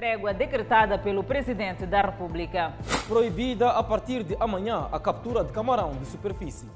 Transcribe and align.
Trégua 0.00 0.32
decretada 0.32 0.96
pelo 0.96 1.22
Presidente 1.22 1.84
da 1.84 2.00
República. 2.00 2.72
Proibida 3.06 3.68
a 3.68 3.82
partir 3.82 4.22
de 4.22 4.34
amanhã 4.40 4.88
a 4.90 4.98
captura 4.98 5.44
de 5.44 5.52
camarão 5.52 5.92
de 5.92 6.06
superfície. 6.06 6.66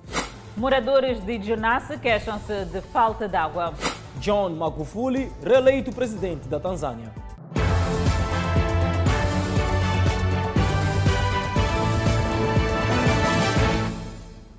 Moradores 0.55 1.25
de 1.25 1.43
Jonasse 1.43 1.97
queixam-se 1.99 2.67
de 2.67 2.83
falta 2.83 3.27
de 3.27 3.35
água. 3.35 3.73
John 4.19 4.51
Magufuli, 4.51 5.33
reeleito 5.43 5.91
presidente 5.91 6.47
da 6.49 6.61
Tanzânia. 6.61 7.15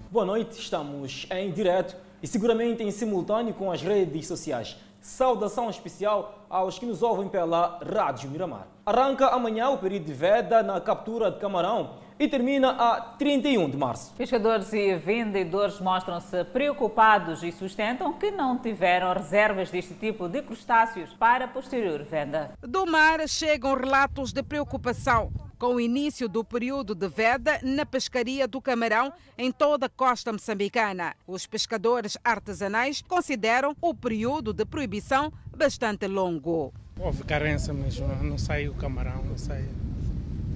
Boa 0.10 0.26
noite, 0.26 0.60
estamos 0.60 1.28
em 1.30 1.52
direto 1.52 1.96
e 2.20 2.26
seguramente 2.26 2.82
em 2.82 2.90
simultâneo 2.90 3.54
com 3.54 3.72
as 3.72 3.84
redes 3.84 4.26
sociais. 4.26 4.76
Saudação 5.06 5.70
especial 5.70 6.48
aos 6.50 6.80
que 6.80 6.86
nos 6.86 7.04
ouvem 7.04 7.30
pela 7.30 7.80
Rádio 7.94 8.28
Miramar. 8.28 8.68
Arranca 8.84 9.28
amanhã 9.28 9.70
o 9.70 9.78
período 9.78 10.05
de 10.05 10.14
veda 10.14 10.64
na 10.64 10.81
captura 10.81 11.30
de 11.30 11.40
camarão 11.40 11.98
e 12.18 12.28
termina 12.28 12.72
a 12.72 13.02
31 13.02 13.70
de 13.70 13.78
março. 13.78 14.16
Pescadores 14.16 14.73
e 14.73 14.95
vendedores 14.95 15.80
mostram-se 15.80 16.44
preocupados 16.45 17.44
e 17.44 17.52
sustentam 17.52 18.14
que 18.14 18.31
não 18.31 18.58
tiveram 18.58 19.14
reservas 19.14 19.70
deste 19.70 19.94
tipo 19.94 20.28
de 20.28 20.41
crustáceos 20.41 21.14
para 21.14 21.48
posterior 21.48 22.02
venda. 22.03 22.53
Do 22.62 22.88
mar 22.88 23.20
chegam 23.30 23.76
relatos 23.76 24.34
de 24.34 24.42
preocupação 24.42 25.31
com 25.58 25.76
o 25.76 25.82
início 25.82 26.27
do 26.27 26.44
período 26.44 26.94
de 26.94 27.08
veda 27.08 27.59
na 27.64 27.86
pescaria 27.86 28.48
do 28.48 28.62
camarão 28.62 29.12
em 29.38 29.52
toda 29.52 29.88
a 29.88 29.90
costa 29.90 30.31
moçambicana. 30.31 31.16
Os 31.26 31.45
pescadores 31.45 32.18
artesanais 32.23 33.02
consideram 33.02 33.76
o 33.81 33.94
período 33.94 34.54
de 34.54 34.66
proibição 34.66 35.31
bastante 35.55 36.08
longo. 36.08 36.73
Houve 37.00 37.23
carência 37.23 37.73
mesmo, 37.73 38.08
não 38.23 38.38
saiu 38.38 38.72
o 38.72 38.76
camarão, 38.76 39.23
não 39.23 39.38
saiu. 39.38 39.70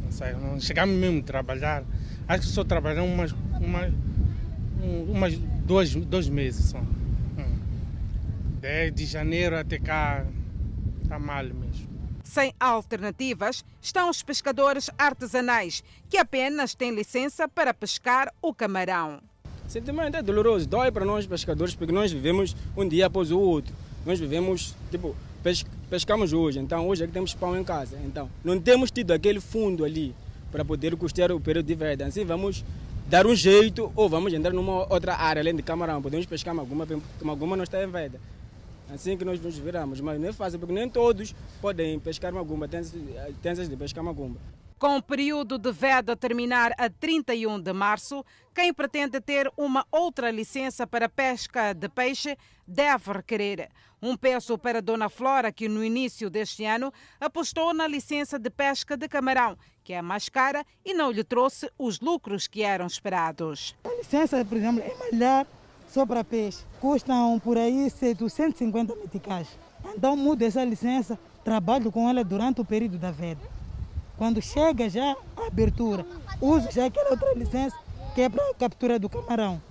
Não 0.03 0.51
não 0.51 0.59
chegamos 0.59 0.95
mesmo 0.95 1.19
a 1.19 1.23
trabalhar. 1.23 1.83
Acho 2.27 2.41
que 2.41 2.47
só 2.47 2.63
trabalhamos 2.63 3.11
umas, 3.11 3.35
umas, 3.61 3.93
umas 4.81 5.37
dois, 5.65 5.93
dois 5.95 6.29
meses 6.29 6.65
só. 6.69 6.79
Hum. 6.79 7.57
Desde 8.61 9.05
janeiro 9.05 9.57
até 9.57 9.77
cá, 9.77 10.25
está 11.03 11.19
mal 11.19 11.43
mesmo. 11.43 11.88
Sem 12.29 12.53
alternativas 12.59 13.65
estão 13.81 14.07
os 14.07 14.21
pescadores 14.21 14.87
artesanais, 14.99 15.83
que 16.07 16.15
apenas 16.15 16.75
têm 16.75 16.93
licença 16.93 17.47
para 17.47 17.73
pescar 17.73 18.31
o 18.39 18.53
camarão. 18.53 19.19
O 19.67 19.71
sentimento 19.71 20.15
é 20.15 20.21
doloroso, 20.21 20.67
dói 20.67 20.91
para 20.91 21.03
nós 21.03 21.25
pescadores, 21.25 21.73
porque 21.73 21.91
nós 21.91 22.11
vivemos 22.11 22.55
um 22.77 22.87
dia 22.87 23.07
após 23.07 23.31
o 23.31 23.39
outro. 23.39 23.73
Nós 24.05 24.19
vivemos, 24.19 24.75
tipo, 24.91 25.15
pescamos 25.89 26.31
hoje, 26.31 26.59
então 26.59 26.87
hoje 26.87 27.03
é 27.03 27.07
que 27.07 27.13
temos 27.13 27.33
pão 27.33 27.57
em 27.57 27.63
casa. 27.63 27.97
Então, 28.05 28.29
não 28.43 28.61
temos 28.61 28.91
tido 28.91 29.09
aquele 29.09 29.39
fundo 29.39 29.83
ali 29.83 30.13
para 30.51 30.63
poder 30.63 30.95
custear 30.97 31.31
o 31.31 31.39
período 31.39 31.65
de 31.65 31.73
veda. 31.73 32.05
Assim, 32.05 32.23
vamos 32.23 32.63
dar 33.07 33.25
um 33.25 33.35
jeito 33.35 33.91
ou 33.95 34.07
vamos 34.07 34.31
entrar 34.33 34.53
numa 34.53 34.85
outra 34.93 35.15
área 35.15 35.41
além 35.41 35.55
de 35.55 35.63
camarão. 35.63 35.99
Podemos 35.99 36.27
pescar 36.27 36.53
porque 36.53 37.25
maguma 37.25 37.57
não 37.57 37.63
está 37.63 37.83
em 37.83 37.87
veda 37.87 38.19
assim 38.93 39.17
que 39.17 39.25
nós 39.25 39.39
nos 39.39 39.57
viramos. 39.57 40.01
Mas 40.01 40.19
não 40.19 40.29
é 40.29 40.33
fácil, 40.33 40.59
porque 40.59 40.73
nem 40.73 40.89
todos 40.89 41.35
podem 41.61 41.99
pescar 41.99 42.33
magumba, 42.33 42.67
tem 42.67 42.81
de 42.81 43.77
pescar 43.77 44.03
magumba. 44.03 44.39
Com 44.79 44.95
o 44.95 45.03
período 45.03 45.57
de 45.57 45.73
veda 45.73 46.15
terminar 46.15 46.71
a 46.77 46.89
31 46.89 47.59
de 47.59 47.73
março, 47.73 48.23
quem 48.55 48.73
pretende 48.73 49.19
ter 49.19 49.51
uma 49.57 49.85
outra 49.91 50.31
licença 50.31 50.87
para 50.87 51.09
pesca 51.09 51.73
de 51.73 51.89
peixe 51.89 52.37
deve 52.65 53.11
requerer. 53.11 53.69
Um 54.01 54.15
peso 54.15 54.57
para 54.57 54.81
Dona 54.81 55.09
Flora, 55.09 55.51
que 55.51 55.67
no 55.67 55.83
início 55.83 56.29
deste 56.29 56.63
ano 56.63 56.93
apostou 57.19 57.73
na 57.73 57.85
licença 57.87 58.39
de 58.39 58.49
pesca 58.49 58.95
de 58.95 59.09
camarão, 59.09 59.57
que 59.83 59.91
é 59.91 60.01
mais 60.01 60.29
cara 60.29 60.63
e 60.85 60.93
não 60.93 61.11
lhe 61.11 61.25
trouxe 61.25 61.69
os 61.77 61.99
lucros 61.99 62.47
que 62.47 62.63
eram 62.63 62.87
esperados. 62.87 63.75
A 63.83 63.93
licença, 63.95 64.45
por 64.45 64.57
exemplo, 64.57 64.81
é 64.81 64.95
malhar 65.11 65.45
só 65.89 66.05
para 66.05 66.23
peixe. 66.23 66.63
Custam 66.79 67.39
por 67.39 67.57
aí 67.57 67.91
250 68.17 68.95
meticais. 68.95 69.47
Então 69.95 70.15
mudo 70.15 70.43
essa 70.43 70.63
licença, 70.63 71.19
trabalho 71.43 71.91
com 71.91 72.07
ela 72.09 72.23
durante 72.23 72.61
o 72.61 72.65
período 72.65 72.97
da 72.97 73.11
veda. 73.11 73.41
Quando 74.17 74.41
chega 74.41 74.89
já 74.89 75.15
a 75.35 75.47
abertura, 75.47 76.05
uso 76.41 76.69
já 76.71 76.85
aquela 76.85 77.11
outra 77.11 77.33
licença 77.33 77.75
que 78.13 78.21
é 78.21 78.29
para 78.29 78.43
a 78.49 78.53
captura 78.53 78.99
do 78.99 79.09
camarão. 79.09 79.61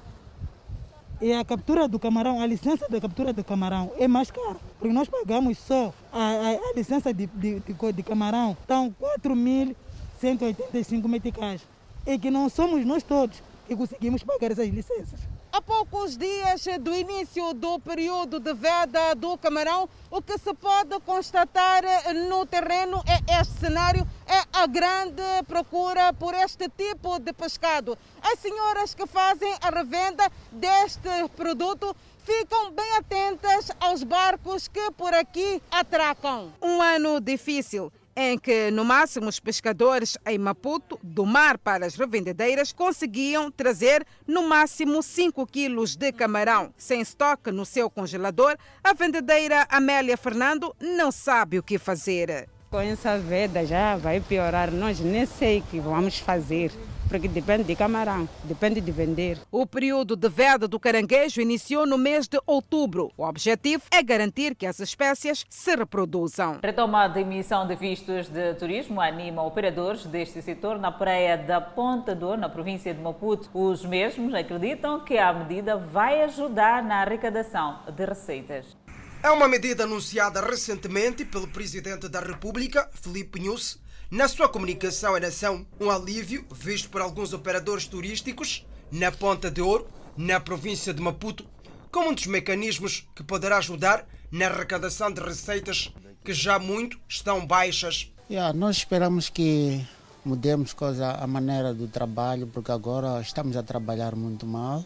E 1.20 1.32
a 1.32 1.44
captura 1.44 1.88
do 1.88 1.98
camarão, 1.98 2.40
a 2.40 2.46
licença 2.46 2.88
da 2.88 3.00
captura 3.00 3.32
do 3.32 3.42
camarão 3.42 3.90
é 3.98 4.06
mais 4.06 4.30
cara, 4.30 4.56
porque 4.78 4.94
nós 4.94 5.08
pagamos 5.08 5.58
só 5.58 5.92
a, 6.12 6.18
a, 6.18 6.50
a 6.52 6.72
licença 6.76 7.12
de, 7.12 7.26
de, 7.26 7.58
de, 7.58 7.92
de 7.92 8.02
camarão, 8.04 8.56
estão 8.60 8.94
4.185 9.20 11.08
meticais. 11.08 11.66
E 12.06 12.16
que 12.18 12.30
não 12.30 12.48
somos 12.48 12.86
nós 12.86 13.02
todos 13.02 13.42
que 13.66 13.74
conseguimos 13.76 14.22
pagar 14.22 14.52
essas 14.52 14.68
licenças. 14.68 15.20
A 15.50 15.62
poucos 15.62 16.16
dias 16.16 16.64
do 16.80 16.94
início 16.94 17.54
do 17.54 17.78
período 17.80 18.38
de 18.38 18.52
veda 18.52 19.14
do 19.14 19.36
camarão, 19.38 19.88
o 20.10 20.20
que 20.20 20.36
se 20.38 20.52
pode 20.54 21.00
constatar 21.00 21.82
no 22.28 22.44
terreno 22.44 23.02
é 23.06 23.40
este 23.40 23.58
cenário, 23.58 24.06
é 24.26 24.44
a 24.52 24.66
grande 24.66 25.22
procura 25.46 26.12
por 26.12 26.34
este 26.34 26.68
tipo 26.68 27.18
de 27.18 27.32
pescado. 27.32 27.96
As 28.22 28.38
senhoras 28.38 28.94
que 28.94 29.06
fazem 29.06 29.52
a 29.62 29.70
revenda 29.70 30.30
deste 30.52 31.08
produto 31.34 31.96
ficam 32.24 32.70
bem 32.70 32.96
atentas 32.98 33.70
aos 33.80 34.02
barcos 34.02 34.68
que 34.68 34.90
por 34.92 35.14
aqui 35.14 35.62
atracam. 35.70 36.52
Um 36.60 36.82
ano 36.82 37.20
difícil 37.20 37.90
em 38.20 38.36
que, 38.36 38.68
no 38.72 38.84
máximo, 38.84 39.28
os 39.28 39.38
pescadores 39.38 40.18
em 40.26 40.36
Maputo, 40.38 40.98
do 41.00 41.24
mar 41.24 41.56
para 41.56 41.86
as 41.86 41.94
revendedeiras, 41.94 42.72
conseguiam 42.72 43.48
trazer 43.48 44.04
no 44.26 44.48
máximo 44.48 45.00
5 45.00 45.46
quilos 45.46 45.94
de 45.94 46.10
camarão. 46.10 46.74
Sem 46.76 47.00
estoque 47.00 47.52
no 47.52 47.64
seu 47.64 47.88
congelador, 47.88 48.56
a 48.82 48.92
vendedeira 48.92 49.68
Amélia 49.70 50.16
Fernando 50.16 50.74
não 50.80 51.12
sabe 51.12 51.60
o 51.60 51.62
que 51.62 51.78
fazer. 51.78 52.48
Com 52.68 52.80
essa 52.80 53.16
veda 53.16 53.64
já 53.64 53.96
vai 53.96 54.20
piorar, 54.20 54.72
nós 54.72 54.98
nem 54.98 55.24
sei 55.24 55.60
o 55.60 55.62
que 55.62 55.78
vamos 55.78 56.18
fazer 56.18 56.72
porque 57.08 57.28
depende 57.28 57.64
de 57.64 57.74
camarão, 57.74 58.28
depende 58.44 58.80
de 58.80 58.92
vender. 58.92 59.38
O 59.50 59.66
período 59.66 60.14
de 60.14 60.28
veda 60.28 60.68
do 60.68 60.78
caranguejo 60.78 61.40
iniciou 61.40 61.86
no 61.86 61.96
mês 61.96 62.28
de 62.28 62.38
outubro. 62.46 63.10
O 63.16 63.24
objetivo 63.24 63.82
é 63.90 64.02
garantir 64.02 64.54
que 64.54 64.66
as 64.66 64.78
espécies 64.80 65.46
se 65.48 65.74
reproduzam. 65.74 66.58
Retomada 66.62 67.18
a 67.18 67.22
emissão 67.22 67.66
de 67.66 67.74
vistos 67.74 68.28
de 68.28 68.54
turismo 68.54 69.00
anima 69.00 69.42
operadores 69.42 70.04
deste 70.04 70.42
setor 70.42 70.78
na 70.78 70.92
praia 70.92 71.36
da 71.36 71.60
Ponta 71.60 72.14
Dor, 72.14 72.36
na 72.36 72.48
província 72.48 72.92
de 72.92 73.00
Maputo. 73.00 73.48
Os 73.54 73.84
mesmos 73.84 74.34
acreditam 74.34 75.00
que 75.00 75.18
a 75.18 75.32
medida 75.32 75.76
vai 75.76 76.22
ajudar 76.22 76.82
na 76.82 77.02
arrecadação 77.02 77.80
de 77.94 78.04
receitas. 78.04 78.76
É 79.20 79.30
uma 79.32 79.48
medida 79.48 79.82
anunciada 79.82 80.40
recentemente 80.40 81.24
pelo 81.24 81.48
Presidente 81.48 82.08
da 82.08 82.20
República, 82.20 82.88
Filipe 83.02 83.40
Nunes, 83.40 83.76
na 84.08 84.28
sua 84.28 84.48
comunicação 84.48 85.16
à 85.16 85.20
nação, 85.20 85.66
um 85.80 85.90
alívio 85.90 86.46
visto 86.54 86.88
por 86.88 87.00
alguns 87.00 87.32
operadores 87.32 87.86
turísticos 87.86 88.64
na 88.92 89.10
Ponta 89.10 89.50
de 89.50 89.60
Ouro, 89.60 89.88
na 90.16 90.38
província 90.38 90.94
de 90.94 91.02
Maputo, 91.02 91.44
como 91.90 92.10
um 92.10 92.14
dos 92.14 92.26
mecanismos 92.26 93.08
que 93.14 93.24
poderá 93.24 93.58
ajudar 93.58 94.06
na 94.30 94.46
arrecadação 94.46 95.10
de 95.10 95.20
receitas 95.20 95.92
que 96.24 96.32
já 96.32 96.58
muito 96.60 96.96
estão 97.08 97.44
baixas. 97.44 98.12
Yeah, 98.30 98.56
nós 98.56 98.76
esperamos 98.76 99.28
que 99.28 99.84
mudemos 100.24 100.72
coisa, 100.72 101.10
a 101.10 101.26
maneira 101.26 101.74
do 101.74 101.88
trabalho, 101.88 102.46
porque 102.46 102.70
agora 102.70 103.20
estamos 103.20 103.56
a 103.56 103.64
trabalhar 103.64 104.14
muito 104.14 104.46
mal. 104.46 104.84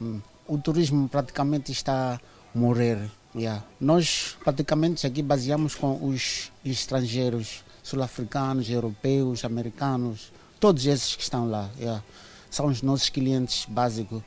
Hum, 0.00 0.20
o 0.46 0.58
turismo 0.58 1.08
praticamente 1.08 1.72
está 1.72 2.14
a 2.14 2.20
morrer. 2.58 3.10
Yeah. 3.34 3.64
Nós 3.80 4.36
praticamente 4.44 5.06
aqui 5.06 5.22
baseamos 5.22 5.74
com 5.74 6.08
os 6.08 6.52
estrangeiros 6.64 7.64
sul-africanos, 7.82 8.70
europeus, 8.70 9.44
americanos, 9.44 10.32
todos 10.60 10.86
esses 10.86 11.16
que 11.16 11.22
estão 11.22 11.50
lá. 11.50 11.68
Yeah. 11.78 12.02
São 12.50 12.66
os 12.66 12.82
nossos 12.82 13.08
clientes 13.08 13.66
básicos, 13.68 14.22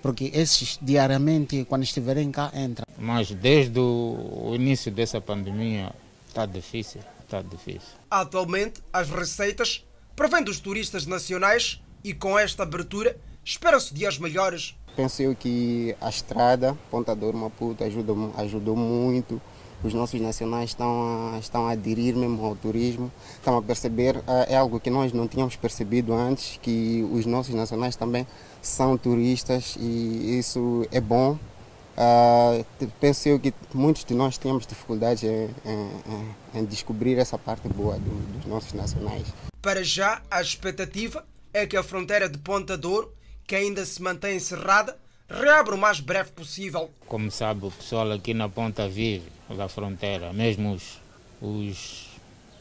porque 0.00 0.30
esses 0.32 0.78
diariamente, 0.80 1.64
quando 1.68 1.82
estiverem 1.82 2.30
cá, 2.30 2.52
entram. 2.54 2.86
Mas 2.96 3.30
desde 3.30 3.80
o 3.80 4.52
início 4.54 4.92
dessa 4.92 5.20
pandemia 5.20 5.92
está 6.28 6.46
difícil, 6.46 7.00
está 7.24 7.42
difícil. 7.42 7.88
Atualmente, 8.08 8.80
as 8.92 9.10
receitas 9.10 9.84
provêm 10.14 10.44
dos 10.44 10.60
turistas 10.60 11.06
nacionais 11.06 11.80
e 12.04 12.14
com 12.14 12.38
esta 12.38 12.62
abertura 12.62 13.16
espera-se 13.44 13.92
dias 13.92 14.18
melhores. 14.18 14.76
Penso 14.94 15.22
eu 15.22 15.34
que 15.34 15.96
a 16.00 16.08
estrada 16.08 16.76
Ponta 16.90 17.14
Douro 17.14 17.38
Maputo 17.38 17.82
ajudou, 17.84 18.32
ajudou 18.36 18.76
muito 18.76 19.40
os 19.84 19.92
nossos 19.94 20.20
nacionais 20.20 20.70
estão 20.70 21.34
a, 21.34 21.38
estão 21.40 21.66
a 21.66 21.72
aderir 21.72 22.14
mesmo 22.16 22.44
ao 22.44 22.54
turismo, 22.54 23.10
estão 23.34 23.56
a 23.56 23.62
perceber, 23.62 24.22
é 24.46 24.56
algo 24.56 24.78
que 24.78 24.88
nós 24.88 25.12
não 25.12 25.26
tínhamos 25.26 25.56
percebido 25.56 26.12
antes, 26.12 26.56
que 26.62 27.04
os 27.12 27.26
nossos 27.26 27.52
nacionais 27.52 27.96
também 27.96 28.24
são 28.60 28.96
turistas 28.96 29.76
e 29.80 30.38
isso 30.38 30.86
é 30.92 31.00
bom 31.00 31.36
Uh, 31.92 32.64
penso 32.98 33.28
eu 33.28 33.38
que 33.38 33.52
muitos 33.74 34.04
de 34.04 34.14
nós 34.14 34.38
temos 34.38 34.66
dificuldades 34.66 35.24
em, 35.24 35.50
em, 35.64 36.60
em 36.60 36.64
descobrir 36.64 37.18
essa 37.18 37.36
parte 37.36 37.68
boa 37.68 37.98
do, 37.98 38.10
dos 38.32 38.46
nossos 38.46 38.72
nacionais. 38.72 39.26
Para 39.60 39.84
já, 39.84 40.22
a 40.30 40.40
expectativa 40.40 41.24
é 41.52 41.66
que 41.66 41.76
a 41.76 41.82
fronteira 41.82 42.28
de 42.28 42.38
Ponta 42.38 42.78
Douro, 42.78 43.12
que 43.46 43.54
ainda 43.54 43.84
se 43.84 44.00
mantém 44.02 44.36
encerrada, 44.36 44.96
reabra 45.28 45.74
o 45.74 45.78
mais 45.78 46.00
breve 46.00 46.30
possível. 46.32 46.90
Como 47.06 47.30
sabe, 47.30 47.66
o 47.66 47.70
pessoal 47.70 48.10
aqui 48.12 48.34
na 48.34 48.48
ponta 48.48 48.88
vive 48.88 49.30
da 49.56 49.68
fronteira, 49.68 50.32
mesmo 50.32 50.72
os, 50.72 50.98
os 51.40 52.08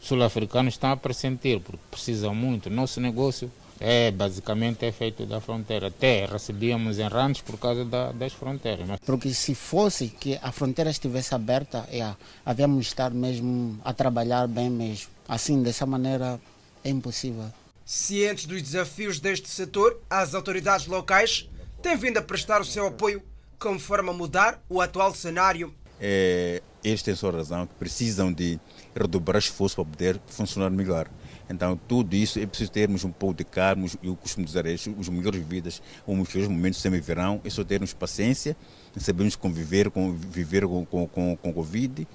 sul-africanos 0.01 0.73
estão 0.73 0.91
a 0.91 0.97
pressentir, 0.97 1.59
porque 1.59 1.79
precisam 1.89 2.33
muito. 2.35 2.69
Nosso 2.69 2.99
negócio 2.99 3.51
é, 3.79 4.11
basicamente 4.11 4.85
é 4.85 4.91
feito 4.91 5.25
da 5.25 5.41
fronteira. 5.41 5.87
Até 5.87 6.25
recebíamos 6.25 6.99
errantes 6.99 7.41
por 7.41 7.57
causa 7.57 7.83
da, 7.83 8.11
das 8.11 8.31
fronteiras. 8.31 8.87
Mas... 8.87 8.99
Porque 8.99 9.33
se 9.33 9.55
fosse 9.55 10.07
que 10.07 10.39
a 10.41 10.51
fronteira 10.51 10.91
estivesse 10.91 11.33
aberta, 11.33 11.87
é, 11.91 12.13
havíamos 12.45 12.85
estar 12.85 13.11
mesmo 13.11 13.79
a 13.83 13.91
trabalhar 13.91 14.47
bem 14.47 14.69
mesmo. 14.69 15.09
Assim, 15.27 15.63
dessa 15.63 15.85
maneira, 15.85 16.39
é 16.83 16.89
impossível. 16.89 17.45
Cientes 17.93 18.45
dos 18.45 18.61
desafios 18.61 19.19
deste 19.19 19.49
setor, 19.49 20.01
as 20.09 20.33
autoridades 20.33 20.87
locais 20.87 21.49
têm 21.81 21.97
vindo 21.97 22.17
a 22.19 22.21
prestar 22.21 22.61
o 22.61 22.63
seu 22.63 22.87
apoio 22.87 23.21
conforme 23.59 24.09
a 24.11 24.13
mudar 24.13 24.63
o 24.69 24.79
atual 24.79 25.13
cenário. 25.13 25.75
É, 25.99 26.61
eles 26.81 27.03
têm 27.03 27.13
sua 27.15 27.33
razão, 27.33 27.67
que 27.67 27.73
precisam 27.73 28.31
de 28.31 28.57
redobrar 28.95 29.39
esforço 29.39 29.75
para 29.75 29.83
poder 29.83 30.21
funcionar 30.25 30.69
melhor. 30.69 31.09
Então, 31.49 31.77
tudo 31.85 32.15
isso 32.15 32.39
é 32.39 32.45
preciso 32.45 32.71
termos 32.71 33.03
um 33.03 33.11
pouco 33.11 33.35
de 33.35 33.43
calma, 33.43 33.85
eu 34.01 34.15
costumo 34.15 34.45
dizer 34.45 34.65
isso, 34.67 34.95
os 34.97 35.09
melhores 35.09 35.45
vidas, 35.45 35.81
os 36.07 36.15
melhores 36.15 36.47
momentos 36.47 36.79
sempre 36.79 37.01
virão, 37.01 37.41
é 37.43 37.49
só 37.49 37.61
termos 37.61 37.91
paciência, 37.91 38.55
sabemos 38.95 39.35
conviver 39.35 39.91
com, 39.91 40.13
viver 40.13 40.65
com, 40.65 40.85
com, 40.85 41.05
com, 41.09 41.35
com 41.35 41.53
Covid. 41.53 42.07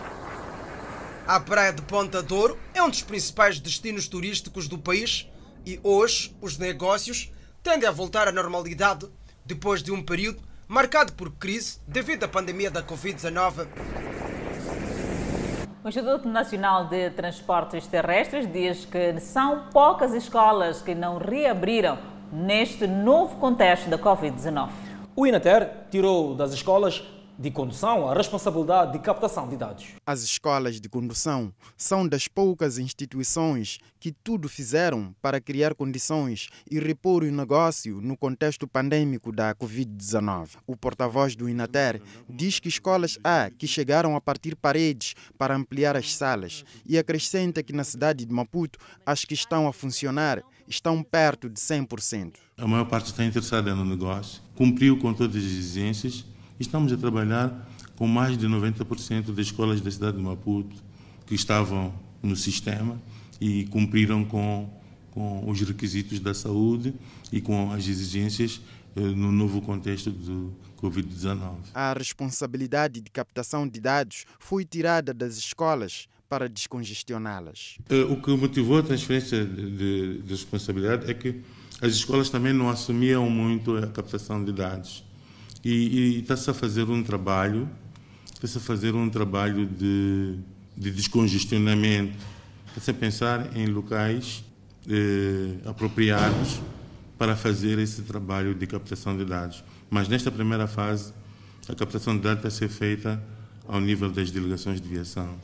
A 1.26 1.38
praia 1.38 1.70
de 1.70 1.82
Ponta 1.82 2.23
Douro 2.23 2.58
é 2.73 2.82
um 2.82 2.88
dos 2.88 3.02
principais 3.02 3.61
destinos 3.61 4.08
turísticos 4.08 4.69
do 4.69 4.78
país 4.78 5.28
e 5.67 5.81
hoje 5.83 6.35
os 6.41 6.57
negócios 6.57 7.33
tendem 7.61 7.89
a 7.89 7.93
voltar 7.93 8.29
à 8.29 8.33
normalidade 8.33 9.09
depois 9.45 9.83
de 9.83 9.91
um 9.91 10.01
período 10.01 10.41
marcado 10.69 11.13
por 11.15 11.33
crise 11.33 11.81
devido 11.87 12.23
à 12.23 12.29
pandemia 12.29 12.71
da 12.71 12.83
Covid-19. 12.83 13.67
O 15.83 15.89
Instituto 15.89 16.29
Nacional 16.29 16.89
de 16.89 17.11
Transportes 17.11 17.87
Terrestres 17.87 18.51
diz 18.53 18.85
que 18.85 19.21
são 19.21 19.69
poucas 19.73 20.15
escolas 20.15 20.81
que 20.81 20.95
não 20.95 21.19
reabriram 21.19 21.99
neste 22.33 22.87
novo 22.87 23.37
contexto 23.37 23.89
da 23.89 23.99
Covid-19. 23.99 24.71
O 25.15 25.27
Inater 25.27 25.87
tirou 25.91 26.35
das 26.35 26.53
escolas 26.53 27.03
de 27.38 27.50
condução 27.50 28.09
a 28.09 28.15
responsabilidade 28.15 28.93
de 28.93 28.99
captação 28.99 29.49
de 29.49 29.56
dados. 29.56 29.87
As 30.06 30.23
escolas 30.23 30.81
de 30.81 30.88
condução 30.88 31.53
são 31.77 32.09
das 32.09 32.27
poucas 32.29 32.79
instituições 32.79 33.79
que 34.00 34.12
tudo 34.12 34.49
fizeram 34.49 35.15
para 35.21 35.41
criar 35.41 35.75
condições 35.75 36.49
e 36.71 36.79
repor 36.79 37.23
o 37.25 37.31
negócio 37.31 38.00
no 38.00 38.17
contexto 38.17 38.67
pandêmico 38.67 39.33
da 39.33 39.55
Covid-19. 39.55 40.50
O 40.67 40.77
porta-voz 40.77 41.37
do 41.37 41.49
Inater 41.49 42.00
diz 42.29 42.59
que 42.59 42.69
escolas 42.69 43.19
há 43.23 43.50
que 43.50 43.67
chegaram 43.67 44.17
a 44.17 44.21
partir 44.21 44.56
paredes 44.56 45.15
para 45.37 45.55
ampliar 45.55 45.97
as 45.97 46.15
salas 46.15 46.65
e 46.87 46.99
acrescenta 46.99 47.62
que 47.62 47.73
na 47.73 47.85
cidade 47.85 48.25
de 48.25 48.33
Maputo 48.33 48.79
as 49.05 49.25
que 49.25 49.35
estão 49.35 49.67
a 49.67 49.73
funcionar 49.73 50.43
estão 50.69 51.03
perto 51.03 51.49
de 51.49 51.61
100%. 51.61 52.35
A 52.59 52.67
maior 52.67 52.87
parte 52.87 53.06
está 53.06 53.25
interessada 53.25 53.75
no 53.75 53.85
negócio, 53.85 54.43
cumpriu 54.55 54.99
com 54.99 55.12
todas 55.12 55.37
as 55.37 55.43
exigências 55.43 56.25
Estamos 56.58 56.91
a 56.91 56.97
trabalhar 56.97 57.69
com 57.97 58.06
mais 58.06 58.37
de 58.38 58.47
90% 58.47 59.35
das 59.35 59.47
escolas 59.47 59.81
da 59.81 59.91
cidade 59.91 60.17
de 60.17 60.23
Maputo 60.23 60.75
que 61.26 61.35
estavam 61.35 61.93
no 62.23 62.35
sistema 62.35 63.00
e 63.41 63.67
cumpriram 63.67 64.25
com, 64.25 64.70
com 65.11 65.50
os 65.50 65.61
requisitos 65.61 66.19
da 66.19 66.32
saúde 66.32 66.94
e 67.31 67.41
com 67.41 67.73
as 67.73 67.87
exigências 67.87 68.61
eh, 68.94 69.00
no 69.00 69.31
novo 69.31 69.61
contexto 69.61 70.11
do 70.11 70.55
Covid-19. 70.81 71.56
A 71.75 71.93
responsabilidade 71.93 73.02
de 73.02 73.11
captação 73.11 73.69
de 73.69 73.81
dados 73.81 74.25
foi 74.38 74.64
tirada 74.64 75.12
das 75.12 75.37
escolas 75.37 76.06
para 76.26 76.49
descongestioná-las. 76.49 77.76
Eh, 77.91 78.02
o 78.05 78.20
que 78.20 78.31
motivou 78.31 78.79
a 78.79 78.82
transferência 78.82 79.44
de, 79.44 80.23
de 80.23 80.31
responsabilidade 80.31 81.11
é 81.11 81.12
que 81.12 81.43
as 81.82 81.93
escolas 81.93 82.31
também 82.31 82.55
não 82.55 82.70
assumiam 82.70 83.29
muito 83.29 83.76
a 83.76 83.87
captação 83.87 84.43
de 84.43 84.52
dados 84.52 85.05
e, 85.64 86.20
está-se 86.20 86.50
a 86.50 86.55
fazer 86.55 86.85
um 86.88 87.03
trabalho, 87.03 87.69
está-se 88.32 88.58
a 88.58 88.61
fazer 88.61 88.94
um 88.94 89.08
trabalho 89.08 89.67
de, 89.67 90.37
de 90.76 90.91
descongestionamento, 90.91 92.17
está-se 92.69 92.91
a 92.91 92.94
pensar 92.94 93.56
em 93.56 93.67
locais 93.67 94.44
eh, 94.88 95.55
apropriados 95.64 96.61
para 97.19 97.35
fazer 97.35 97.79
esse 97.79 98.03
trabalho 98.03 98.55
de 98.55 98.67
captação 98.67 99.17
de 99.17 99.25
dados. 99.25 99.64
Mas 99.91 100.08
nesta 100.08 100.31
primeira 100.31 100.67
fase, 100.67 101.12
a 101.69 101.75
captação 101.75 102.17
de 102.17 102.23
dados 102.23 102.44
está 102.44 102.49
a 102.49 102.50
ser 102.50 102.69
feita 102.69 103.23
ao 103.67 103.81
nível 103.81 104.11
das 104.11 104.31
delegações 104.31 104.81
de 104.81 104.88
viação 104.88 105.37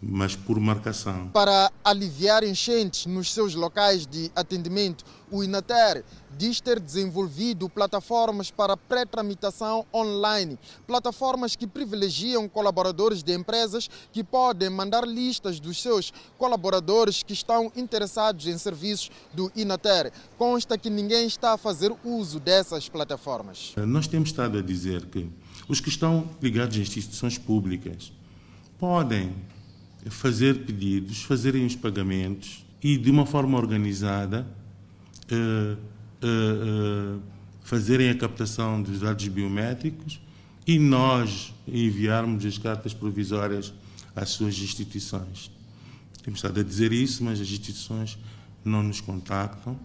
mas 0.00 0.36
por 0.36 0.58
marcação. 0.60 1.28
Para 1.28 1.70
aliviar 1.84 2.44
enchentes 2.44 3.06
nos 3.06 3.32
seus 3.32 3.54
locais 3.54 4.06
de 4.06 4.30
atendimento, 4.34 5.04
o 5.30 5.42
Inater 5.42 6.04
diz 6.36 6.60
ter 6.60 6.78
desenvolvido 6.78 7.68
plataformas 7.68 8.50
para 8.50 8.76
pré-tramitação 8.76 9.84
online, 9.92 10.58
plataformas 10.86 11.56
que 11.56 11.66
privilegiam 11.66 12.48
colaboradores 12.48 13.22
de 13.22 13.34
empresas 13.34 13.90
que 14.12 14.22
podem 14.22 14.70
mandar 14.70 15.06
listas 15.06 15.58
dos 15.58 15.82
seus 15.82 16.12
colaboradores 16.38 17.22
que 17.22 17.32
estão 17.32 17.72
interessados 17.74 18.46
em 18.46 18.56
serviços 18.56 19.10
do 19.34 19.50
Inater. 19.56 20.12
Consta 20.38 20.78
que 20.78 20.88
ninguém 20.88 21.26
está 21.26 21.54
a 21.54 21.58
fazer 21.58 21.92
uso 22.04 22.38
dessas 22.38 22.88
plataformas. 22.88 23.74
Nós 23.76 24.06
temos 24.06 24.30
estado 24.30 24.58
a 24.58 24.62
dizer 24.62 25.06
que 25.06 25.28
os 25.68 25.80
que 25.80 25.88
estão 25.88 26.28
ligados 26.40 26.76
a 26.76 26.80
instituições 26.80 27.36
públicas 27.36 28.12
podem 28.78 29.34
fazer 30.06 30.64
pedidos, 30.64 31.22
fazerem 31.22 31.66
os 31.66 31.74
pagamentos 31.74 32.64
e, 32.82 32.96
de 32.96 33.10
uma 33.10 33.26
forma 33.26 33.58
organizada, 33.58 34.46
uh, 35.30 35.78
uh, 36.24 37.16
uh, 37.16 37.22
fazerem 37.62 38.08
a 38.10 38.14
captação 38.14 38.80
dos 38.80 39.00
dados 39.00 39.26
biométricos 39.28 40.20
e 40.66 40.78
nós 40.78 41.52
enviarmos 41.66 42.44
as 42.44 42.58
cartas 42.58 42.94
provisórias 42.94 43.72
às 44.14 44.30
suas 44.30 44.58
instituições. 44.58 45.50
Temos 46.22 46.38
estado 46.38 46.60
a 46.60 46.62
dizer 46.62 46.92
isso, 46.92 47.24
mas 47.24 47.40
as 47.40 47.48
instituições 47.48 48.18
não 48.64 48.82
nos 48.82 49.00
contactam. 49.00 49.78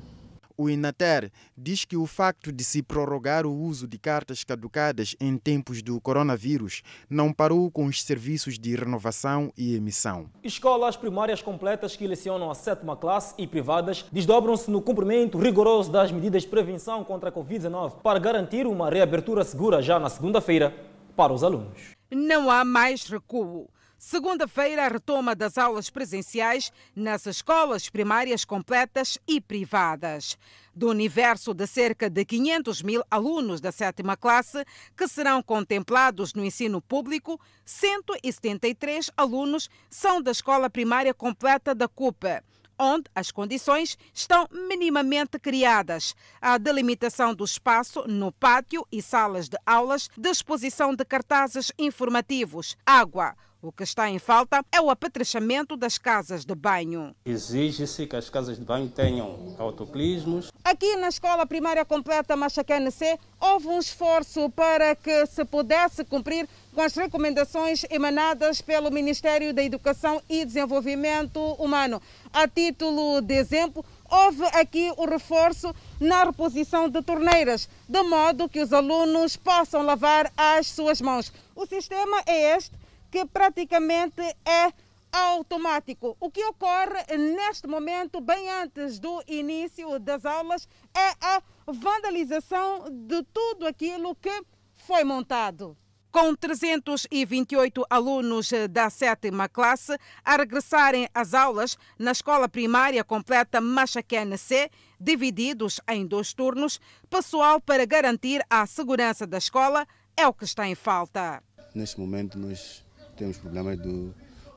O 0.55 0.69
Inater 0.69 1.31
diz 1.57 1.83
que 1.83 1.98
o 1.98 2.05
facto 2.05 2.51
de 2.51 2.63
se 2.63 2.83
prorrogar 2.83 3.43
o 3.45 3.51
uso 3.51 3.88
de 3.88 3.98
cartas 3.98 4.43
caducadas 4.43 5.15
em 5.19 5.36
tempos 5.36 5.81
do 5.81 6.00
coronavírus 6.00 6.83
não 7.10 7.33
parou 7.33 7.72
com 7.72 7.86
os 7.86 8.03
serviços 8.03 8.60
de 8.60 8.75
renovação 8.75 9.51
e 9.57 9.75
emissão. 9.75 10.29
Escolas 10.43 10.95
primárias 10.95 11.41
completas 11.41 11.95
que 11.95 12.05
lecionam 12.05 12.51
a 12.51 12.55
sétima 12.55 12.95
classe 12.95 13.33
e 13.38 13.48
privadas 13.48 14.05
desdobram-se 14.12 14.69
no 14.69 14.81
cumprimento 14.81 15.39
rigoroso 15.39 15.91
das 15.91 16.12
medidas 16.12 16.43
de 16.43 16.50
prevenção 16.50 17.03
contra 17.03 17.29
a 17.29 17.31
Covid-19 17.31 18.01
para 18.03 18.19
garantir 18.19 18.67
uma 18.67 18.91
reabertura 18.91 19.43
segura 19.43 19.81
já 19.81 20.00
na 20.00 20.10
segunda-feira 20.10 20.72
para 21.15 21.33
os 21.33 21.43
alunos. 21.43 21.95
Não 22.12 22.51
há 22.51 22.63
mais 22.63 23.07
recuo. 23.07 23.67
Segunda-feira, 24.05 24.86
a 24.86 24.89
retoma 24.89 25.33
das 25.33 25.57
aulas 25.57 25.89
presenciais 25.89 26.74
nas 26.93 27.25
escolas 27.25 27.89
primárias 27.89 28.43
completas 28.43 29.17
e 29.25 29.39
privadas. 29.39 30.38
Do 30.75 30.89
universo 30.89 31.53
de 31.53 31.65
cerca 31.65 32.10
de 32.10 32.25
500 32.25 32.81
mil 32.81 33.01
alunos 33.10 33.62
da 33.62 33.72
sétima 33.72 34.17
classe 34.17 34.65
que 34.95 35.07
serão 35.07 35.41
contemplados 35.41 36.33
no 36.33 36.43
ensino 36.43 36.81
público, 36.81 37.39
173 37.63 39.10
alunos 39.15 39.69
são 39.89 40.22
da 40.22 40.31
escola 40.31 40.69
primária 40.69 41.13
completa 41.13 41.74
da 41.74 41.88
CUPA 41.88 42.43
onde 42.77 43.05
as 43.15 43.31
condições 43.31 43.98
estão 44.13 44.50
minimamente 44.51 45.39
criadas. 45.39 46.15
A 46.41 46.57
delimitação 46.57 47.33
do 47.33 47.45
espaço 47.45 48.03
no 48.07 48.31
pátio 48.31 48.86
e 48.91 49.01
salas 49.01 49.48
de 49.48 49.57
aulas, 49.63 50.10
disposição 50.17 50.93
de 50.93 51.05
cartazes 51.05 51.72
informativos, 51.77 52.75
água, 52.83 53.36
o 53.63 53.72
que 53.72 53.84
está 53.84 54.10
em 54.10 54.20
falta 54.20 54.63
é 54.74 54.82
o 54.82 54.89
apetrechamento 54.89 55.77
das 55.77 55.98
casas 55.98 56.43
de 56.43 56.53
banho. 56.53 57.15
Exige-se 57.25 58.05
que 58.05 58.15
as 58.17 58.29
casas 58.29 58.58
de 58.58 58.65
banho 58.65 58.89
tenham 58.89 59.55
autoclismos. 59.58 60.51
Aqui 60.65 60.98
na 60.98 61.08
Escola 61.08 61.46
Primária 61.46 61.86
Completa 61.86 62.36
Machacanecê, 62.36 63.17
houve 63.39 63.67
um 63.70 63.79
esforço 63.79 64.50
para 64.50 64.93
que 64.98 65.25
se 65.27 65.46
pudesse 65.46 66.03
cumprir 66.03 66.46
com 66.74 66.82
as 66.82 66.93
recomendações 66.93 67.86
emanadas 67.89 68.60
pelo 68.60 68.91
Ministério 68.91 69.53
da 69.53 69.63
Educação 69.63 70.22
e 70.29 70.43
Desenvolvimento 70.43 71.39
Humano. 71.53 72.01
A 72.34 72.46
título 72.46 73.22
de 73.22 73.36
exemplo, 73.36 73.86
houve 74.12 74.43
aqui 74.48 74.91
o 74.98 75.05
reforço 75.05 75.74
na 76.01 76.25
reposição 76.25 76.89
de 76.89 77.01
torneiras, 77.01 77.70
de 77.88 78.03
modo 78.03 78.50
que 78.50 78.60
os 78.60 78.74
alunos 78.74 79.38
possam 79.38 79.84
lavar 79.84 80.29
as 80.36 80.67
suas 80.67 81.00
mãos. 81.00 81.32
O 81.55 81.65
sistema 81.65 82.22
é 82.25 82.58
este, 82.58 82.82
que 83.13 83.27
praticamente 83.27 84.24
é 84.43 84.74
automático. 85.12 86.17
O 86.20 86.32
que 86.32 86.43
ocorre 86.46 87.15
neste 87.15 87.67
momento, 87.67 88.20
bem 88.20 88.50
antes 88.50 88.98
do 88.98 89.24
início 89.27 90.00
das 90.00 90.25
aulas, 90.25 90.67
é 90.96 91.10
a 91.22 91.43
vandalização 91.67 92.86
de 92.89 93.22
tudo 93.32 93.67
aquilo 93.67 94.15
que 94.15 94.32
foi 94.75 95.03
montado. 95.03 95.77
Com 96.12 96.34
328 96.36 97.86
alunos 97.88 98.50
da 98.72 98.89
sétima 98.89 99.48
classe 99.48 99.96
a 100.25 100.36
regressarem 100.36 101.08
às 101.13 101.36
aulas 101.36 101.77
na 102.00 102.13
escola 102.13 102.50
primária 102.50 103.03
completa 103.03 103.62
Machaquene 103.62 104.39
C, 104.39 104.72
divididos 105.00 105.79
em 105.88 106.03
dois 106.03 106.34
turnos, 106.34 106.82
pessoal 107.12 107.62
para 107.62 107.86
garantir 107.86 108.43
a 108.50 108.65
segurança 108.65 109.27
da 109.27 109.38
escola 109.38 109.86
é 110.17 110.27
o 110.27 110.34
que 110.34 110.46
está 110.46 110.67
em 110.67 110.74
falta. 110.74 111.43
Neste 111.75 112.00
momento 112.00 112.38
nós 112.38 112.82
temos 113.15 113.38
problemas 113.38 113.77
do, 113.79 114.13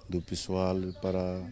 do 0.08 0.20
pessoal 0.20 0.76
para 1.00 1.42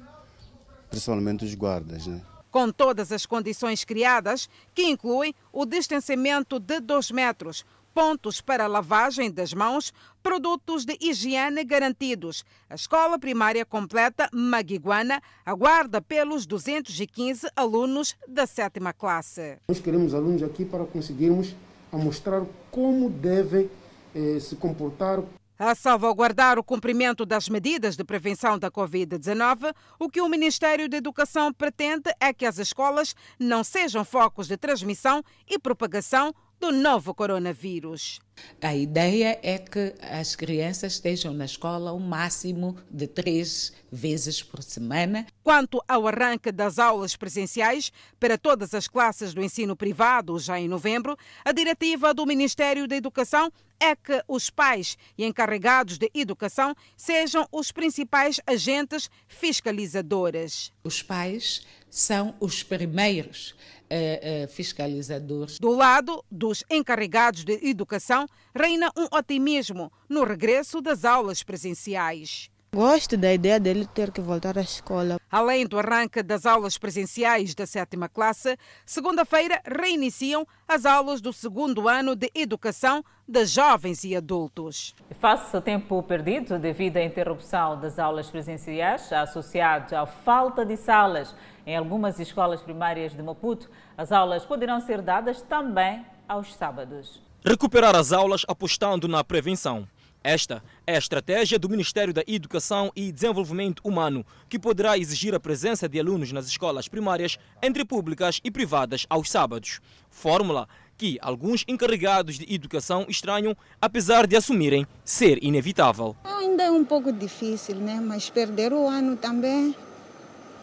principalmente 0.90 1.44
os 1.44 1.54
guardas, 1.54 2.06
né? 2.06 2.22
com 2.54 2.70
todas 2.70 3.10
as 3.10 3.26
condições 3.26 3.84
criadas, 3.84 4.48
que 4.72 4.84
incluem 4.84 5.34
o 5.52 5.66
distanciamento 5.66 6.60
de 6.60 6.78
2 6.78 7.10
metros, 7.10 7.66
pontos 7.92 8.40
para 8.40 8.68
lavagem 8.68 9.28
das 9.28 9.52
mãos, 9.52 9.92
produtos 10.22 10.84
de 10.84 10.96
higiene 11.00 11.64
garantidos. 11.64 12.44
A 12.70 12.76
escola 12.76 13.18
primária 13.18 13.64
completa 13.66 14.28
Maguiguana 14.32 15.20
aguarda 15.44 16.00
pelos 16.00 16.46
215 16.46 17.48
alunos 17.56 18.14
da 18.28 18.46
sétima 18.46 18.92
classe. 18.92 19.58
Nós 19.66 19.80
queremos 19.80 20.14
alunos 20.14 20.44
aqui 20.44 20.64
para 20.64 20.84
conseguirmos 20.84 21.56
mostrar 21.90 22.44
como 22.70 23.10
devem 23.10 23.68
eh, 24.14 24.38
se 24.38 24.54
comportar 24.54 25.20
a 25.58 25.74
salvaguardar 25.74 26.58
o 26.58 26.64
cumprimento 26.64 27.24
das 27.24 27.48
medidas 27.48 27.96
de 27.96 28.04
prevenção 28.04 28.58
da 28.58 28.70
Covid-19, 28.70 29.74
o 29.98 30.08
que 30.08 30.20
o 30.20 30.28
Ministério 30.28 30.88
da 30.88 30.96
Educação 30.96 31.52
pretende 31.52 32.10
é 32.20 32.32
que 32.32 32.46
as 32.46 32.58
escolas 32.58 33.14
não 33.38 33.62
sejam 33.62 34.04
focos 34.04 34.48
de 34.48 34.56
transmissão 34.56 35.22
e 35.48 35.58
propagação 35.58 36.34
do 36.58 36.72
novo 36.72 37.14
coronavírus. 37.14 38.20
A 38.60 38.74
ideia 38.74 39.38
é 39.42 39.58
que 39.58 39.94
as 40.00 40.34
crianças 40.34 40.94
estejam 40.94 41.34
na 41.34 41.44
escola 41.44 41.92
o 41.92 42.00
máximo 42.00 42.76
de 42.90 43.06
três 43.06 43.72
vezes 43.92 44.42
por 44.42 44.62
semana. 44.62 45.26
Quanto 45.42 45.82
ao 45.86 46.08
arranque 46.08 46.50
das 46.50 46.78
aulas 46.78 47.14
presenciais 47.14 47.92
para 48.18 48.38
todas 48.38 48.74
as 48.74 48.88
classes 48.88 49.34
do 49.34 49.42
ensino 49.42 49.76
privado 49.76 50.38
já 50.38 50.58
em 50.58 50.68
novembro, 50.68 51.16
a 51.44 51.52
diretiva 51.52 52.14
do 52.14 52.26
Ministério 52.26 52.88
da 52.88 52.96
Educação 52.96 53.52
é 53.78 53.94
que 53.94 54.22
os 54.26 54.48
pais 54.50 54.96
e 55.18 55.24
encarregados 55.24 55.98
de 55.98 56.10
educação 56.14 56.74
sejam 56.96 57.46
os 57.52 57.70
principais 57.70 58.40
agentes 58.46 59.10
fiscalizadores. 59.28 60.72
Os 60.82 61.02
pais 61.02 61.66
são 61.90 62.34
os 62.40 62.62
primeiros 62.62 63.50
uh, 63.50 64.44
uh, 64.44 64.48
fiscalizadores. 64.48 65.58
Do 65.58 65.70
lado 65.70 66.24
dos 66.30 66.64
encarregados 66.70 67.44
de 67.44 67.68
educação, 67.68 68.23
reina 68.54 68.90
um 68.96 69.06
otimismo 69.16 69.92
no 70.08 70.24
regresso 70.24 70.80
das 70.80 71.04
aulas 71.04 71.42
presenciais. 71.42 72.50
Gosto 72.74 73.16
da 73.16 73.32
ideia 73.32 73.60
dele 73.60 73.86
ter 73.86 74.10
que 74.10 74.20
voltar 74.20 74.58
à 74.58 74.60
escola. 74.60 75.16
Além 75.30 75.64
do 75.64 75.78
arranque 75.78 76.24
das 76.24 76.44
aulas 76.44 76.76
presenciais 76.76 77.54
da 77.54 77.68
sétima 77.68 78.08
classe, 78.08 78.58
segunda-feira 78.84 79.62
reiniciam 79.64 80.44
as 80.66 80.84
aulas 80.84 81.20
do 81.20 81.32
segundo 81.32 81.88
ano 81.88 82.16
de 82.16 82.28
educação 82.34 83.04
de 83.28 83.46
jovens 83.46 84.02
e 84.02 84.16
adultos. 84.16 84.92
Face 85.20 85.54
ao 85.54 85.62
tempo 85.62 86.02
perdido 86.02 86.58
devido 86.58 86.96
à 86.96 87.04
interrupção 87.04 87.78
das 87.78 87.96
aulas 87.96 88.28
presenciais, 88.28 89.12
associado 89.12 89.94
à 89.94 90.04
falta 90.04 90.66
de 90.66 90.76
salas 90.76 91.32
em 91.64 91.76
algumas 91.76 92.18
escolas 92.18 92.60
primárias 92.60 93.12
de 93.12 93.22
Maputo, 93.22 93.70
as 93.96 94.10
aulas 94.10 94.44
poderão 94.44 94.80
ser 94.80 95.00
dadas 95.00 95.40
também 95.42 96.04
aos 96.26 96.52
sábados. 96.52 97.22
Recuperar 97.46 97.94
as 97.94 98.10
aulas 98.10 98.42
apostando 98.48 99.06
na 99.06 99.22
prevenção. 99.22 99.86
Esta 100.22 100.62
é 100.86 100.94
a 100.94 100.98
estratégia 100.98 101.58
do 101.58 101.68
Ministério 101.68 102.14
da 102.14 102.22
Educação 102.26 102.90
e 102.96 103.12
Desenvolvimento 103.12 103.82
Humano, 103.84 104.24
que 104.48 104.58
poderá 104.58 104.96
exigir 104.96 105.34
a 105.34 105.38
presença 105.38 105.86
de 105.86 106.00
alunos 106.00 106.32
nas 106.32 106.46
escolas 106.46 106.88
primárias, 106.88 107.36
entre 107.62 107.84
públicas 107.84 108.40
e 108.42 108.50
privadas, 108.50 109.04
aos 109.10 109.30
sábados. 109.30 109.80
Fórmula 110.08 110.66
que 110.96 111.18
alguns 111.20 111.66
encarregados 111.68 112.38
de 112.38 112.50
educação 112.50 113.04
estranham, 113.10 113.54
apesar 113.78 114.26
de 114.26 114.36
assumirem 114.36 114.86
ser 115.04 115.38
inevitável. 115.44 116.16
Ainda 116.24 116.62
é 116.62 116.70
um 116.70 116.82
pouco 116.82 117.12
difícil, 117.12 117.74
né? 117.74 118.00
mas 118.02 118.30
perder 118.30 118.72
o 118.72 118.88
ano 118.88 119.18
também 119.18 119.76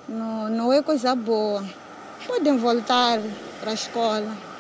não, 0.09 0.49
não 0.49 0.73
é 0.73 0.81
coisa 0.81 1.13
boa. 1.13 1.63
Podem 2.25 2.57
voltar 2.57 3.19
para 3.59 3.69
a 3.69 3.75
escola. 3.75 4.50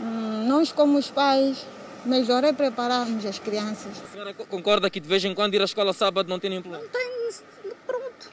Hum, 0.00 0.46
nós, 0.46 0.72
como 0.72 0.98
os 0.98 1.10
pais, 1.10 1.66
melhor 2.04 2.44
é 2.44 2.52
prepararmos 2.52 3.24
as 3.24 3.38
crianças. 3.38 4.00
A 4.02 4.12
senhora 4.12 4.34
concorda 4.34 4.88
que 4.88 5.00
de 5.00 5.08
vez 5.08 5.24
em 5.24 5.34
quando 5.34 5.54
ir 5.54 5.60
à 5.60 5.64
escola 5.64 5.92
sábado 5.92 6.28
não 6.28 6.38
tem 6.38 6.50
nenhum 6.50 6.62
problema? 6.62 6.84
Não 6.84 6.90
tem, 6.90 7.72
pronto. 7.86 8.30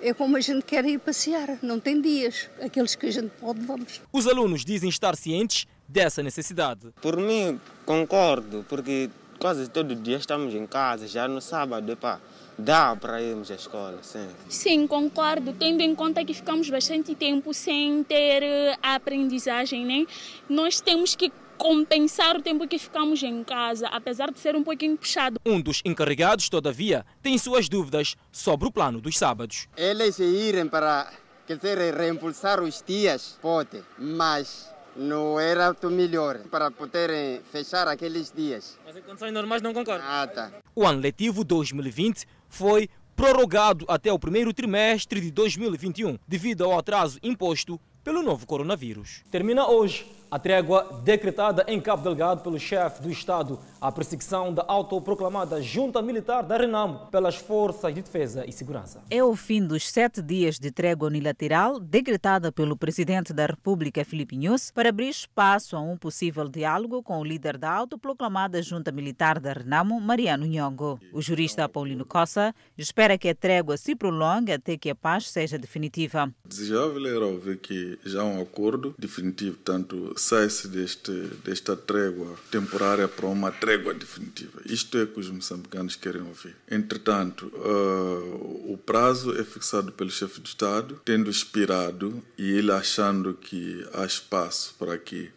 É 0.00 0.14
como 0.14 0.36
a 0.36 0.40
gente 0.40 0.64
quer 0.64 0.84
ir 0.84 0.98
passear, 0.98 1.58
não 1.62 1.80
tem 1.80 2.00
dias. 2.00 2.48
Aqueles 2.62 2.94
que 2.94 3.06
a 3.06 3.12
gente 3.12 3.30
pode, 3.40 3.60
vamos. 3.60 4.00
Os 4.12 4.26
alunos 4.26 4.64
dizem 4.64 4.88
estar 4.88 5.16
cientes 5.16 5.66
dessa 5.88 6.22
necessidade. 6.22 6.88
Por 7.00 7.16
mim, 7.16 7.60
concordo, 7.84 8.64
porque 8.68 9.10
quase 9.38 9.68
todo 9.68 9.94
dia 9.94 10.16
estamos 10.16 10.54
em 10.54 10.66
casa, 10.66 11.06
já 11.06 11.28
no 11.28 11.40
sábado, 11.40 11.90
epá, 11.92 12.20
dá 12.58 12.94
para 12.96 13.20
irmos 13.20 13.50
à 13.50 13.54
escola, 13.54 13.98
sim. 14.02 14.28
Sim, 14.48 14.86
concordo, 14.86 15.52
tendo 15.52 15.80
em 15.80 15.94
conta 15.94 16.24
que 16.24 16.34
ficamos 16.34 16.68
bastante 16.70 17.14
tempo 17.14 17.52
sem 17.52 18.02
ter 18.04 18.42
eh, 18.42 18.78
a 18.82 18.94
aprendizagem, 18.94 19.84
né? 19.84 20.06
Nós 20.48 20.80
temos 20.80 21.14
que 21.14 21.32
compensar 21.56 22.36
o 22.36 22.42
tempo 22.42 22.66
que 22.66 22.78
ficamos 22.78 23.22
em 23.22 23.42
casa, 23.44 23.88
apesar 23.88 24.30
de 24.30 24.38
ser 24.38 24.56
um 24.56 24.62
pouquinho 24.62 24.96
puxado. 24.96 25.40
Um 25.46 25.60
dos 25.60 25.80
encarregados, 25.84 26.48
todavia, 26.48 27.04
tem 27.22 27.38
suas 27.38 27.68
dúvidas 27.68 28.16
sobre 28.32 28.68
o 28.68 28.72
plano 28.72 29.00
dos 29.00 29.16
sábados. 29.16 29.68
Eles 29.76 30.18
irem 30.18 30.68
para, 30.68 31.12
quer 31.46 31.56
dizer, 31.56 31.94
reimpulsar 31.94 32.60
os 32.60 32.82
dias, 32.86 33.38
pode, 33.40 33.82
mas 33.98 34.74
não 34.96 35.38
era 35.40 35.76
o 35.82 35.90
melhor 35.90 36.38
para 36.50 36.70
poderem 36.70 37.40
fechar 37.50 37.88
aqueles 37.88 38.30
dias. 38.30 38.78
Mas 38.84 38.96
em 38.96 39.02
condições 39.02 39.32
normais 39.32 39.62
não 39.62 39.72
concordo. 39.72 40.04
Ah, 40.06 40.26
tá. 40.26 40.52
O 40.74 40.86
ano 40.86 41.00
letivo 41.00 41.44
2020 41.44 42.26
foi 42.54 42.88
prorrogado 43.16 43.84
até 43.88 44.12
o 44.12 44.18
primeiro 44.18 44.54
trimestre 44.54 45.20
de 45.20 45.30
2021, 45.32 46.16
devido 46.26 46.64
ao 46.64 46.78
atraso 46.78 47.18
imposto 47.20 47.80
pelo 48.04 48.22
novo 48.22 48.46
coronavírus. 48.46 49.22
Termina 49.28 49.66
hoje 49.66 50.06
a 50.34 50.38
trégua 50.40 51.00
decretada 51.04 51.64
em 51.68 51.80
Cabo 51.80 52.02
Delgado 52.02 52.42
pelo 52.42 52.58
chefe 52.58 53.00
do 53.00 53.08
Estado 53.08 53.56
à 53.80 53.92
perseguição 53.92 54.52
da 54.52 54.64
autoproclamada 54.66 55.62
junta 55.62 56.02
militar 56.02 56.42
da 56.42 56.56
Renamo 56.56 57.06
pelas 57.06 57.36
forças 57.36 57.94
de 57.94 58.02
defesa 58.02 58.44
e 58.44 58.50
segurança. 58.50 59.00
É 59.08 59.22
o 59.22 59.36
fim 59.36 59.64
dos 59.64 59.88
sete 59.88 60.20
dias 60.20 60.58
de 60.58 60.72
trégua 60.72 61.06
unilateral 61.06 61.78
decretada 61.78 62.50
pelo 62.50 62.76
presidente 62.76 63.32
da 63.32 63.46
República, 63.46 64.04
Filipe 64.04 64.36
Nunes, 64.36 64.72
para 64.72 64.88
abrir 64.88 65.08
espaço 65.08 65.76
a 65.76 65.80
um 65.80 65.96
possível 65.96 66.48
diálogo 66.48 67.00
com 67.00 67.20
o 67.20 67.24
líder 67.24 67.56
da 67.56 67.70
autoproclamada 67.70 68.60
junta 68.60 68.90
militar 68.90 69.38
da 69.38 69.52
Renamo, 69.52 70.00
Mariano 70.00 70.46
Nhongo. 70.46 70.98
O 71.12 71.22
jurista 71.22 71.68
Paulino 71.68 72.04
Costa 72.04 72.52
espera 72.76 73.16
que 73.16 73.28
a 73.28 73.34
trégua 73.36 73.76
se 73.76 73.94
prolongue 73.94 74.50
até 74.50 74.76
que 74.76 74.90
a 74.90 74.96
paz 74.96 75.30
seja 75.30 75.56
definitiva. 75.56 76.28
Desejável 76.44 77.06
era 77.06 77.24
ouvir 77.24 77.58
que 77.58 78.00
já 78.04 78.22
há 78.22 78.24
um 78.24 78.42
acordo 78.42 78.96
definitivo, 78.98 79.58
tanto 79.58 80.12
sai-se 80.24 80.68
deste, 80.68 81.12
desta 81.44 81.76
trégua 81.76 82.34
temporária 82.50 83.06
para 83.06 83.26
uma 83.26 83.52
trégua 83.52 83.92
definitiva. 83.92 84.62
Isto 84.64 84.96
é 84.98 85.06
que 85.06 85.20
os 85.20 85.28
moçambicanos 85.28 85.96
querem 85.96 86.22
ouvir. 86.22 86.56
Entretanto, 86.70 87.46
uh, 87.54 88.72
o 88.72 88.78
prazo 88.78 89.38
é 89.38 89.44
fixado 89.44 89.92
pelo 89.92 90.10
chefe 90.10 90.40
de 90.40 90.48
Estado, 90.48 91.00
tendo 91.04 91.30
expirado 91.30 92.24
e 92.38 92.52
ele 92.52 92.72
achando 92.72 93.34
que 93.34 93.86
há 93.92 94.04
espaço 94.06 94.74
para 94.78 94.96
que 94.96 95.30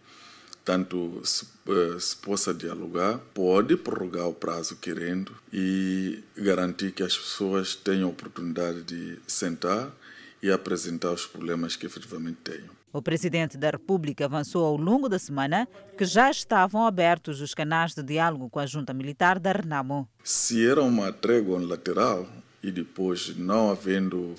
tanto 0.64 1.22
se, 1.24 1.46
uh, 1.66 2.00
se 2.00 2.16
possa 2.16 2.54
dialogar, 2.54 3.20
pode 3.34 3.76
prorrogar 3.76 4.28
o 4.28 4.34
prazo 4.34 4.78
querendo 4.78 5.34
e 5.52 6.24
garantir 6.38 6.94
que 6.94 7.04
as 7.04 7.18
pessoas 7.18 7.76
tenham 7.76 8.10
oportunidade 8.10 8.84
de 8.84 9.20
sentar 9.28 9.94
e 10.42 10.50
apresentar 10.50 11.12
os 11.12 11.26
problemas 11.26 11.76
que 11.76 11.86
efetivamente 11.86 12.38
tenham. 12.44 12.77
O 12.98 13.02
presidente 13.04 13.60
da 13.60 13.70
República 13.70 14.26
avançou 14.26 14.66
ao 14.66 14.76
longo 14.76 15.08
da 15.08 15.20
semana 15.20 15.68
que 15.96 16.04
já 16.04 16.32
estavam 16.32 16.84
abertos 16.84 17.42
os 17.42 17.54
canais 17.54 17.94
de 17.94 18.02
diálogo 18.02 18.50
com 18.50 18.58
a 18.58 18.66
junta 18.66 18.92
militar 18.92 19.38
da 19.38 19.52
Renamo. 19.52 20.10
Se 20.24 20.68
era 20.68 20.82
uma 20.82 21.14
trégua 21.14 21.64
lateral 21.64 22.28
e 22.64 22.72
depois 22.72 23.38
não 23.38 23.70
havendo 23.70 24.34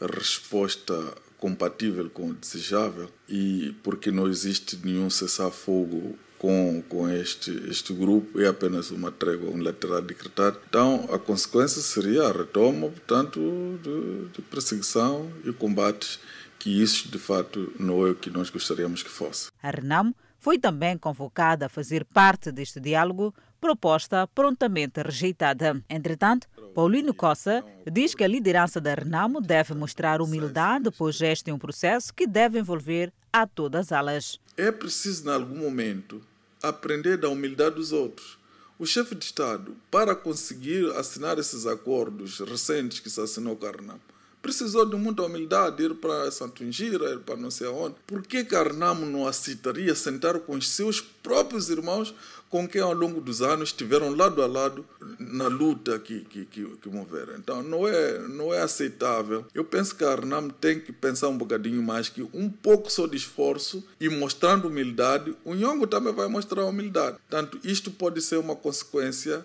resposta 0.00 0.94
compatível 1.36 2.08
com 2.08 2.28
o 2.28 2.34
desejável 2.34 3.10
e 3.28 3.74
porque 3.82 4.12
não 4.12 4.28
existe 4.28 4.78
nenhum 4.84 5.10
cessar-fogo 5.10 6.16
com, 6.38 6.82
com 6.88 7.08
este, 7.08 7.50
este 7.68 7.92
grupo, 7.92 8.40
é 8.40 8.46
apenas 8.46 8.90
uma 8.90 9.10
trégua 9.10 9.50
unilateral 9.50 10.02
decretada. 10.02 10.60
Então, 10.68 11.08
a 11.10 11.18
consequência 11.18 11.82
seria 11.82 12.22
a 12.22 12.32
retoma, 12.32 12.88
portanto, 12.88 13.40
de, 13.82 14.28
de 14.32 14.42
perseguição 14.42 15.28
e 15.44 15.52
combates, 15.52 16.20
que 16.66 16.82
isso, 16.82 17.08
de 17.08 17.18
fato, 17.20 17.72
não 17.78 18.04
é 18.04 18.10
o 18.10 18.14
que 18.16 18.28
nós 18.28 18.50
gostaríamos 18.50 19.00
que 19.00 19.08
fosse. 19.08 19.52
A 19.62 19.70
Renamo 19.70 20.12
foi 20.40 20.58
também 20.58 20.98
convocada 20.98 21.66
a 21.66 21.68
fazer 21.68 22.04
parte 22.04 22.50
deste 22.50 22.80
diálogo, 22.80 23.32
proposta 23.60 24.26
prontamente 24.26 25.00
rejeitada. 25.00 25.80
Entretanto, 25.88 26.48
Paulino 26.74 27.14
Cossa 27.14 27.64
diz 27.88 28.16
que 28.16 28.24
a 28.24 28.26
liderança 28.26 28.80
da 28.80 28.94
Renamo 28.94 29.40
deve 29.40 29.74
mostrar 29.74 30.20
humildade, 30.20 30.90
pois 30.98 31.20
este 31.20 31.52
é 31.52 31.54
um 31.54 31.58
processo 31.58 32.12
que 32.12 32.26
deve 32.26 32.58
envolver 32.58 33.12
a 33.32 33.46
todas 33.46 33.92
as 33.92 33.92
alas. 33.92 34.40
É 34.56 34.72
preciso, 34.72 35.28
em 35.28 35.32
algum 35.32 35.60
momento, 35.60 36.20
aprender 36.60 37.16
da 37.16 37.28
humildade 37.28 37.76
dos 37.76 37.92
outros. 37.92 38.40
O 38.76 38.84
chefe 38.84 39.14
de 39.14 39.24
Estado, 39.24 39.76
para 39.88 40.16
conseguir 40.16 40.90
assinar 40.96 41.38
esses 41.38 41.64
acordos 41.64 42.40
recentes 42.40 42.98
que 42.98 43.08
se 43.08 43.20
assinou 43.20 43.54
com 43.54 43.66
a 43.66 43.70
Renamo, 43.70 44.00
precisou 44.46 44.86
de 44.86 44.94
muita 44.94 45.24
humildade 45.24 45.82
ir 45.82 45.92
para 45.96 46.30
Santo 46.30 46.62
Ingira, 46.62 47.10
ir 47.10 47.18
para 47.18 47.34
não 47.34 47.50
sei 47.50 47.66
aonde. 47.66 47.96
Por 48.06 48.22
que 48.22 48.44
Carnamo 48.44 49.04
não 49.04 49.26
aceitaria 49.26 49.92
sentar 49.92 50.38
com 50.38 50.54
os 50.54 50.68
seus 50.68 51.00
próprios 51.00 51.68
irmãos 51.68 52.14
com 52.48 52.68
quem 52.68 52.80
ao 52.80 52.92
longo 52.92 53.20
dos 53.20 53.42
anos 53.42 53.70
estiveram 53.70 54.14
lado 54.14 54.40
a 54.40 54.46
lado 54.46 54.86
na 55.18 55.48
luta 55.48 55.98
que, 55.98 56.20
que, 56.20 56.44
que, 56.44 56.64
que 56.64 56.88
moveram. 56.88 57.34
Então 57.34 57.60
não 57.60 57.88
é, 57.88 58.20
não 58.28 58.54
é 58.54 58.62
aceitável. 58.62 59.44
Eu 59.52 59.64
penso 59.64 59.96
que 59.96 60.04
a 60.04 60.12
Arnam 60.12 60.48
tem 60.48 60.78
que 60.78 60.92
pensar 60.92 61.28
um 61.28 61.36
bocadinho 61.36 61.82
mais 61.82 62.08
que 62.08 62.22
um 62.32 62.48
pouco 62.48 62.88
só 62.88 63.08
de 63.08 63.16
esforço 63.16 63.84
e 64.00 64.08
mostrando 64.08 64.68
humildade, 64.68 65.36
o 65.44 65.54
Nhongo 65.54 65.88
também 65.88 66.14
vai 66.14 66.28
mostrar 66.28 66.64
humildade. 66.64 67.16
Portanto, 67.28 67.58
isto 67.64 67.90
pode 67.90 68.22
ser 68.22 68.36
uma 68.36 68.54
consequência 68.54 69.44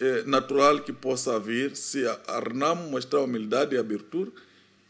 é, 0.00 0.22
natural 0.24 0.80
que 0.80 0.92
possa 0.92 1.38
vir 1.38 1.76
se 1.76 2.06
a 2.06 2.18
Arnam 2.28 2.74
mostrar 2.90 3.20
humildade 3.20 3.74
e 3.74 3.78
abertura 3.78 4.30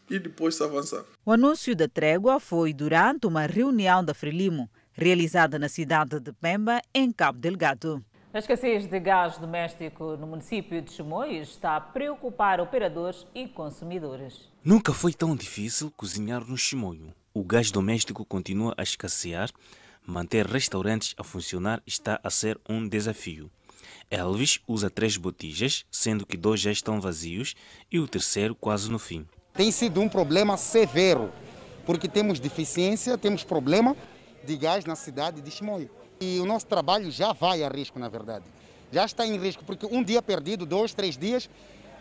e 0.09 0.19
depois 0.19 0.55
se 0.55 0.63
avançar. 0.63 1.03
O 1.25 1.31
anúncio 1.31 1.75
da 1.75 1.87
trégua 1.87 2.39
foi 2.39 2.73
durante 2.73 3.27
uma 3.27 3.45
reunião 3.45 4.03
da 4.03 4.13
Frelimo, 4.13 4.69
realizada 4.93 5.57
na 5.57 5.69
cidade 5.69 6.19
de 6.19 6.33
Pemba, 6.33 6.81
em 6.93 7.11
Cabo 7.11 7.39
Delgado. 7.39 8.03
A 8.33 8.39
escassez 8.39 8.87
de 8.87 8.99
gás 8.99 9.37
doméstico 9.37 10.15
no 10.15 10.25
município 10.25 10.81
de 10.81 10.93
Chimoio 10.93 11.41
está 11.41 11.75
a 11.75 11.81
preocupar 11.81 12.61
operadores 12.61 13.27
e 13.35 13.45
consumidores. 13.45 14.49
Nunca 14.63 14.93
foi 14.93 15.11
tão 15.11 15.35
difícil 15.35 15.91
cozinhar 15.97 16.45
no 16.45 16.57
Chimoio. 16.57 17.13
O 17.33 17.43
gás 17.43 17.71
doméstico 17.71 18.23
continua 18.23 18.73
a 18.77 18.83
escassear. 18.83 19.49
Manter 20.05 20.45
restaurantes 20.45 21.13
a 21.17 21.23
funcionar 21.25 21.83
está 21.85 22.19
a 22.23 22.29
ser 22.29 22.57
um 22.69 22.87
desafio. 22.87 23.51
Elvis 24.11 24.59
usa 24.67 24.89
três 24.89 25.15
botijas, 25.15 25.85
sendo 25.89 26.25
que 26.25 26.35
dois 26.35 26.59
já 26.59 26.71
estão 26.71 26.99
vazios 26.99 27.55
e 27.89 27.97
o 27.97 28.07
terceiro 28.07 28.53
quase 28.53 28.91
no 28.91 28.99
fim. 28.99 29.25
Tem 29.53 29.71
sido 29.71 30.01
um 30.01 30.09
problema 30.09 30.57
severo, 30.57 31.31
porque 31.85 32.09
temos 32.09 32.37
deficiência, 32.37 33.17
temos 33.17 33.45
problema 33.45 33.95
de 34.43 34.57
gás 34.57 34.83
na 34.83 34.95
cidade 34.95 35.41
de 35.41 35.49
Chimoio. 35.49 35.89
E 36.19 36.39
o 36.39 36.45
nosso 36.45 36.67
trabalho 36.67 37.09
já 37.09 37.31
vai 37.31 37.63
a 37.63 37.69
risco, 37.69 37.97
na 37.97 38.09
verdade. 38.09 38.45
Já 38.91 39.05
está 39.05 39.25
em 39.25 39.37
risco, 39.37 39.63
porque 39.63 39.85
um 39.85 40.03
dia 40.03 40.21
perdido, 40.21 40.65
dois, 40.65 40.93
três 40.93 41.17
dias, 41.17 41.49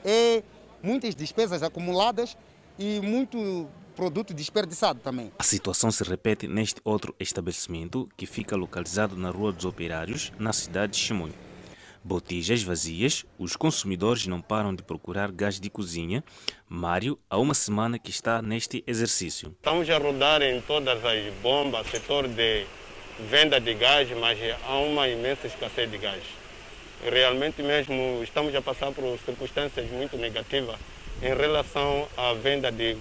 é 0.04 0.42
muitas 0.82 1.14
despesas 1.14 1.62
acumuladas 1.62 2.36
e 2.76 3.00
muito 3.00 3.68
produto 3.94 4.34
desperdiçado 4.34 4.98
também. 5.00 5.30
A 5.38 5.44
situação 5.44 5.90
se 5.90 6.02
repete 6.02 6.48
neste 6.48 6.80
outro 6.84 7.14
estabelecimento, 7.20 8.08
que 8.16 8.26
fica 8.26 8.56
localizado 8.56 9.16
na 9.16 9.30
Rua 9.30 9.52
dos 9.52 9.64
Operários, 9.64 10.32
na 10.38 10.52
cidade 10.52 10.92
de 10.92 10.98
Chimoio. 10.98 11.34
Botijas 12.02 12.62
vazias, 12.62 13.26
os 13.38 13.56
consumidores 13.56 14.26
não 14.26 14.40
param 14.40 14.74
de 14.74 14.82
procurar 14.82 15.30
gás 15.30 15.60
de 15.60 15.68
cozinha. 15.68 16.24
Mário, 16.66 17.18
há 17.28 17.36
uma 17.36 17.52
semana 17.52 17.98
que 17.98 18.10
está 18.10 18.40
neste 18.40 18.82
exercício. 18.86 19.54
Estamos 19.58 19.88
a 19.90 19.98
rodar 19.98 20.40
em 20.40 20.62
todas 20.62 21.04
as 21.04 21.32
bombas, 21.42 21.86
setor 21.88 22.26
de 22.26 22.64
venda 23.28 23.60
de 23.60 23.74
gás, 23.74 24.08
mas 24.18 24.38
há 24.66 24.76
uma 24.78 25.08
imensa 25.08 25.46
escassez 25.46 25.90
de 25.90 25.98
gás. 25.98 26.22
Realmente 27.04 27.62
mesmo 27.62 28.22
estamos 28.22 28.54
a 28.54 28.62
passar 28.62 28.92
por 28.92 29.18
circunstâncias 29.26 29.90
muito 29.90 30.16
negativas 30.16 30.78
em 31.22 31.34
relação 31.34 32.08
à 32.16 32.32
venda 32.32 32.72
de 32.72 32.96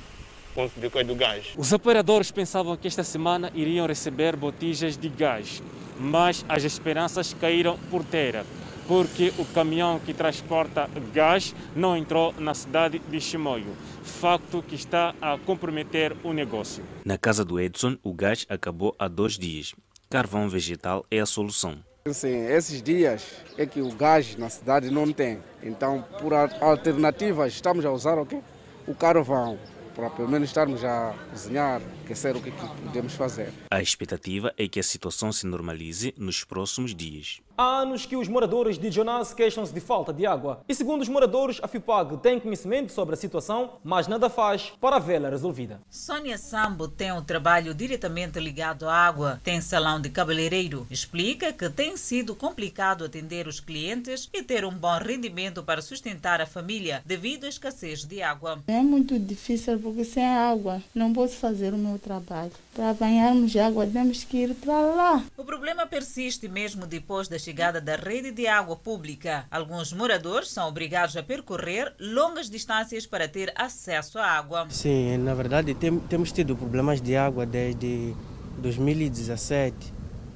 do 1.05 1.15
gás. 1.15 1.45
Os 1.55 1.71
operadores 1.71 2.31
pensavam 2.31 2.75
que 2.75 2.88
esta 2.88 3.03
semana 3.03 3.49
iriam 3.55 3.88
receber 3.88 4.35
botijas 4.35 4.97
de 4.97 5.07
gás, 5.07 5.63
mas 5.97 6.43
as 6.49 6.65
esperanças 6.65 7.33
caíram 7.33 7.77
por 7.89 8.03
terra 8.03 8.45
porque 8.89 9.32
o 9.38 9.45
caminhão 9.45 9.99
que 9.99 10.15
transporta 10.15 10.89
gás 11.13 11.54
não 11.75 11.95
entrou 11.95 12.34
na 12.39 12.56
cidade 12.56 12.97
de 12.97 13.21
Chimoio, 13.21 13.78
facto 14.04 14.63
que 14.63 14.73
está 14.73 15.13
a 15.21 15.38
comprometer 15.38 16.17
o 16.23 16.34
negócio. 16.34 16.84
Na 17.06 17.15
casa 17.15 17.45
do 17.45 17.60
Edson, 17.60 17.99
o 18.02 18.12
gás 18.12 18.47
acabou 18.49 18.95
há 18.97 19.08
dois 19.08 19.38
dias. 19.38 19.75
Carvão 20.10 20.49
vegetal 20.49 21.06
é 21.12 21.19
a 21.19 21.25
solução. 21.28 21.78
Sim, 22.12 22.47
esses 22.47 22.82
dias 22.82 23.28
é 23.60 23.67
que 23.67 23.80
o 23.80 23.91
gás 23.91 24.36
na 24.36 24.49
cidade 24.49 24.89
não 24.89 25.13
tem. 25.13 25.38
Então, 25.62 26.04
por 26.19 26.34
alternativas, 26.34 27.54
estamos 27.54 27.86
a 27.86 27.91
usar 27.91 28.17
o 28.17 28.25
quê? 28.25 28.41
O 28.88 28.95
carvão 28.95 29.60
para 29.99 30.10
pelo 30.10 30.30
menos 30.30 30.49
estarmos 30.49 30.84
a 30.84 31.13
cozinhar, 31.30 31.82
aquecer 32.06 32.36
o 32.36 32.41
que, 32.41 32.49
é 32.49 32.52
que 32.52 32.82
podemos 32.84 33.13
fazer. 33.13 33.52
A 33.69 33.82
expectativa 33.82 34.54
é 34.58 34.67
que 34.67 34.80
a 34.80 34.84
situação 34.84 35.32
se 35.32 35.45
normalize 35.45 36.13
nos 36.17 36.43
próximos 36.45 36.95
dias. 36.95 37.41
Há 37.62 37.82
anos 37.82 38.06
que 38.06 38.15
os 38.15 38.30
moradores 38.30 38.80
de 38.80 38.89
Jonas 38.89 39.34
queixam-se 39.34 39.74
de 39.74 39.82
falta 39.82 40.13
de 40.13 40.26
água. 40.26 40.62
E 40.65 40.74
segundo 40.74 41.02
os 41.02 41.10
moradores, 41.10 41.60
a 41.62 41.67
FIPAG 41.67 42.15
tem 42.19 42.39
conhecimento 42.39 42.93
sobre 42.93 43.15
a 43.15 43.17
situação, 43.17 43.72
mas 43.84 44.08
nada 44.08 44.30
faz 44.30 44.72
para 44.80 44.98
vê-la 44.98 45.28
resolvida. 45.28 45.82
Sônia 45.89 46.38
Sambo 46.38 46.88
tem 46.88 47.12
um 47.12 47.22
trabalho 47.22 47.74
diretamente 47.74 48.39
ligado 48.39 48.88
à 48.88 48.93
água. 48.93 49.41
Tem 49.43 49.60
salão 49.60 50.00
de 50.00 50.10
cabeleireiro. 50.10 50.88
Explica 50.89 51.52
que 51.52 51.69
tem 51.69 51.98
sido 51.98 52.34
complicado 52.34 53.04
atender 53.04 53.45
os 53.45 53.60
clientes 53.60 54.30
e 54.34 54.41
ter 54.41 54.63
um 54.63 54.72
bom 54.72 54.98
rendimento 54.98 55.62
para 55.62 55.82
sustentar 55.82 56.39
a 56.39 56.45
família 56.45 57.04
devido 57.06 57.43
à 57.43 57.50
escassez 57.50 58.06
de 58.06 58.22
água. 58.22 58.63
É 58.67 58.80
muito 58.80 59.19
difícil 59.19 59.78
porque 59.80 60.06
sem 60.06 60.26
água 60.26 60.82
não 60.95 61.12
posso 61.12 61.36
fazer 61.36 61.74
o 61.74 61.78
meu 61.78 62.00
trabalho. 62.00 62.54
Para 62.79 62.93
banharmos 62.93 63.57
água 63.57 63.85
temos 63.85 64.23
que 64.23 64.37
ir 64.37 64.55
para 64.55 64.79
lá. 64.79 65.25
O 65.35 65.43
problema 65.43 65.85
persiste 65.85 66.47
mesmo 66.47 66.87
depois 66.87 67.27
da 67.27 67.37
chegada 67.37 67.81
da 67.81 67.97
rede 67.97 68.31
de 68.31 68.47
água 68.47 68.73
pública. 68.73 69.45
Alguns 69.51 69.91
moradores 69.91 70.49
são 70.49 70.65
obrigados 70.65 71.17
a 71.17 71.21
percorrer 71.21 71.93
longas 71.99 72.49
distâncias 72.49 73.05
para 73.05 73.27
ter 73.27 73.51
acesso 73.53 74.17
à 74.17 74.25
água. 74.25 74.65
Sim, 74.69 75.17
na 75.17 75.33
verdade 75.33 75.75
tem, 75.75 75.99
temos 75.99 76.31
tido 76.31 76.55
problemas 76.55 77.01
de 77.01 77.17
água 77.17 77.45
desde 77.45 78.15
2017. 78.59 79.75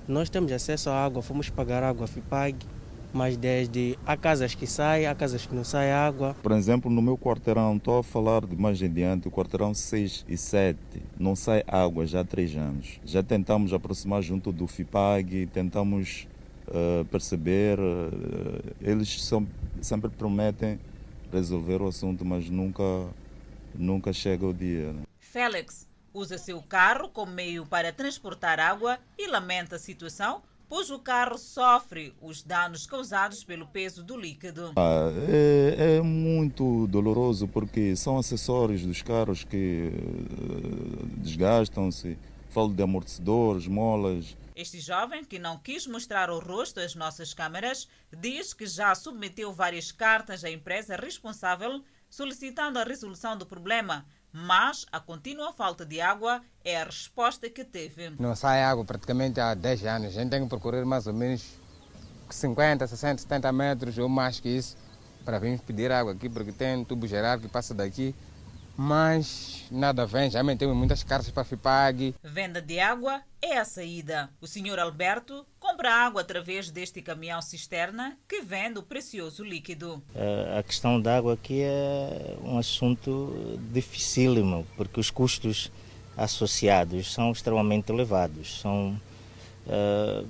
Nós 0.06 0.30
temos 0.30 0.52
acesso 0.52 0.90
à 0.90 1.02
água, 1.02 1.22
fomos 1.22 1.50
pagar 1.50 1.82
água 1.82 2.08
FIPAG, 2.08 2.58
mas 3.14 3.38
desde 3.38 3.98
há 4.06 4.18
casas 4.18 4.56
que 4.56 4.66
saem, 4.66 5.06
há 5.06 5.14
casas 5.14 5.46
que 5.46 5.54
não 5.54 5.64
saem 5.64 5.92
água. 5.92 6.36
Por 6.42 6.52
exemplo, 6.52 6.90
no 6.90 7.02
meu 7.02 7.18
quarteirão, 7.18 7.78
estou 7.78 8.00
a 8.00 8.04
falar 8.04 8.46
de 8.46 8.56
mais 8.56 8.82
adiante, 8.82 9.28
o 9.28 9.32
quarteirão 9.32 9.74
6 9.74 10.26
e 10.28 10.36
7, 10.36 10.80
não 11.20 11.36
sai 11.36 11.64
água 11.68 12.06
já 12.06 12.22
há 12.22 12.26
três 12.26 12.56
anos. 12.56 13.00
Já 13.06 13.22
tentamos 13.22 13.72
aproximar 13.72 14.22
junto 14.24 14.52
do 14.52 14.68
FIPAG, 14.68 15.48
tentamos 15.48 16.28
uh, 16.68 17.06
perceber, 17.06 17.80
uh, 17.80 18.74
eles 18.82 19.24
são, 19.24 19.48
sempre 19.80 20.10
prometem 20.10 20.80
resolver 21.32 21.82
o 21.82 21.88
assunto, 21.88 22.26
mas 22.26 22.50
nunca, 22.50 22.84
nunca 23.76 24.12
chega 24.12 24.46
o 24.46 24.54
dia. 24.54 24.92
Né? 24.92 25.04
Félix 25.20 25.88
usa 26.14 26.38
seu 26.38 26.62
carro 26.62 27.10
como 27.10 27.32
meio 27.32 27.66
para 27.66 27.92
transportar 27.92 28.60
água 28.60 29.00
e 29.18 29.28
lamenta 29.28 29.78
a 29.78 29.80
situação 29.80 30.42
pois 30.68 30.90
o 30.90 31.00
carro 31.00 31.38
sofre 31.38 32.14
os 32.22 32.42
danos 32.42 32.86
causados 32.86 33.44
pelo 33.44 33.68
peso 33.68 34.04
do 34.04 34.18
líquido. 34.18 34.74
Ah, 34.76 35.10
é, 35.30 35.98
é, 35.98 36.02
muito 36.02 36.88
doloroso 36.88 37.48
porque 37.48 37.96
são 37.96 38.18
acessórios 38.18 38.82
dos 38.82 39.02
carros 39.02 39.44
que 39.44 39.92
uh, 39.94 41.06
desgastam-se. 41.18 42.18
Falo 42.50 42.72
de 42.72 42.84
amortecedores, 42.84 43.66
molas. 43.68 44.38
Este 44.56 44.80
jovem, 44.80 45.26
que 45.26 45.40
não 45.40 45.58
quis 45.58 45.88
mostrar 45.88 46.30
o 46.30 46.38
rosto 46.38 46.80
às 46.80 46.94
nossas 46.94 47.34
câmeras, 47.34 47.88
diz 48.16 48.54
que 48.54 48.68
já 48.68 48.94
submeteu 48.94 49.52
várias 49.52 49.92
cartas 49.92 50.44
à 50.44 50.52
empresa 50.52 50.96
responsável 50.96 51.84
solicitando 52.14 52.78
a 52.78 52.84
resolução 52.84 53.36
do 53.36 53.44
problema, 53.44 54.06
mas 54.34 54.86
a 54.92 55.00
contínua 55.00 55.54
falta 55.54 55.86
de 55.86 56.02
água 56.02 56.42
é 56.66 56.82
a 56.82 56.86
resposta 56.86 57.50
que 57.50 57.64
teve. 57.64 58.10
Não 58.20 58.36
sai 58.36 58.64
água 58.64 58.84
praticamente 58.84 59.40
há 59.40 59.54
10 59.54 59.86
anos. 59.86 60.08
A 60.08 60.22
gente 60.22 60.32
tem 60.32 60.42
que 60.42 60.50
procurar 60.50 60.84
mais 60.84 61.06
ou 61.06 61.14
menos 61.14 61.46
50, 62.30 62.88
60, 62.88 63.22
70 63.22 63.52
metros 63.52 63.98
ou 64.00 64.10
mais 64.10 64.40
que 64.40 64.50
isso 64.50 64.76
para 65.24 65.40
vir 65.40 65.60
pedir 65.60 65.92
água 65.92 66.12
aqui, 66.12 66.28
porque 66.28 66.52
tem 66.52 66.78
um 66.78 66.84
tubo 66.84 67.08
geral 67.08 67.40
que 67.40 67.48
passa 67.48 67.74
daqui 67.74 68.14
mas 68.76 69.66
nada 69.70 70.06
vem, 70.06 70.30
já 70.30 70.44
temos 70.56 70.76
muitas 70.76 71.04
cartas 71.04 71.30
para 71.30 71.44
FIPAG. 71.44 72.16
Venda 72.24 72.62
de 72.62 72.80
água 72.80 73.22
é 73.42 73.58
a 73.58 73.66
saída. 73.66 74.30
O 74.42 74.48
senhor 74.48 74.80
Alberto 74.80 75.46
compra 75.74 75.92
água 75.92 76.22
através 76.22 76.70
deste 76.70 77.02
caminhão 77.02 77.42
cisterna 77.42 78.16
que 78.30 78.42
vende 78.42 78.78
o 78.78 78.84
precioso 78.84 79.44
líquido. 79.44 80.04
A 80.56 80.62
questão 80.62 81.02
da 81.02 81.18
água 81.18 81.34
aqui 81.34 81.62
é 81.64 82.38
um 82.44 82.60
assunto 82.60 83.60
dificílimo, 83.72 84.68
porque 84.78 85.00
os 85.00 85.10
custos 85.10 85.72
associados 86.16 87.12
são 87.12 87.32
extremamente 87.32 87.92
elevados. 87.92 88.62
São 88.62 89.02
uh, 89.66 90.28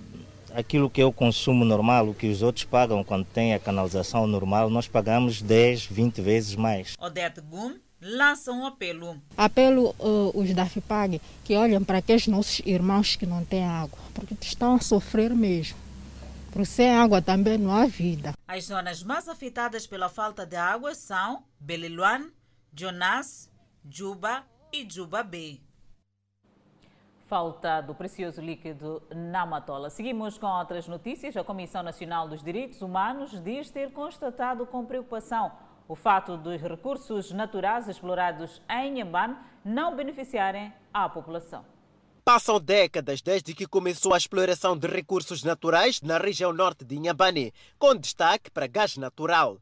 aquilo 0.54 0.90
que 0.90 1.02
é 1.02 1.06
o 1.06 1.12
consumo 1.12 1.66
normal, 1.66 2.08
o 2.08 2.14
que 2.14 2.28
os 2.28 2.42
outros 2.42 2.64
pagam 2.64 3.04
quando 3.04 3.26
tem 3.26 3.54
a 3.54 3.60
canalização 3.60 4.26
normal, 4.26 4.70
nós 4.70 4.88
pagamos 4.88 5.42
10, 5.42 5.88
20 5.88 6.22
vezes 6.22 6.56
mais. 6.56 6.96
Odete 6.98 7.42
Gum 7.42 7.76
lança 8.04 8.52
um 8.52 8.66
apelo. 8.66 9.22
Apelo 9.38 9.96
uh, 10.00 10.32
os 10.40 10.54
da 10.54 10.66
FIPAG 10.66 11.22
que 11.44 11.56
olhem 11.56 11.84
para 11.84 12.00
aqueles 12.00 12.28
nossos 12.28 12.62
irmãos 12.66 13.16
que 13.16 13.26
não 13.26 13.44
têm 13.44 13.66
água, 13.66 14.00
porque 14.14 14.36
estão 14.42 14.76
a 14.76 14.80
sofrer 14.80 15.34
mesmo. 15.34 15.78
Porque 16.52 16.66
sem 16.66 16.92
água 16.92 17.22
também 17.22 17.58
não 17.58 17.72
há 17.72 17.86
vida. 17.86 18.34
As 18.48 18.66
zonas 18.66 19.02
mais 19.02 19.28
afetadas 19.28 19.88
pela 19.88 20.10
falta 20.10 20.46
de 20.46 20.56
água 20.56 20.94
são 20.94 21.44
Beliluan, 21.60 22.30
Jonas, 22.72 23.50
Juba 23.90 24.44
e 24.72 24.88
Juba 24.88 25.24
Bay 25.24 25.62
falta 27.34 27.82
do 27.82 27.96
precioso 27.96 28.40
líquido 28.40 29.02
na 29.10 29.44
Matola. 29.44 29.90
Seguimos 29.90 30.38
com 30.38 30.46
outras 30.46 30.88
notícias. 30.88 31.36
A 31.36 31.44
Comissão 31.44 31.82
Nacional 31.82 32.28
dos 32.28 32.44
Direitos 32.44 32.80
Humanos 32.84 33.42
diz 33.44 33.72
ter 33.72 33.92
constatado 33.92 34.68
com 34.68 34.86
preocupação 34.86 35.52
o 35.88 35.96
fato 35.96 36.38
dos 36.38 36.62
recursos 36.62 37.32
naturais 37.32 37.88
explorados 37.88 38.62
em 38.70 38.94
Inhambane 38.94 39.36
não 39.64 39.96
beneficiarem 39.96 40.74
a 40.94 41.08
população. 41.10 41.66
Passam 42.26 42.60
décadas 42.60 43.22
desde 43.22 43.54
que 43.54 43.68
começou 43.68 44.14
a 44.14 44.18
exploração 44.18 44.78
de 44.78 44.88
recursos 44.88 45.44
naturais 45.44 46.02
na 46.02 46.18
região 46.18 46.54
norte 46.54 46.86
de 46.86 46.96
Inhambane, 46.96 47.54
com 47.78 47.94
destaque 47.96 48.50
para 48.50 48.66
gás 48.66 48.96
natural. 48.96 49.58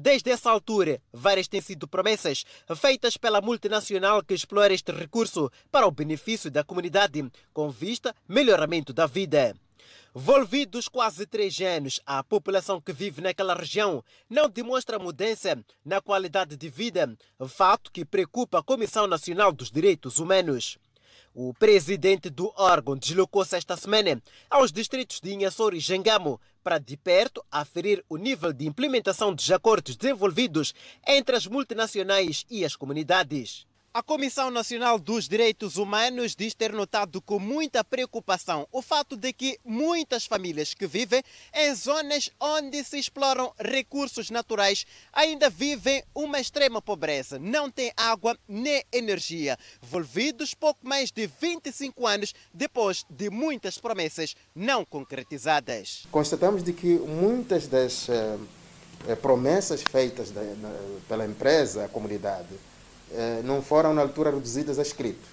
Desde 0.00 0.30
essa 0.30 0.50
altura, 0.50 1.00
várias 1.12 1.48
têm 1.48 1.60
sido 1.60 1.86
promessas 1.86 2.44
feitas 2.76 3.16
pela 3.16 3.40
multinacional 3.40 4.22
que 4.22 4.34
explora 4.34 4.74
este 4.74 4.92
recurso 4.92 5.50
para 5.70 5.86
o 5.86 5.90
benefício 5.90 6.50
da 6.50 6.64
comunidade, 6.64 7.30
com 7.52 7.70
vista 7.70 8.14
melhoramento 8.28 8.92
da 8.92 9.06
vida. 9.06 9.54
Volvidos 10.16 10.86
quase 10.86 11.26
três 11.26 11.60
anos, 11.60 11.98
a 12.06 12.22
população 12.22 12.80
que 12.80 12.92
vive 12.92 13.20
naquela 13.20 13.52
região 13.52 14.00
não 14.30 14.48
demonstra 14.48 14.96
mudança 14.96 15.58
na 15.84 16.00
qualidade 16.00 16.56
de 16.56 16.68
vida, 16.68 17.18
fato 17.48 17.90
que 17.90 18.04
preocupa 18.04 18.60
a 18.60 18.62
Comissão 18.62 19.08
Nacional 19.08 19.50
dos 19.50 19.72
Direitos 19.72 20.20
Humanos. 20.20 20.78
O 21.34 21.52
presidente 21.52 22.30
do 22.30 22.52
órgão 22.56 22.96
deslocou-se 22.96 23.56
esta 23.56 23.76
semana 23.76 24.22
aos 24.48 24.70
distritos 24.70 25.20
de 25.20 25.34
Inhassor 25.34 25.74
e 25.74 25.80
Jangamo 25.80 26.40
para 26.62 26.78
de 26.78 26.96
perto 26.96 27.44
aferir 27.50 28.04
o 28.08 28.16
nível 28.16 28.52
de 28.52 28.68
implementação 28.68 29.34
dos 29.34 29.50
acordos 29.50 29.96
desenvolvidos 29.96 30.72
entre 31.08 31.34
as 31.34 31.44
multinacionais 31.44 32.46
e 32.48 32.64
as 32.64 32.76
comunidades. 32.76 33.66
A 33.96 34.02
Comissão 34.02 34.50
Nacional 34.50 34.98
dos 34.98 35.28
Direitos 35.28 35.76
Humanos 35.76 36.34
diz 36.34 36.52
ter 36.52 36.72
notado 36.72 37.22
com 37.22 37.38
muita 37.38 37.84
preocupação 37.84 38.66
o 38.72 38.82
fato 38.82 39.16
de 39.16 39.32
que 39.32 39.56
muitas 39.64 40.26
famílias 40.26 40.74
que 40.74 40.84
vivem 40.84 41.22
em 41.54 41.72
zonas 41.76 42.28
onde 42.40 42.82
se 42.82 42.98
exploram 42.98 43.54
recursos 43.56 44.30
naturais 44.30 44.84
ainda 45.12 45.48
vivem 45.48 46.02
uma 46.12 46.40
extrema 46.40 46.82
pobreza, 46.82 47.38
não 47.38 47.70
têm 47.70 47.92
água 47.96 48.36
nem 48.48 48.82
energia, 48.92 49.56
volvidos 49.80 50.54
pouco 50.54 50.80
mais 50.82 51.12
de 51.12 51.28
25 51.28 52.04
anos 52.04 52.34
depois 52.52 53.06
de 53.08 53.30
muitas 53.30 53.78
promessas 53.78 54.34
não 54.52 54.84
concretizadas. 54.84 56.04
Constatamos 56.10 56.64
de 56.64 56.72
que 56.72 56.98
muitas 56.98 57.68
das 57.68 58.08
eh, 58.08 58.38
eh 59.06 59.14
promessas 59.14 59.82
feitas 59.82 60.32
pela 61.06 61.24
empresa, 61.24 61.84
a 61.84 61.88
comunidade, 61.88 62.48
não 63.44 63.62
foram 63.62 63.94
na 63.94 64.02
altura 64.02 64.30
reduzidas 64.30 64.78
a 64.78 64.82
escrito, 64.82 65.26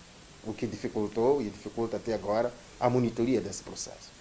o 0.45 0.53
que 0.53 0.67
dificultou 0.67 1.41
e 1.41 1.45
dificulta 1.49 1.97
até 1.97 2.13
agora 2.13 2.53
a 2.79 2.89
monitoria 2.89 3.39
desse 3.39 3.63
processo. 3.63 4.11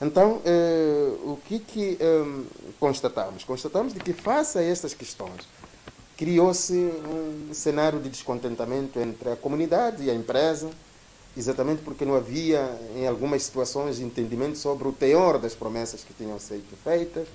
Então, 0.00 0.42
eh, 0.44 1.12
o 1.22 1.38
que, 1.46 1.60
que 1.60 1.96
eh, 2.00 2.42
constatamos? 2.80 3.44
Constatamos 3.44 3.94
de 3.94 4.00
que, 4.00 4.12
face 4.12 4.58
a 4.58 4.62
essas 4.62 4.92
questões, 4.92 5.46
criou-se 6.16 6.74
um 6.74 7.54
cenário 7.54 8.00
de 8.00 8.08
descontentamento 8.08 8.98
entre 8.98 9.30
a 9.30 9.36
comunidade 9.36 10.02
e 10.02 10.10
a 10.10 10.14
empresa, 10.14 10.70
exatamente 11.36 11.82
porque 11.82 12.04
não 12.04 12.16
havia, 12.16 12.76
em 12.96 13.06
algumas 13.06 13.44
situações, 13.44 14.00
entendimento 14.00 14.58
sobre 14.58 14.88
o 14.88 14.92
teor 14.92 15.38
das 15.38 15.54
promessas 15.54 16.02
que 16.02 16.12
tinham 16.12 16.38
sido 16.40 16.76
feitas, 16.82 17.28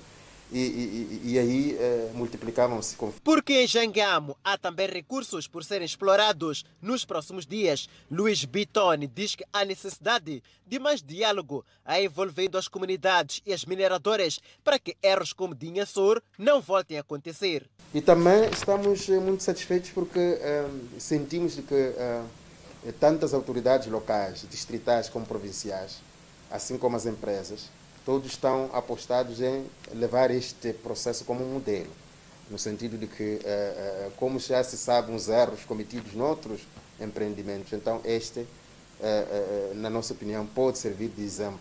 e, 0.51 0.59
e, 0.59 1.21
e, 1.31 1.39
aí 1.39 1.77
eh, 1.77 2.11
multiplicavam-se. 2.13 2.95
Porque 3.23 3.53
em 3.61 3.67
Jangamo 3.67 4.37
há 4.43 4.57
também 4.57 4.87
recursos 4.87 5.47
por 5.47 5.63
serem 5.63 5.85
explorados 5.85 6.63
nos 6.81 7.03
próximos 7.03 7.45
dias. 7.45 7.89
Luiz 8.09 8.45
Bitoni 8.45 9.07
diz 9.07 9.35
que 9.35 9.45
há 9.51 9.65
necessidade 9.65 10.41
de 10.65 10.79
mais 10.79 11.01
diálogo 11.01 11.65
envolvendo 11.99 12.57
as 12.57 12.67
comunidades 12.67 13.41
e 13.45 13.53
as 13.53 13.65
mineradoras 13.65 14.39
para 14.63 14.79
que 14.79 14.95
erros 15.01 15.33
como 15.33 15.55
Dinhassor 15.55 16.21
não 16.37 16.61
voltem 16.61 16.97
a 16.97 17.01
acontecer. 17.01 17.69
E 17.93 18.01
também 18.01 18.49
estamos 18.49 19.09
eh, 19.09 19.19
muito 19.19 19.43
satisfeitos 19.43 19.89
porque 19.91 20.19
eh, 20.19 20.67
sentimos 20.99 21.55
que 21.55 21.73
eh, 21.73 22.21
tantas 22.99 23.33
autoridades 23.33 23.87
locais, 23.87 24.45
distritais 24.49 25.09
como 25.09 25.25
provinciais, 25.25 25.97
assim 26.51 26.77
como 26.77 26.95
as 26.95 27.05
empresas, 27.05 27.69
todos 28.07 28.31
estão 28.31 28.69
apostados 28.71 29.41
em 29.41 29.65
levar 29.93 30.31
este 30.31 30.71
processo 30.71 31.25
como 31.25 31.43
um 31.43 31.55
modelo, 31.55 31.91
no 32.49 32.57
sentido 32.57 32.97
de 32.97 33.05
que, 33.05 33.41
eh, 33.43 33.43
eh, 33.43 34.11
como 34.15 34.39
já 34.39 34.63
se 34.63 34.77
sabe, 34.77 35.11
os 35.11 35.27
erros 35.27 35.65
cometidos 35.65 36.13
noutros 36.13 36.61
empreendimentos, 37.01 37.73
então 37.73 37.99
este, 38.05 38.47
eh, 39.01 39.73
na 39.75 39.89
nossa 39.89 40.13
opinião, 40.13 40.45
pode 40.45 40.77
servir 40.77 41.09
de 41.09 41.21
exemplo 41.21 41.59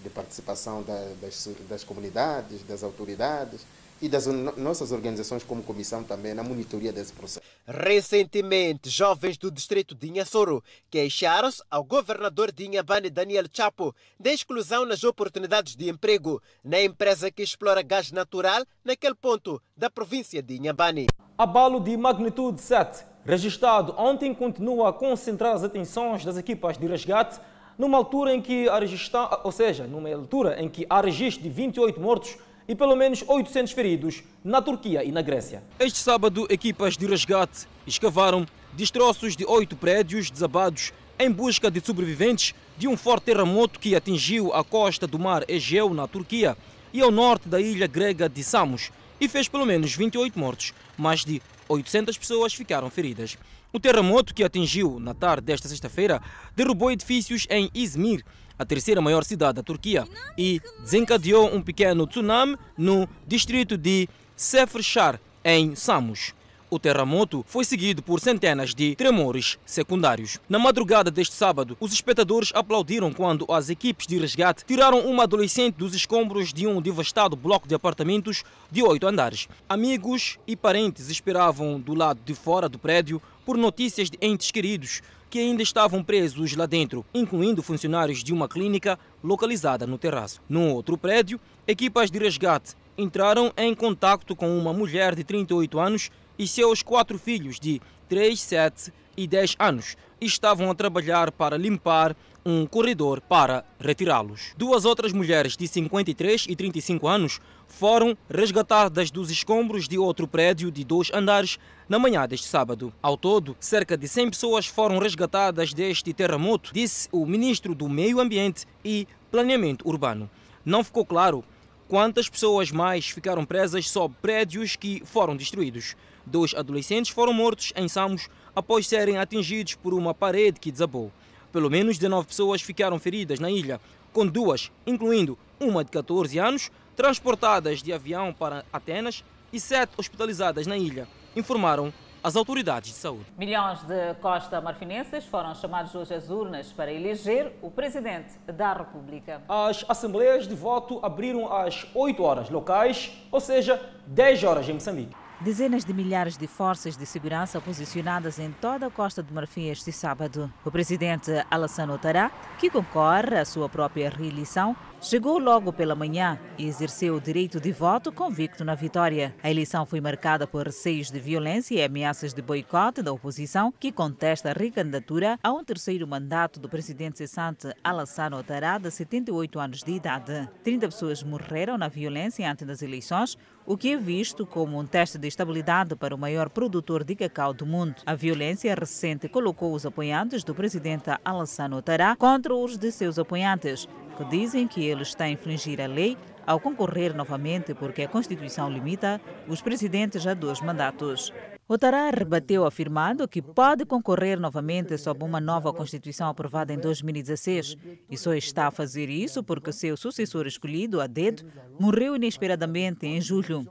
de 0.00 0.08
participação 0.08 0.84
das, 0.84 1.48
das 1.68 1.82
comunidades, 1.82 2.62
das 2.62 2.84
autoridades, 2.84 3.62
e 4.00 4.08
das 4.08 4.26
nossas 4.26 4.92
organizações 4.92 5.42
como 5.42 5.62
comissão 5.62 6.02
também 6.02 6.34
na 6.34 6.42
monitoria 6.42 6.92
desse 6.92 7.12
processo. 7.12 7.44
Recentemente, 7.66 8.88
jovens 8.88 9.36
do 9.36 9.50
distrito 9.50 9.94
de 9.94 10.08
Inhassoro 10.08 10.62
queixaram-se 10.90 11.62
ao 11.70 11.84
governador 11.84 12.52
de 12.52 12.64
Inhambane, 12.64 13.10
Daniel 13.10 13.44
Chapo, 13.52 13.94
da 14.18 14.32
exclusão 14.32 14.84
nas 14.86 15.04
oportunidades 15.04 15.74
de 15.74 15.88
emprego 15.88 16.40
na 16.62 16.80
empresa 16.80 17.30
que 17.30 17.42
explora 17.42 17.82
gás 17.82 18.12
natural 18.12 18.64
naquele 18.84 19.14
ponto 19.14 19.60
da 19.76 19.90
província 19.90 20.42
de 20.42 20.56
Inhambane. 20.56 21.06
Abalo 21.36 21.80
de 21.80 21.96
magnitude 21.96 22.60
7, 22.60 23.04
registrado 23.24 23.94
ontem, 23.96 24.34
continua 24.34 24.90
a 24.90 24.92
concentrar 24.92 25.54
as 25.54 25.64
atenções 25.64 26.24
das 26.24 26.36
equipas 26.36 26.78
de 26.78 26.86
resgate 26.86 27.40
numa 27.78 27.96
altura 27.96 28.34
em 28.34 28.42
que 28.42 28.68
a 28.68 28.78
registra... 28.78 29.40
ou 29.44 29.52
seja, 29.52 29.86
numa 29.86 30.12
altura 30.12 30.60
em 30.60 30.68
que 30.68 30.84
há 30.90 31.00
registro 31.00 31.44
de 31.44 31.48
28 31.48 32.00
mortos 32.00 32.36
e 32.68 32.74
pelo 32.74 32.94
menos 32.94 33.24
800 33.26 33.72
feridos 33.72 34.22
na 34.44 34.60
Turquia 34.60 35.02
e 35.02 35.10
na 35.10 35.22
Grécia. 35.22 35.62
Este 35.80 35.98
sábado, 35.98 36.46
equipas 36.50 36.98
de 36.98 37.06
resgate 37.06 37.66
escavaram 37.86 38.46
destroços 38.74 39.34
de 39.34 39.46
oito 39.46 39.74
prédios 39.74 40.30
desabados 40.30 40.92
em 41.18 41.30
busca 41.30 41.70
de 41.70 41.80
sobreviventes 41.84 42.54
de 42.76 42.86
um 42.86 42.96
forte 42.96 43.24
terremoto 43.24 43.80
que 43.80 43.96
atingiu 43.96 44.52
a 44.52 44.62
costa 44.62 45.06
do 45.06 45.18
mar 45.18 45.44
Egeu, 45.48 45.94
na 45.94 46.06
Turquia, 46.06 46.56
e 46.92 47.00
ao 47.00 47.10
norte 47.10 47.48
da 47.48 47.60
ilha 47.60 47.86
grega 47.86 48.28
de 48.28 48.44
Samos, 48.44 48.92
e 49.20 49.28
fez 49.28 49.48
pelo 49.48 49.66
menos 49.66 49.94
28 49.94 50.38
mortos. 50.38 50.72
Mais 50.96 51.24
de 51.24 51.42
800 51.68 52.16
pessoas 52.16 52.54
ficaram 52.54 52.88
feridas. 52.88 53.36
O 53.70 53.78
terremoto 53.78 54.34
que 54.34 54.42
atingiu 54.42 54.98
na 54.98 55.12
tarde 55.12 55.44
desta 55.44 55.68
sexta-feira 55.68 56.22
derrubou 56.56 56.90
edifícios 56.90 57.46
em 57.50 57.70
Izmir, 57.74 58.24
a 58.58 58.64
terceira 58.64 59.00
maior 59.00 59.24
cidade 59.24 59.56
da 59.56 59.62
Turquia, 59.62 60.06
e 60.36 60.60
desencadeou 60.80 61.54
um 61.54 61.62
pequeno 61.62 62.06
tsunami 62.06 62.56
no 62.76 63.06
distrito 63.26 63.76
de 63.76 64.08
Sefrshar, 64.34 65.20
em 65.44 65.74
Samos. 65.74 66.34
O 66.70 66.78
terremoto 66.78 67.42
foi 67.48 67.64
seguido 67.64 68.02
por 68.02 68.20
centenas 68.20 68.74
de 68.74 68.94
tremores 68.94 69.58
secundários. 69.64 70.38
Na 70.46 70.58
madrugada 70.58 71.10
deste 71.10 71.34
sábado, 71.34 71.74
os 71.80 71.94
espectadores 71.94 72.52
aplaudiram 72.54 73.10
quando 73.10 73.50
as 73.50 73.70
equipes 73.70 74.06
de 74.06 74.18
resgate 74.18 74.66
tiraram 74.66 75.00
uma 75.00 75.22
adolescente 75.22 75.76
dos 75.76 75.94
escombros 75.94 76.52
de 76.52 76.66
um 76.66 76.82
devastado 76.82 77.34
bloco 77.34 77.66
de 77.66 77.74
apartamentos 77.74 78.44
de 78.70 78.82
oito 78.82 79.06
andares. 79.06 79.48
Amigos 79.66 80.38
e 80.46 80.54
parentes 80.54 81.08
esperavam 81.08 81.80
do 81.80 81.94
lado 81.94 82.20
de 82.22 82.34
fora 82.34 82.68
do 82.68 82.78
prédio 82.78 83.22
por 83.46 83.56
notícias 83.56 84.10
de 84.10 84.18
entes 84.20 84.50
queridos 84.50 85.00
que 85.30 85.38
ainda 85.38 85.62
estavam 85.62 86.04
presos 86.04 86.54
lá 86.54 86.66
dentro, 86.66 87.04
incluindo 87.14 87.62
funcionários 87.62 88.22
de 88.22 88.32
uma 88.32 88.46
clínica 88.46 88.98
localizada 89.24 89.86
no 89.86 89.96
terraço. 89.96 90.42
No 90.46 90.68
outro 90.74 90.98
prédio, 90.98 91.40
equipas 91.66 92.10
de 92.10 92.18
resgate 92.18 92.74
entraram 92.96 93.52
em 93.56 93.74
contato 93.74 94.34
com 94.34 94.58
uma 94.58 94.72
mulher 94.72 95.14
de 95.14 95.24
38 95.24 95.78
anos 95.78 96.10
e 96.38 96.46
seus 96.46 96.82
quatro 96.82 97.18
filhos 97.18 97.58
de 97.58 97.80
3, 98.08 98.40
7 98.40 98.92
e 99.16 99.26
10 99.26 99.56
anos 99.58 99.96
estavam 100.20 100.70
a 100.70 100.74
trabalhar 100.74 101.30
para 101.32 101.56
limpar 101.56 102.16
um 102.44 102.66
corredor 102.66 103.20
para 103.20 103.64
retirá-los. 103.78 104.54
Duas 104.56 104.84
outras 104.84 105.12
mulheres 105.12 105.56
de 105.56 105.68
53 105.68 106.46
e 106.48 106.56
35 106.56 107.06
anos 107.06 107.40
foram 107.66 108.16
resgatadas 108.30 109.10
dos 109.10 109.30
escombros 109.30 109.86
de 109.86 109.98
outro 109.98 110.26
prédio 110.26 110.70
de 110.70 110.82
dois 110.82 111.10
andares 111.12 111.58
na 111.88 111.98
manhã 111.98 112.26
deste 112.26 112.46
sábado. 112.46 112.92
Ao 113.02 113.16
todo, 113.16 113.56
cerca 113.60 113.96
de 113.96 114.08
100 114.08 114.30
pessoas 114.30 114.66
foram 114.66 114.98
resgatadas 114.98 115.74
deste 115.74 116.12
terremoto, 116.14 116.72
disse 116.72 117.08
o 117.12 117.26
ministro 117.26 117.74
do 117.74 117.88
Meio 117.88 118.20
Ambiente 118.20 118.66
e 118.84 119.06
Planeamento 119.30 119.86
Urbano. 119.86 120.30
Não 120.64 120.82
ficou 120.82 121.04
claro 121.04 121.44
quantas 121.86 122.28
pessoas 122.28 122.70
mais 122.70 123.08
ficaram 123.08 123.44
presas 123.44 123.88
sob 123.88 124.14
prédios 124.20 124.76
que 124.76 125.02
foram 125.04 125.36
destruídos. 125.36 125.96
Dois 126.28 126.54
adolescentes 126.54 127.10
foram 127.10 127.32
mortos 127.32 127.72
em 127.74 127.88
Samos 127.88 128.28
após 128.54 128.86
serem 128.86 129.16
atingidos 129.16 129.74
por 129.74 129.94
uma 129.94 130.12
parede 130.12 130.60
que 130.60 130.70
desabou. 130.70 131.10
Pelo 131.50 131.70
menos 131.70 131.96
19 131.96 132.26
pessoas 132.28 132.60
ficaram 132.60 132.98
feridas 132.98 133.40
na 133.40 133.50
ilha, 133.50 133.80
com 134.12 134.26
duas, 134.26 134.70
incluindo 134.86 135.38
uma 135.58 135.82
de 135.82 135.90
14 135.90 136.38
anos, 136.38 136.70
transportadas 136.94 137.82
de 137.82 137.94
avião 137.94 138.32
para 138.32 138.62
Atenas 138.70 139.24
e 139.50 139.58
sete 139.58 139.92
hospitalizadas 139.96 140.66
na 140.66 140.76
ilha, 140.76 141.08
informaram 141.34 141.92
as 142.22 142.36
autoridades 142.36 142.90
de 142.90 142.96
saúde. 142.96 143.24
Milhões 143.38 143.80
de 143.84 144.14
costa 144.20 144.60
marfinenses 144.60 145.24
foram 145.24 145.54
chamados 145.54 145.94
hoje 145.94 146.12
às 146.12 146.28
urnas 146.28 146.72
para 146.72 146.92
eleger 146.92 147.52
o 147.62 147.70
presidente 147.70 148.34
da 148.46 148.74
República. 148.74 149.40
As 149.48 149.82
assembleias 149.88 150.46
de 150.46 150.54
voto 150.54 151.00
abriram 151.02 151.50
às 151.50 151.86
8 151.94 152.22
horas 152.22 152.50
locais, 152.50 153.12
ou 153.30 153.40
seja, 153.40 153.80
10 154.06 154.44
horas 154.44 154.68
em 154.68 154.74
Moçambique. 154.74 155.16
Dezenas 155.40 155.84
de 155.84 155.94
milhares 155.94 156.36
de 156.36 156.48
forças 156.48 156.96
de 156.96 157.06
segurança 157.06 157.60
posicionadas 157.60 158.40
em 158.40 158.50
toda 158.50 158.86
a 158.86 158.90
Costa 158.90 159.22
do 159.22 159.32
Marfim 159.32 159.68
este 159.68 159.92
sábado. 159.92 160.52
O 160.64 160.70
presidente 160.70 161.30
Alassane 161.48 161.92
Ouattara, 161.92 162.28
que 162.58 162.68
concorre 162.68 163.38
à 163.38 163.44
sua 163.44 163.68
própria 163.68 164.10
reeleição, 164.10 164.74
chegou 165.00 165.38
logo 165.38 165.72
pela 165.72 165.94
manhã 165.94 166.38
e 166.56 166.66
exerceu 166.66 167.14
o 167.14 167.20
direito 167.20 167.60
de 167.60 167.72
voto 167.72 168.10
convicto 168.10 168.64
na 168.64 168.74
vitória. 168.74 169.34
A 169.42 169.50
eleição 169.50 169.86
foi 169.86 170.00
marcada 170.00 170.46
por 170.46 170.66
receios 170.66 171.10
de 171.10 171.18
violência 171.20 171.74
e 171.74 171.82
ameaças 171.82 172.34
de 172.34 172.42
boicote 172.42 173.02
da 173.02 173.12
oposição, 173.12 173.72
que 173.78 173.92
contesta 173.92 174.50
a 174.50 174.52
recandidatura 174.52 175.38
a 175.42 175.52
um 175.52 175.64
terceiro 175.64 176.06
mandato 176.06 176.58
do 176.58 176.68
presidente 176.68 177.18
cessante 177.18 177.72
Alassane 177.82 178.34
Ouattara, 178.34 178.78
de 178.78 178.90
78 178.90 179.60
anos 179.60 179.82
de 179.82 179.92
idade. 179.92 180.48
30 180.64 180.88
pessoas 180.88 181.22
morreram 181.22 181.78
na 181.78 181.88
violência 181.88 182.50
antes 182.50 182.66
das 182.66 182.82
eleições, 182.82 183.36
o 183.64 183.76
que 183.76 183.92
é 183.92 183.96
visto 183.96 184.46
como 184.46 184.78
um 184.78 184.86
teste 184.86 185.18
de 185.18 185.28
estabilidade 185.28 185.94
para 185.94 186.14
o 186.14 186.18
maior 186.18 186.48
produtor 186.48 187.04
de 187.04 187.14
cacau 187.14 187.52
do 187.52 187.66
mundo. 187.66 187.96
A 188.06 188.14
violência 188.14 188.74
recente 188.74 189.28
colocou 189.28 189.74
os 189.74 189.84
apoiantes 189.84 190.42
do 190.42 190.54
presidente 190.54 191.10
Alassane 191.24 191.74
Ouattara 191.74 192.16
contra 192.16 192.54
os 192.54 192.78
de 192.78 192.90
seus 192.90 193.18
apoiantes, 193.18 193.86
que 194.18 194.24
dizem 194.24 194.66
que 194.66 194.84
ele 194.84 195.02
está 195.02 195.24
a 195.24 195.30
infringir 195.30 195.80
a 195.80 195.86
lei 195.86 196.18
ao 196.44 196.58
concorrer 196.58 197.14
novamente 197.14 197.72
porque 197.72 198.02
a 198.02 198.08
Constituição 198.08 198.68
limita 198.68 199.20
os 199.46 199.62
presidentes 199.62 200.26
a 200.26 200.34
dois 200.34 200.60
mandatos. 200.60 201.32
Ouattara 201.68 202.10
rebateu 202.10 202.64
afirmando 202.66 203.28
que 203.28 203.40
pode 203.40 203.84
concorrer 203.84 204.40
novamente 204.40 204.98
sob 204.98 205.22
uma 205.22 205.40
nova 205.40 205.72
Constituição 205.72 206.26
aprovada 206.28 206.72
em 206.72 206.78
2016 206.78 207.76
e 208.10 208.16
só 208.16 208.34
está 208.34 208.66
a 208.66 208.72
fazer 208.72 209.08
isso 209.08 209.44
porque 209.44 209.70
seu 209.70 209.96
sucessor 209.96 210.48
escolhido, 210.48 211.00
a 211.00 211.06
dedo, 211.06 211.44
morreu 211.78 212.16
inesperadamente 212.16 213.06
em 213.06 213.20
julho. 213.20 213.70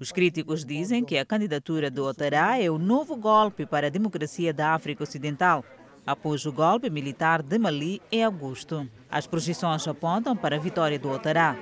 Os 0.00 0.10
críticos 0.10 0.64
dizem 0.64 1.04
que 1.04 1.18
a 1.18 1.24
candidatura 1.24 1.88
de 1.88 2.00
Ouattara 2.00 2.60
é 2.60 2.68
o 2.68 2.78
novo 2.78 3.14
golpe 3.14 3.64
para 3.64 3.86
a 3.86 3.90
democracia 3.90 4.52
da 4.52 4.74
África 4.74 5.04
Ocidental, 5.04 5.64
após 6.04 6.46
o 6.46 6.52
golpe 6.52 6.90
militar 6.90 7.42
de 7.42 7.58
Mali 7.58 8.02
em 8.10 8.24
agosto. 8.24 8.88
As 9.10 9.26
projeções 9.26 9.86
apontam 9.88 10.36
para 10.36 10.56
a 10.56 10.58
vitória 10.58 10.98
do 10.98 11.08
Ouattara. 11.08 11.56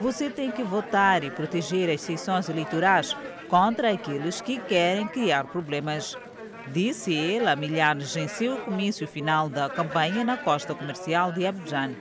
Você 0.00 0.28
tem 0.28 0.50
que 0.50 0.62
votar 0.62 1.24
e 1.24 1.30
proteger 1.30 1.88
as 1.88 2.00
sessões 2.00 2.48
eleitorais 2.48 3.16
contra 3.48 3.92
aqueles 3.92 4.40
que 4.40 4.58
querem 4.58 5.06
criar 5.06 5.44
problemas. 5.44 6.16
Disse 6.72 7.12
ele 7.12 7.48
a 7.48 7.56
milhares 7.56 8.16
em 8.16 8.28
seu 8.28 8.56
comício 8.58 9.06
final 9.06 9.48
da 9.48 9.68
campanha 9.68 10.24
na 10.24 10.36
costa 10.36 10.74
comercial 10.74 11.32
de 11.32 11.46
Abidjan. 11.46 11.92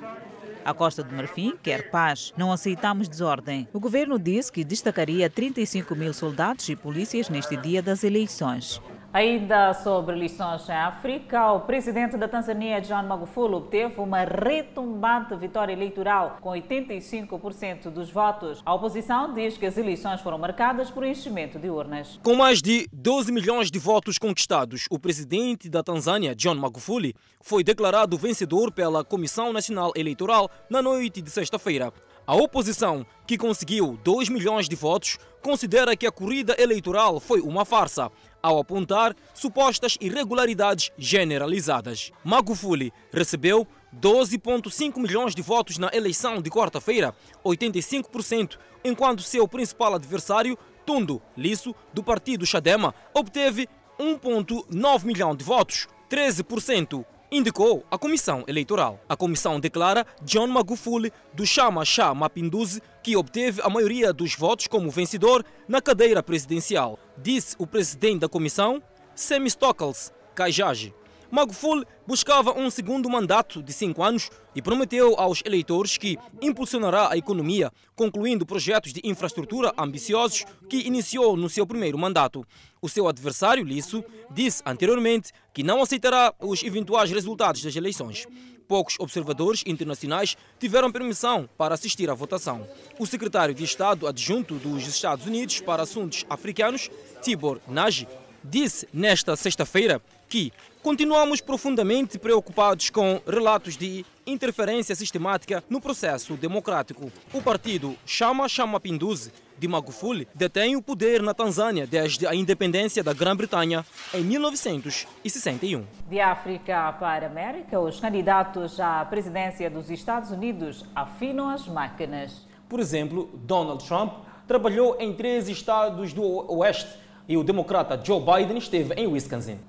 A 0.64 0.74
Costa 0.74 1.04
do 1.04 1.16
Marfim 1.16 1.58
quer 1.62 1.90
paz. 1.90 2.32
Não 2.38 2.52
aceitamos 2.52 3.10
desordem. 3.10 3.68
O 3.74 3.80
governo 3.80 4.20
disse 4.20 4.52
que 4.52 4.64
destacaria 4.64 5.30
35 5.30 5.96
mil 5.96 6.14
soldados 6.14 6.70
e 6.70 6.76
polícias 6.76 7.30
neste 7.30 7.58
dia 7.58 7.82
das 7.82 8.04
eleições. 8.04 8.80
Ainda 9.14 9.74
sobre 9.74 10.16
eleições 10.16 10.70
em 10.70 10.72
África, 10.72 11.52
o 11.52 11.60
presidente 11.60 12.16
da 12.16 12.30
Tanzânia, 12.30 12.80
John 12.80 13.04
Magufuli, 13.04 13.56
obteve 13.56 14.00
uma 14.00 14.24
retumbante 14.24 15.36
vitória 15.36 15.74
eleitoral 15.74 16.38
com 16.40 16.52
85% 16.52 17.90
dos 17.90 18.10
votos. 18.10 18.62
A 18.66 18.74
oposição 18.74 19.34
diz 19.34 19.58
que 19.58 19.66
as 19.66 19.78
eleições 19.78 20.22
foram 20.22 20.38
marcadas 20.38 20.90
por 20.90 21.04
enchimento 21.04 21.60
de 21.60 21.70
urnas. 21.70 22.22
Com 22.24 22.36
mais 22.36 22.62
de 22.62 22.88
12 22.94 23.34
milhões 23.34 23.70
de 23.70 23.80
votos 23.80 24.18
conquistados, 24.18 24.86
o 24.90 24.98
presidente 24.98 25.70
da 25.70 25.84
Tanzânia, 25.84 26.34
John 26.34 26.56
Magufuli, 26.56 27.14
foi 27.42 27.66
declarado 27.66 28.18
vencedor 28.18 28.72
pela 28.72 29.04
Comissão 29.04 29.52
Nacional 29.52 29.92
Eleitoral 29.94 30.50
na 30.70 30.82
noite 30.82 31.22
de 31.22 31.30
sexta-feira. 31.30 31.92
A 32.26 32.36
oposição, 32.36 33.06
que 33.28 33.38
conseguiu 33.38 34.00
2 34.04 34.30
milhões 34.30 34.70
de 34.70 34.76
votos, 34.76 35.18
considera 35.42 35.98
que 35.98 36.06
a 36.06 36.12
corrida 36.12 36.56
eleitoral 36.58 37.20
foi 37.20 37.42
uma 37.42 37.66
farsa 37.66 38.12
ao 38.42 38.60
apontar 38.60 39.16
supostas 39.34 39.98
irregularidades 40.00 40.92
generalizadas. 40.98 42.12
Magufuli 42.24 42.92
recebeu 43.12 43.68
12,5 43.96 44.98
milhões 44.98 45.36
de 45.36 45.42
votos 45.42 45.78
na 45.78 45.90
eleição 45.94 46.42
de 46.42 46.50
quarta-feira, 46.50 47.14
85%, 47.46 48.58
enquanto 48.84 49.22
seu 49.22 49.48
principal 49.48 49.96
adversário, 49.96 50.58
Tundo 50.86 51.22
Lisso, 51.38 51.76
do 51.94 52.04
partido 52.04 52.46
Chadema, 52.46 52.96
obteve 53.14 53.68
1,9 54.00 55.06
milhão 55.06 55.36
de 55.36 55.44
votos, 55.44 55.88
13%. 56.10 57.06
Indicou 57.34 57.86
a 57.90 57.98
comissão 57.98 58.44
eleitoral. 58.46 59.00
A 59.08 59.16
comissão 59.16 59.58
declara 59.58 60.06
John 60.22 60.48
Magufuli, 60.48 61.14
do 61.34 61.46
Chama 61.46 61.86
Chá 61.86 62.14
Mapinduzi, 62.14 62.82
que 63.02 63.16
obteve 63.16 63.62
a 63.62 63.70
maioria 63.70 64.12
dos 64.12 64.36
votos 64.36 64.68
como 64.68 64.92
vencedor 64.92 65.46
na 65.66 65.82
cadeira 65.82 66.22
presidencial, 66.22 67.00
disse 67.18 67.56
o 67.58 67.66
presidente 67.66 68.20
da 68.20 68.28
comissão, 68.28 68.84
Semistocles 69.16 70.12
Kajage. 70.36 70.94
Magufuli 71.32 71.86
buscava 72.06 72.52
um 72.60 72.70
segundo 72.70 73.10
mandato 73.10 73.64
de 73.64 73.72
cinco 73.72 74.04
anos 74.04 74.30
e 74.54 74.62
prometeu 74.62 75.16
aos 75.18 75.42
eleitores 75.46 75.98
que 75.98 76.18
impulsionará 76.42 77.10
a 77.10 77.18
economia, 77.18 77.72
concluindo 77.96 78.46
projetos 78.46 78.92
de 78.92 79.00
infraestrutura 79.04 79.74
ambiciosos 79.78 80.44
que 80.70 80.86
iniciou 80.86 81.38
no 81.38 81.50
seu 81.50 81.66
primeiro 81.66 81.98
mandato. 81.98 82.46
O 82.82 82.90
seu 82.90 83.08
adversário, 83.08 83.64
Lisso, 83.64 84.04
disse 84.30 84.62
anteriormente 84.66 85.32
que 85.54 85.64
não 85.64 85.82
aceitará 85.82 86.34
os 86.38 86.64
eventuais 86.64 87.10
resultados 87.10 87.64
das 87.64 87.78
eleições. 87.78 88.28
Poucos 88.68 88.96
observadores 89.00 89.64
internacionais 89.66 90.36
tiveram 90.60 90.92
permissão 90.92 91.50
para 91.58 91.76
assistir 91.76 92.10
à 92.10 92.14
votação. 92.14 92.68
O 93.00 93.06
secretário 93.06 93.56
de 93.56 93.64
Estado 93.64 94.06
adjunto 94.06 94.56
dos 94.56 94.86
Estados 94.86 95.26
Unidos 95.26 95.62
para 95.62 95.84
Assuntos 95.84 96.26
Africanos, 96.30 96.90
Tibor 97.22 97.60
Nagy, 97.68 98.08
disse 98.44 98.88
nesta 98.94 99.36
sexta-feira 99.36 100.02
que 100.32 100.54
continuamos 100.82 101.42
profundamente 101.42 102.18
preocupados 102.18 102.90
com 102.90 103.20
relatos 103.28 103.76
de 103.76 104.06
interferência 104.26 104.96
sistemática 104.96 105.62
no 105.70 105.82
processo 105.82 106.36
democrático. 106.36 107.12
O 107.34 107.42
partido 107.42 107.98
Chama 108.06 108.48
Chama 108.48 108.80
Pinduzi 108.80 109.34
de 109.60 109.68
Magufuli 109.68 110.26
detém 110.34 110.78
o 110.78 110.82
poder 110.82 111.22
na 111.22 111.34
Tanzânia 111.34 111.86
desde 111.86 112.26
a 112.26 112.34
independência 112.34 113.04
da 113.04 113.12
Grã-Bretanha 113.12 113.86
em 114.14 114.24
1961. 114.24 115.84
De 116.10 116.22
África 116.22 116.94
para 116.94 117.26
a 117.26 117.30
América, 117.30 117.78
os 117.78 118.00
candidatos 118.00 118.80
à 118.80 119.04
presidência 119.04 119.70
dos 119.70 119.92
Estados 119.92 120.32
Unidos 120.32 120.86
afinam 120.96 121.50
as 121.50 121.68
máquinas. 121.68 122.48
Por 122.70 122.80
exemplo, 122.80 123.30
Donald 123.34 123.86
Trump 123.86 124.14
trabalhou 124.48 124.96
em 124.98 125.14
três 125.14 125.50
estados 125.50 126.14
do 126.14 126.24
Oeste 126.54 126.90
e 127.28 127.36
o 127.36 127.44
democrata 127.44 128.00
Joe 128.02 128.22
Biden 128.22 128.58
esteve 128.58 128.94
em 128.94 129.08
Wisconsin. 129.08 129.60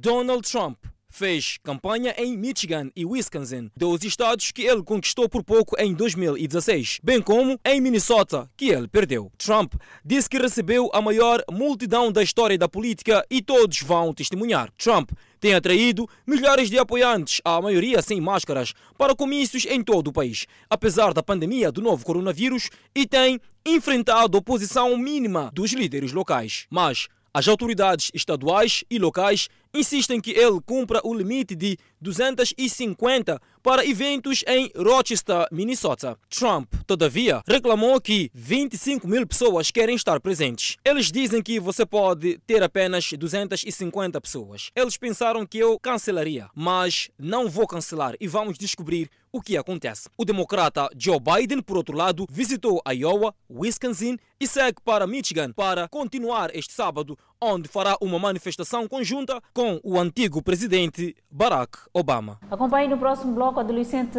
Donald 0.00 0.44
Trump 0.44 0.78
fez 1.16 1.56
campanha 1.62 2.14
em 2.18 2.36
Michigan 2.36 2.90
e 2.94 3.06
Wisconsin, 3.06 3.70
dois 3.74 4.04
estados 4.04 4.52
que 4.52 4.60
ele 4.60 4.82
conquistou 4.82 5.26
por 5.30 5.42
pouco 5.42 5.74
em 5.80 5.94
2016, 5.94 7.00
bem 7.02 7.22
como 7.22 7.58
em 7.64 7.80
Minnesota, 7.80 8.50
que 8.54 8.68
ele 8.68 8.86
perdeu. 8.86 9.32
Trump 9.38 9.76
disse 10.04 10.28
que 10.28 10.36
recebeu 10.36 10.90
a 10.92 11.00
maior 11.00 11.42
multidão 11.50 12.12
da 12.12 12.22
história 12.22 12.58
da 12.58 12.68
política 12.68 13.24
e 13.30 13.40
todos 13.40 13.80
vão 13.80 14.12
testemunhar. 14.12 14.70
Trump 14.76 15.10
tem 15.40 15.54
atraído 15.54 16.06
milhares 16.26 16.68
de 16.68 16.78
apoiantes, 16.78 17.40
a 17.42 17.62
maioria 17.62 18.02
sem 18.02 18.20
máscaras, 18.20 18.74
para 18.98 19.16
comícios 19.16 19.64
em 19.64 19.82
todo 19.82 20.08
o 20.08 20.12
país, 20.12 20.46
apesar 20.68 21.14
da 21.14 21.22
pandemia 21.22 21.72
do 21.72 21.80
novo 21.80 22.04
coronavírus, 22.04 22.68
e 22.94 23.06
tem 23.06 23.40
enfrentado 23.64 24.36
oposição 24.36 24.94
mínima 24.98 25.50
dos 25.54 25.72
líderes 25.72 26.12
locais. 26.12 26.66
Mas 26.68 27.08
as 27.36 27.48
autoridades 27.48 28.10
estaduais 28.14 28.82
e 28.90 28.98
locais 28.98 29.50
insistem 29.78 30.20
que 30.20 30.30
ele 30.30 30.60
cumpra 30.64 31.00
o 31.04 31.14
limite 31.14 31.54
de 31.54 31.78
250 32.00 33.40
para 33.62 33.84
eventos 33.84 34.44
em 34.46 34.70
Rochester, 34.76 35.46
Minnesota. 35.50 36.16
Trump, 36.28 36.72
todavia, 36.86 37.42
reclamou 37.46 38.00
que 38.00 38.30
25 38.32 39.08
mil 39.08 39.26
pessoas 39.26 39.70
querem 39.70 39.96
estar 39.96 40.20
presentes. 40.20 40.76
Eles 40.84 41.10
dizem 41.10 41.42
que 41.42 41.58
você 41.58 41.84
pode 41.84 42.38
ter 42.46 42.62
apenas 42.62 43.10
250 43.12 44.20
pessoas. 44.20 44.70
Eles 44.74 44.96
pensaram 44.96 45.44
que 45.44 45.58
eu 45.58 45.78
cancelaria, 45.80 46.48
mas 46.54 47.10
não 47.18 47.48
vou 47.48 47.66
cancelar 47.66 48.14
e 48.20 48.28
vamos 48.28 48.56
descobrir 48.56 49.10
o 49.32 49.42
que 49.42 49.56
acontece. 49.56 50.08
O 50.16 50.24
democrata 50.24 50.88
Joe 50.96 51.18
Biden, 51.20 51.60
por 51.60 51.76
outro 51.76 51.96
lado, 51.96 52.26
visitou 52.30 52.80
Iowa, 52.88 53.34
Wisconsin 53.50 54.16
e 54.40 54.46
segue 54.46 54.80
para 54.82 55.06
Michigan 55.06 55.52
para 55.52 55.88
continuar 55.88 56.54
este 56.54 56.72
sábado, 56.72 57.18
onde 57.40 57.68
fará 57.68 57.96
uma 58.00 58.18
manifestação 58.18 58.88
conjunta 58.88 59.40
com 59.52 59.78
o 59.84 59.98
antigo 59.98 60.42
presidente 60.42 61.14
Barack 61.30 61.78
Obama. 61.92 62.38
Acompanhe 62.50 62.88
no 62.88 62.98
próximo 62.98 63.34
bloco. 63.34 63.58
A 63.58 63.62
adolescente 63.62 64.18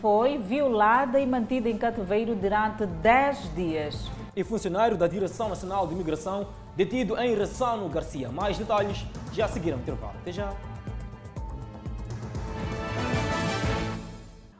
foi 0.00 0.38
violada 0.38 1.18
e 1.18 1.26
mantida 1.26 1.68
em 1.68 1.76
cativeiro 1.76 2.34
durante 2.34 2.86
10 2.86 3.54
dias. 3.54 4.10
E 4.34 4.44
funcionário 4.44 4.96
da 4.96 5.06
Direção 5.06 5.48
Nacional 5.48 5.86
de 5.86 5.94
Imigração 5.94 6.48
detido 6.76 7.18
em 7.18 7.34
Ressano 7.34 7.88
Garcia. 7.88 8.30
Mais 8.30 8.56
detalhes 8.58 9.04
já 9.32 9.48
seguiram 9.48 9.78
o 9.78 9.80
intervalo. 9.80 10.14
Até 10.20 10.32
já. 10.32 10.54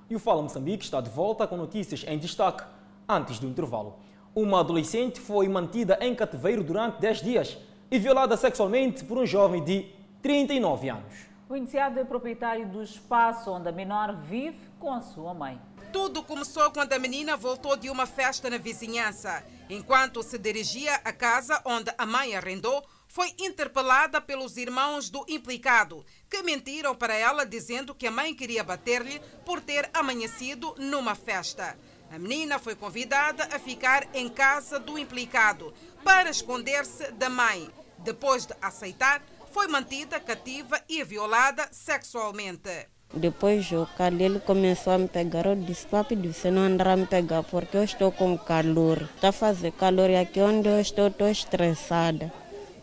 E 0.09 0.15
o 0.15 0.19
Fala 0.19 0.41
Moçambique 0.41 0.85
está 0.85 1.01
de 1.01 1.11
volta 1.11 1.47
com 1.47 1.57
notícias 1.57 2.05
em 2.07 2.19
destaque 2.19 2.65
antes 3.09 3.39
do 3.39 3.47
intervalo. 3.47 3.97
Uma 4.35 4.61
adolescente 4.61 5.21
foi 5.21 5.49
mantida 5.49 5.99
em 6.01 6.15
cativeiro 6.15 6.63
durante 6.63 7.01
10 7.01 7.23
dias 7.23 7.59
e 7.91 7.99
violada 7.99 8.37
sexualmente 8.37 9.05
por 9.05 9.19
um 9.19 9.27
jovem 9.27 9.63
de 9.63 9.87
39 10.23 10.89
anos. 10.89 11.27
O 11.49 11.55
iniciado 11.55 12.01
é 12.01 12.05
proprietário 12.05 12.67
do 12.69 12.83
espaço 12.83 13.51
onde 13.53 13.69
a 13.69 13.73
menor 13.73 14.17
vive 14.17 14.59
com 14.81 14.93
a 14.93 15.01
sua 15.01 15.33
mãe. 15.33 15.61
Tudo 15.93 16.23
começou 16.23 16.71
quando 16.73 16.93
a 16.93 16.99
menina 16.99 17.37
voltou 17.37 17.77
de 17.77 17.89
uma 17.89 18.07
festa 18.07 18.51
na 18.51 18.59
vizinhança. 18.59 19.45
Enquanto 19.71 20.23
se 20.23 20.39
dirigia 20.39 20.95
à 21.05 21.13
casa 21.13 21.63
onde 21.65 21.93
a 21.97 22.05
mãe 22.05 22.35
arrendou, 22.35 22.85
foi 23.09 23.33
interpelada 23.39 24.21
pelos 24.21 24.57
irmãos 24.57 25.09
do 25.09 25.25
implicado, 25.29 26.05
que 26.29 26.43
mentiram 26.43 26.95
para 26.95 27.15
ela 27.15 27.47
dizendo 27.47 27.95
que 27.95 28.07
a 28.07 28.11
mãe 28.11 28.35
queria 28.35 28.65
bater-lhe 28.65 29.21
por 29.45 29.61
ter 29.61 29.89
amanhecido 29.95 30.75
numa 30.79 31.15
festa. 31.15 31.79
A 32.11 32.19
menina 32.19 32.59
foi 32.59 32.75
convidada 32.75 33.45
a 33.53 33.59
ficar 33.59 34.07
em 34.15 34.29
casa 34.29 34.79
do 34.79 34.99
implicado 34.99 35.73
para 36.05 36.31
esconder-se 36.31 37.11
da 37.13 37.29
mãe. 37.29 37.69
Depois 37.99 38.47
de 38.47 38.55
aceitar, 38.63 39.23
foi 39.53 39.67
mantida 39.69 40.21
cativa 40.21 40.81
e 40.89 41.03
violada 41.03 41.67
sexualmente. 41.73 42.89
Depois 43.13 43.71
o 43.73 43.87
Calil 43.97 44.41
começou 44.41 44.93
a 44.93 44.99
me 44.99 45.09
pegar. 45.09 45.47
Eu 45.47 45.57
disse, 45.57 45.87
papi, 45.87 46.15
você 46.17 46.51
não 46.51 46.63
andará 46.63 46.93
a 46.93 46.97
me 46.97 47.07
pegar 47.07 47.43
porque 47.43 47.77
eu 47.77 47.85
estou 47.85 48.13
com 48.13 48.37
calor. 48.37 49.09
Está 49.15 49.33
fazer 49.33 49.73
calor 49.73 50.11
e 50.11 50.17
aqui 50.17 50.41
onde 50.41 50.69
eu 50.69 50.81
estou, 50.81 51.09
estou 51.09 51.29
estressada. 51.29 52.33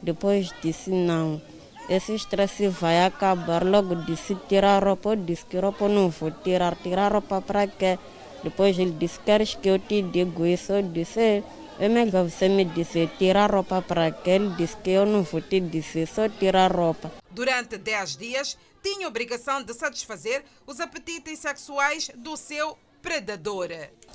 Depois 0.02 0.52
disse, 0.62 0.90
não, 0.90 1.42
esse 1.88 2.16
estresse 2.16 2.68
vai 2.68 3.06
acabar. 3.06 3.64
Logo 3.64 3.96
disse, 3.96 4.36
tirar 4.48 4.82
a 4.82 4.86
roupa. 4.86 5.10
Eu 5.10 5.18
disse 5.18 5.46
que 5.46 5.58
roupa 5.60 5.88
não 5.88 6.10
vou 6.10 6.32
tirar. 6.32 6.76
Tirar 6.76 7.08
a 7.08 7.14
roupa 7.16 7.42
para 7.42 7.68
quê? 7.68 8.00
Depois 8.44 8.78
ele 8.78 8.92
disse, 8.92 9.20
queres 9.20 9.56
que 9.56 9.70
eu 9.70 9.80
te 9.80 10.02
diga 10.02 10.48
isso? 10.48 10.74
Eu 10.74 10.84
disse, 10.84 11.44
é 11.80 11.88
melhor 11.88 12.30
você 12.30 12.50
me 12.50 12.66
dizer, 12.66 13.10
tirar 13.18 13.50
a 13.50 13.56
roupa 13.56 13.82
para 13.82 14.12
quê? 14.12 14.32
Ele 14.32 14.50
disse 14.56 14.76
que 14.78 14.92
eu 14.92 15.06
não 15.06 15.24
vou 15.24 15.42
te 15.42 15.60
dizer, 15.60 16.08
só 16.08 16.28
tirar 16.28 16.72
a 16.72 16.76
roupa. 16.76 17.12
Durante 17.32 17.78
10 17.78 18.18
dias, 18.18 18.58
tinha 18.84 19.08
obrigação 19.08 19.64
de 19.64 19.74
satisfazer 19.74 20.44
os 20.68 20.80
apetites 20.80 21.40
sexuais 21.40 22.12
do 22.16 22.36
seu 22.36 22.78
predador. 23.02 23.70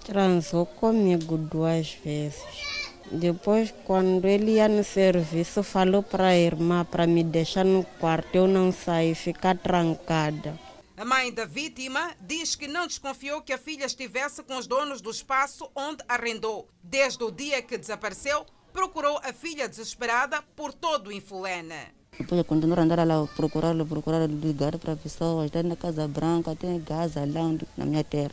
Transou 0.05 0.67
comigo 0.67 1.37
duas 1.37 1.93
vezes. 2.05 2.43
Depois, 3.11 3.73
quando 3.85 4.27
ele 4.27 4.53
ia 4.53 4.69
no 4.69 4.85
serviço, 4.85 5.63
falou 5.63 6.03
para 6.03 6.29
a 6.29 6.37
irmã 6.37 6.85
para 6.85 7.07
me 7.07 7.25
deixar 7.25 7.65
no 7.65 7.83
quarto, 7.99 8.35
eu 8.35 8.47
não 8.47 8.71
saí, 8.71 9.15
ficar 9.15 9.57
trancada. 9.57 10.59
A 10.99 11.05
mãe 11.05 11.33
da 11.33 11.45
vítima 11.45 12.11
diz 12.21 12.57
que 12.57 12.67
não 12.67 12.85
desconfiou 12.85 13.41
que 13.41 13.53
a 13.53 13.59
filha 13.59 13.85
estivesse 13.85 14.43
com 14.43 14.57
os 14.59 14.67
donos 14.67 15.01
do 15.01 15.13
espaço 15.13 15.71
onde 15.73 16.03
arrendou. 16.09 16.69
Desde 16.83 17.23
o 17.23 17.31
dia 17.31 17.63
que 17.63 17.79
desapareceu, 17.79 18.45
procurou 18.73 19.17
a 19.19 19.33
filha 19.33 19.69
desesperada 19.69 20.43
por 20.57 20.73
todo 20.73 21.07
o 21.07 21.13
Infulene. 21.13 21.95
Depois 22.19 22.45
continuar 22.45 22.81
a 22.81 22.83
andar 22.83 23.07
lá, 23.07 23.25
procurar, 23.37 23.77
procurar, 23.85 24.27
ligar 24.29 24.77
para 24.77 24.97
pessoas, 24.97 25.53
tem 25.53 25.63
na 25.63 25.77
Casa 25.77 26.09
Branca, 26.09 26.57
tem 26.57 26.83
Gaza 26.83 27.21
lá 27.21 27.57
na 27.77 27.87
minha 27.87 28.03
terra. 28.03 28.33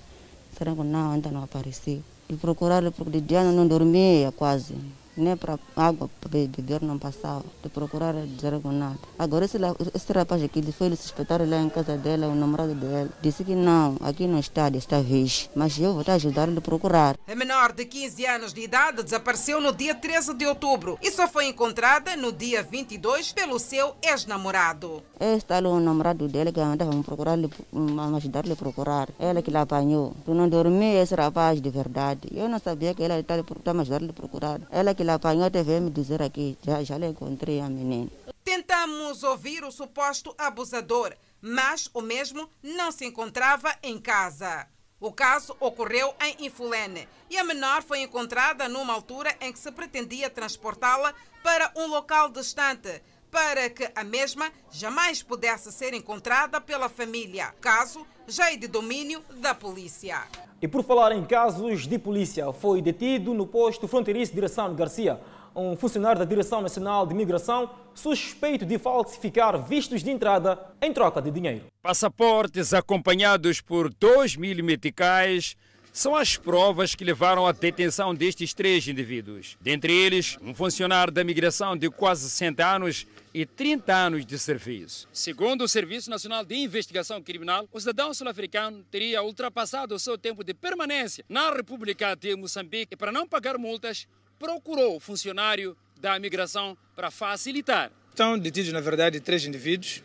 Será 0.58 0.74
que 0.74 0.82
não, 0.82 1.12
ainda 1.12 1.30
não 1.30 1.44
apareceu. 1.44 2.02
E 2.28 2.36
procurar, 2.36 2.82
porque 2.94 3.12
de 3.12 3.22
dia 3.22 3.44
não 3.44 3.68
dormia 3.68 4.32
quase. 4.32 4.76
Nem 5.18 5.36
para 5.38 5.58
água 5.76 6.10
para 6.20 6.30
beber 6.30 6.82
não 6.82 6.98
passava. 6.98 7.44
De 7.64 7.70
procurar 7.70 8.14
nada. 8.14 9.00
Agora 9.18 9.46
esse, 9.46 9.58
esse 9.94 10.14
rapaz 10.14 10.44
aqui 10.44 10.60
ele 10.60 10.72
foi 10.72 10.96
suspeitar 10.96 11.42
lá 11.48 11.58
em 11.58 11.70
casa 11.70 11.98
dela, 11.98 12.28
o 12.28 12.36
namorado 12.36 12.76
dela. 12.76 13.10
Disse 13.22 13.44
que 13.44 13.56
não, 13.56 13.98
aqui 14.02 14.28
não 14.28 14.40
está 14.40 14.70
desta 14.70 15.02
vez. 15.02 15.50
Mas 15.56 15.80
eu 15.80 15.94
vou 15.94 16.04
te 16.04 16.12
ajudar 16.12 16.50
a 16.50 16.62
procurar. 16.62 17.16
A 17.28 17.36
menor 17.36 17.72
de 17.72 17.86
15 17.86 18.26
anos 18.26 18.54
de 18.54 18.62
idade 18.62 19.04
desapareceu 19.04 19.62
no 19.62 19.74
dia 19.74 19.96
13 19.96 20.34
de 20.34 20.46
outubro 20.46 20.98
e 21.02 21.12
só 21.12 21.28
foi 21.28 21.48
encontrada 21.48 22.16
no 22.16 22.32
dia 22.32 22.64
22 22.64 23.34
pelo 23.34 23.60
seu 23.60 23.96
ex-namorado. 24.02 25.02
Este 25.20 25.54
ali 25.54 25.68
o 25.68 25.80
namorado 25.80 26.28
dele 26.28 26.52
que 26.52 26.60
andava 26.60 26.92
a 26.92 27.04
procurar, 27.04 27.38
a 27.38 28.18
ajudar 28.18 28.44
a 28.52 28.56
procurar. 28.56 29.10
Ela 29.20 29.42
que 29.42 29.52
lhe 29.52 29.58
apanhou. 29.58 30.14
Tu 30.26 30.34
não 30.34 30.50
dormia 30.50 31.02
esse 31.02 31.16
rapaz 31.16 31.62
de 31.62 31.70
verdade. 31.70 32.30
Eu 32.34 32.50
não 32.50 32.60
sabia 32.60 32.94
que 32.94 33.04
ela 33.04 33.20
estava 33.20 33.42
a 33.42 33.82
ajudar 33.82 34.02
ele 34.02 34.12
a 34.12 34.14
procurar. 34.14 34.60
Ela 34.70 34.94
que 34.94 35.04
lhe 35.06 35.12
apanhou 35.12 35.50
teve 35.50 35.80
me 35.80 35.90
dizer 35.90 36.22
aqui, 36.22 36.58
já, 36.62 36.84
já 36.84 36.98
lhe 36.98 37.08
encontrei 37.08 37.62
a 37.62 37.70
menina. 37.70 38.10
Tentamos 38.44 39.24
ouvir 39.24 39.64
o 39.64 39.72
suposto 39.72 40.34
abusador, 40.38 41.14
mas 41.42 41.90
o 41.94 42.02
mesmo 42.02 42.50
não 42.64 42.92
se 42.92 43.06
encontrava 43.06 43.74
em 43.82 43.98
casa. 44.00 44.68
O 45.00 45.12
caso 45.12 45.56
ocorreu 45.60 46.14
em 46.22 46.46
Infulene 46.46 47.08
e 47.30 47.38
a 47.38 47.44
menor 47.44 47.84
foi 47.84 48.02
encontrada 48.02 48.68
numa 48.68 48.94
altura 48.94 49.36
em 49.42 49.52
que 49.52 49.60
se 49.60 49.72
pretendia 49.72 50.30
transportá-la 50.30 51.14
para 51.44 51.72
um 51.76 51.88
local 51.88 52.30
distante 52.30 53.02
para 53.32 53.70
que 53.70 53.90
a 53.96 54.04
mesma 54.04 54.52
jamais 54.72 55.22
pudesse 55.22 55.72
ser 55.72 55.94
encontrada 55.94 56.60
pela 56.62 56.90
família. 56.90 57.54
Caso 57.60 58.06
já 58.28 58.52
é 58.52 58.58
de 58.58 58.68
domínio 58.68 59.24
da 59.38 59.54
polícia. 59.54 60.24
E 60.62 60.68
por 60.68 60.84
falar 60.84 61.12
em 61.12 61.24
casos 61.26 61.86
de 61.86 62.00
polícia, 62.00 62.52
foi 62.54 62.82
detido 62.82 63.34
no 63.34 63.46
posto 63.46 63.88
fronteiriço 63.88 64.32
de 64.32 64.36
Direção 64.36 64.74
Garcia 64.74 65.20
um 65.56 65.76
funcionário 65.76 66.20
da 66.20 66.26
Direção 66.26 66.62
Nacional 66.62 67.08
de 67.08 67.14
Imigração 67.14 67.70
suspeito 67.94 68.66
de 68.66 68.78
falsificar 68.78 69.58
vistos 69.64 70.04
de 70.04 70.12
entrada 70.12 70.60
em 70.82 70.92
troca 70.92 71.22
de 71.22 71.32
dinheiro. 71.32 71.66
Passaportes 71.82 72.74
acompanhados 72.74 73.62
por 73.62 73.94
2 73.94 74.36
mil 74.36 74.64
meticais 74.64 75.56
são 75.96 76.14
as 76.14 76.36
provas 76.36 76.94
que 76.94 77.06
levaram 77.06 77.48
à 77.48 77.54
detenção 77.54 78.14
destes 78.14 78.54
três 78.54 78.86
indivíduos. 78.86 79.58
Dentre 79.62 79.94
eles, 79.94 80.38
um 80.42 80.54
funcionário 80.54 81.12
da 81.12 81.24
migração 81.24 81.78
de 81.78 81.90
quase 81.90 82.30
60 82.30 82.68
anos 82.68 83.08
e 83.34 83.46
30 83.46 83.96
anos 83.96 84.26
de 84.26 84.38
serviço. 84.38 85.08
Segundo 85.14 85.64
o 85.64 85.70
Serviço 85.70 86.10
Nacional 86.10 86.44
de 86.44 86.54
Investigação 86.54 87.24
Criminal, 87.24 87.66
o 87.72 87.80
cidadão 87.80 88.14
sul-africano 88.14 88.84
teria 88.92 89.24
ultrapassado 89.24 89.96
o 89.96 90.00
seu 90.00 90.18
tempo 90.18 90.44
de 90.44 90.54
permanência 90.54 91.24
na 91.30 91.50
República 91.50 92.14
de 92.14 92.36
Moçambique 92.36 92.94
e, 92.94 92.98
para 92.98 93.10
não 93.10 93.26
pagar 93.26 93.58
multas, 93.58 94.06
procurou 94.38 94.98
o 94.98 95.00
funcionário 95.00 95.78
da 95.98 96.20
migração 96.20 96.78
para 96.94 97.10
facilitar 97.10 97.90
Estão 98.16 98.40
detidos, 98.40 98.72
na 98.72 98.80
verdade, 98.80 99.20
três 99.20 99.44
indivíduos. 99.46 100.02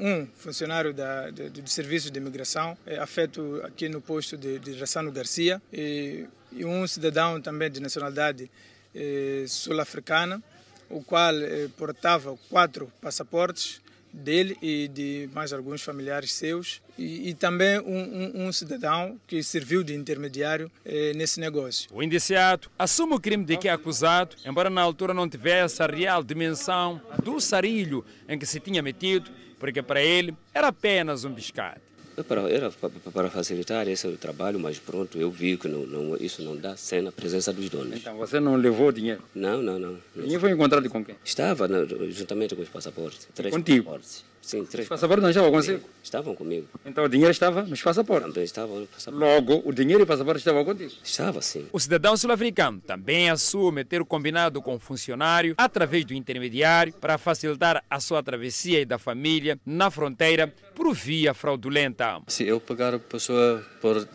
Um 0.00 0.26
funcionário 0.38 0.94
da, 0.94 1.28
de, 1.28 1.50
de 1.50 1.70
serviço 1.70 2.10
de 2.10 2.18
imigração, 2.18 2.78
é, 2.86 2.96
afeto 2.96 3.60
aqui 3.62 3.90
no 3.90 4.00
posto 4.00 4.38
de, 4.38 4.58
de 4.58 4.72
Rassano 4.80 5.12
Garcia, 5.12 5.60
e, 5.70 6.24
e, 6.50 6.64
um 6.64 6.86
cidadão 6.86 7.38
também 7.38 7.70
de 7.70 7.78
nacionalidade 7.78 8.50
é, 8.94 9.44
sul-africana, 9.46 10.42
o 10.88 11.02
qual 11.02 11.36
é, 11.36 11.68
portava 11.76 12.34
quatro 12.48 12.90
passaportes 13.02 13.82
dele 14.12 14.56
e 14.62 14.88
de 14.88 15.28
mais 15.32 15.52
alguns 15.52 15.82
familiares 15.82 16.32
seus 16.32 16.80
e, 16.98 17.30
e 17.30 17.34
também 17.34 17.78
um, 17.80 18.42
um, 18.42 18.46
um, 18.46 18.52
cidadão 18.52 19.20
que 19.26 19.42
serviu 19.42 19.82
de 19.82 19.94
intermediário 19.94 20.70
eh, 20.84 21.12
nesse 21.14 21.38
negócio. 21.38 21.88
O 21.92 22.02
indiciado 22.02 22.70
assume 22.78 23.14
o 23.14 23.20
crime 23.20 23.44
de 23.44 23.56
que 23.56 23.68
é 23.68 23.72
acusado, 23.72 24.36
embora 24.44 24.70
na 24.70 24.80
altura 24.80 25.12
não 25.12 25.28
tivesse 25.28 25.82
a 25.82 25.86
real 25.86 26.22
dimensão 26.22 27.00
do 27.22 27.40
sarilho 27.40 28.04
em 28.28 28.38
que 28.38 28.46
se 28.46 28.60
tinha 28.60 28.82
metido, 28.82 29.30
porque 29.58 29.82
para 29.82 30.00
ele 30.00 30.34
era 30.54 30.68
apenas 30.68 31.24
um 31.24 31.32
biscate. 31.32 31.80
Para, 32.24 32.50
era 32.50 32.70
para 33.12 33.30
facilitar 33.30 33.86
esse 33.88 34.08
trabalho, 34.12 34.58
mas 34.58 34.78
pronto, 34.78 35.18
eu 35.18 35.30
vi 35.30 35.56
que 35.56 35.68
não, 35.68 35.86
não, 35.86 36.16
isso 36.16 36.42
não 36.42 36.56
dá 36.56 36.76
sem 36.76 37.06
a 37.06 37.12
presença 37.12 37.52
dos 37.52 37.68
donos. 37.68 37.94
Então 37.94 38.16
você 38.16 38.40
não 38.40 38.56
levou 38.56 38.90
dinheiro? 38.90 39.22
Não, 39.34 39.60
não, 39.60 39.78
não. 39.78 39.98
O 40.14 40.22
dinheiro 40.22 40.40
foi 40.40 40.50
encontrado 40.50 40.88
com 40.88 41.04
quem? 41.04 41.14
Estava 41.24 41.68
no, 41.68 42.10
juntamente 42.10 42.54
com 42.54 42.62
os 42.62 42.68
passaportes. 42.68 43.28
Três 43.34 43.54
Contigo? 43.54 43.84
passaportes. 43.84 44.24
Sim, 44.46 44.64
três. 44.64 44.84
Os 44.84 44.88
passaportes 44.88 45.24
não 45.24 45.30
estavam 45.30 45.50
consigo? 45.50 45.82
Estavam 46.04 46.36
comigo. 46.36 46.68
Então 46.84 47.02
o 47.02 47.08
dinheiro 47.08 47.32
estava 47.32 47.62
nos 47.62 47.82
passaportes? 47.82 48.28
Também 48.28 48.44
estavam 48.44 48.78
nos 48.78 48.88
passaportes. 48.88 49.28
Logo, 49.28 49.60
o 49.68 49.72
dinheiro 49.72 50.02
e 50.02 50.04
o 50.04 50.06
passaporte 50.06 50.38
estavam 50.38 50.64
contigo? 50.64 50.92
Estava, 51.02 51.42
sim. 51.42 51.66
O 51.72 51.80
cidadão 51.80 52.16
sul-africano 52.16 52.80
também 52.80 53.28
assume 53.28 53.84
ter 53.84 54.04
combinado 54.04 54.62
com 54.62 54.76
o 54.76 54.78
funcionário, 54.78 55.56
através 55.58 56.04
do 56.04 56.14
intermediário, 56.14 56.92
para 56.92 57.18
facilitar 57.18 57.82
a 57.90 57.98
sua 57.98 58.22
travessia 58.22 58.80
e 58.80 58.84
da 58.84 59.00
família 59.00 59.58
na 59.66 59.90
fronteira 59.90 60.54
por 60.76 60.94
via 60.94 61.34
fraudulenta. 61.34 62.22
Se 62.28 62.46
eu 62.46 62.60
pagar 62.60 62.94
a 62.94 63.00
pessoa 63.00 63.66
por 63.80 63.96
uh, 63.96 64.06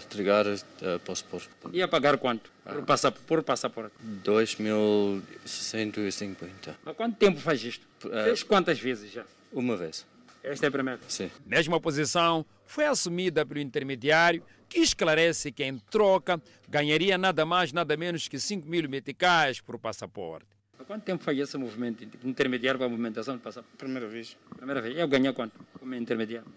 entregar 0.00 0.46
o 0.46 0.54
uh, 0.54 1.00
passaporte. 1.04 1.48
Ia 1.72 1.88
pagar 1.88 2.16
quanto? 2.16 2.48
Por, 2.64 2.84
passa, 2.84 3.10
por 3.10 3.42
passaporte? 3.42 3.92
2.150. 4.24 6.76
Há 6.86 6.94
quanto 6.94 7.16
tempo 7.16 7.40
faz 7.40 7.64
isto? 7.64 7.84
Uh, 8.04 8.22
Fez 8.22 8.44
quantas 8.44 8.78
vezes 8.78 9.10
já? 9.10 9.24
Uma 9.52 9.76
vez. 9.76 10.06
Esta 10.42 10.66
é 10.66 10.68
a 10.68 10.70
primeira? 10.70 11.00
Sim. 11.08 11.30
Mesmo 11.44 11.74
a 11.74 11.80
posição 11.80 12.46
foi 12.64 12.86
assumida 12.86 13.44
pelo 13.44 13.60
intermediário, 13.60 14.42
que 14.68 14.78
esclarece 14.78 15.50
que, 15.50 15.64
em 15.64 15.78
troca, 15.78 16.40
ganharia 16.68 17.18
nada 17.18 17.44
mais, 17.44 17.72
nada 17.72 17.96
menos 17.96 18.28
que 18.28 18.38
5 18.38 18.66
mil 18.68 18.88
meticais 18.88 19.60
por 19.60 19.78
passaporte. 19.78 20.46
Há 20.78 20.84
quanto 20.84 21.02
tempo 21.02 21.22
faz 21.22 21.38
esse 21.38 21.58
movimento 21.58 22.08
intermediário 22.24 22.78
para 22.78 22.86
a 22.86 22.90
movimentação 22.90 23.36
de 23.36 23.42
passaporte? 23.42 23.76
Primeira 23.76 24.08
vez. 24.08 24.36
Primeira 24.56 24.80
vez. 24.80 24.96
E 24.96 25.00
eu 25.00 25.08
ganhei 25.08 25.32
quanto 25.32 25.52
como 25.78 25.94
intermediário? 25.94 26.48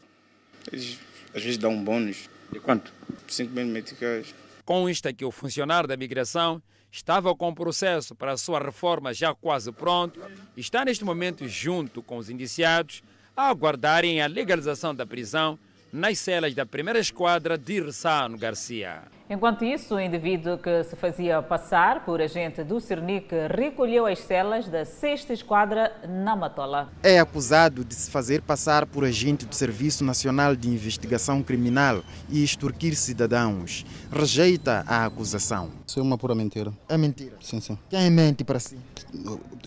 Eles 0.72 1.00
às 1.34 1.44
vezes 1.44 1.58
dão 1.58 1.72
um 1.72 1.84
bônus. 1.84 2.30
De 2.52 2.60
quanto? 2.60 2.94
5 3.28 3.52
mil 3.52 3.66
meticais. 3.66 4.34
Consta 4.64 5.12
que 5.12 5.26
o 5.26 5.32
funcionário 5.32 5.90
da 5.90 5.98
migração 5.98 6.62
estava 6.94 7.36
com 7.36 7.50
o 7.50 7.56
processo 7.56 8.14
para 8.14 8.34
a 8.34 8.38
sua 8.38 8.60
reforma 8.60 9.12
já 9.16 9.34
quase 9.34 9.72
pronto 9.72 10.22
e 10.56 10.62
está 10.62 10.86
neste 10.86 11.04
momento 11.04 11.48
junto 11.48 12.04
com 12.04 12.18
os 12.18 12.30
indiciados 12.30 13.02
a 13.36 13.50
aguardarem 13.50 14.22
a 14.22 14.28
legalização 14.28 14.94
da 14.94 15.04
prisão 15.04 15.58
nas 15.92 16.20
celas 16.20 16.54
da 16.54 16.68
primeira 16.68 17.00
esquadra 17.00 17.58
de 17.58 17.82
Ressano 17.82 18.38
Garcia. 18.38 19.13
Enquanto 19.30 19.64
isso, 19.64 19.96
o 19.96 20.00
indivíduo 20.00 20.58
que 20.58 20.84
se 20.84 20.98
fazia 20.98 21.42
passar 21.42 22.04
por 22.04 22.22
agente 22.22 22.62
do 22.62 22.82
Cernic 22.82 23.34
recolheu 23.50 24.06
as 24.06 24.20
celas 24.20 24.68
da 24.68 24.84
sexta 24.84 25.32
esquadra 25.32 25.94
na 26.08 26.36
Matola. 26.36 26.90
É 27.02 27.20
acusado 27.20 27.86
de 27.86 27.96
se 27.96 28.12
fazer 28.12 28.42
passar 28.42 28.86
por 28.86 29.06
agente 29.06 29.46
do 29.46 29.56
Serviço 29.56 30.04
Nacional 30.04 30.58
de 30.58 30.68
Investigação 30.70 31.42
Criminal 31.42 32.04
e 32.30 32.44
extorquir 32.44 32.96
cidadãos. 32.96 33.86
Rejeita 34.12 34.84
a 34.86 35.06
acusação. 35.06 35.72
Isso 35.88 36.00
é 36.00 36.04
uma 36.04 36.18
pura 36.18 36.36
mentira. 36.36 36.74
É 36.90 36.98
mentira? 36.98 37.38
Sim, 37.42 37.62
sim. 37.62 37.78
Quem 37.90 38.10
mente 38.12 38.44
para 38.44 38.60
si? 38.60 38.78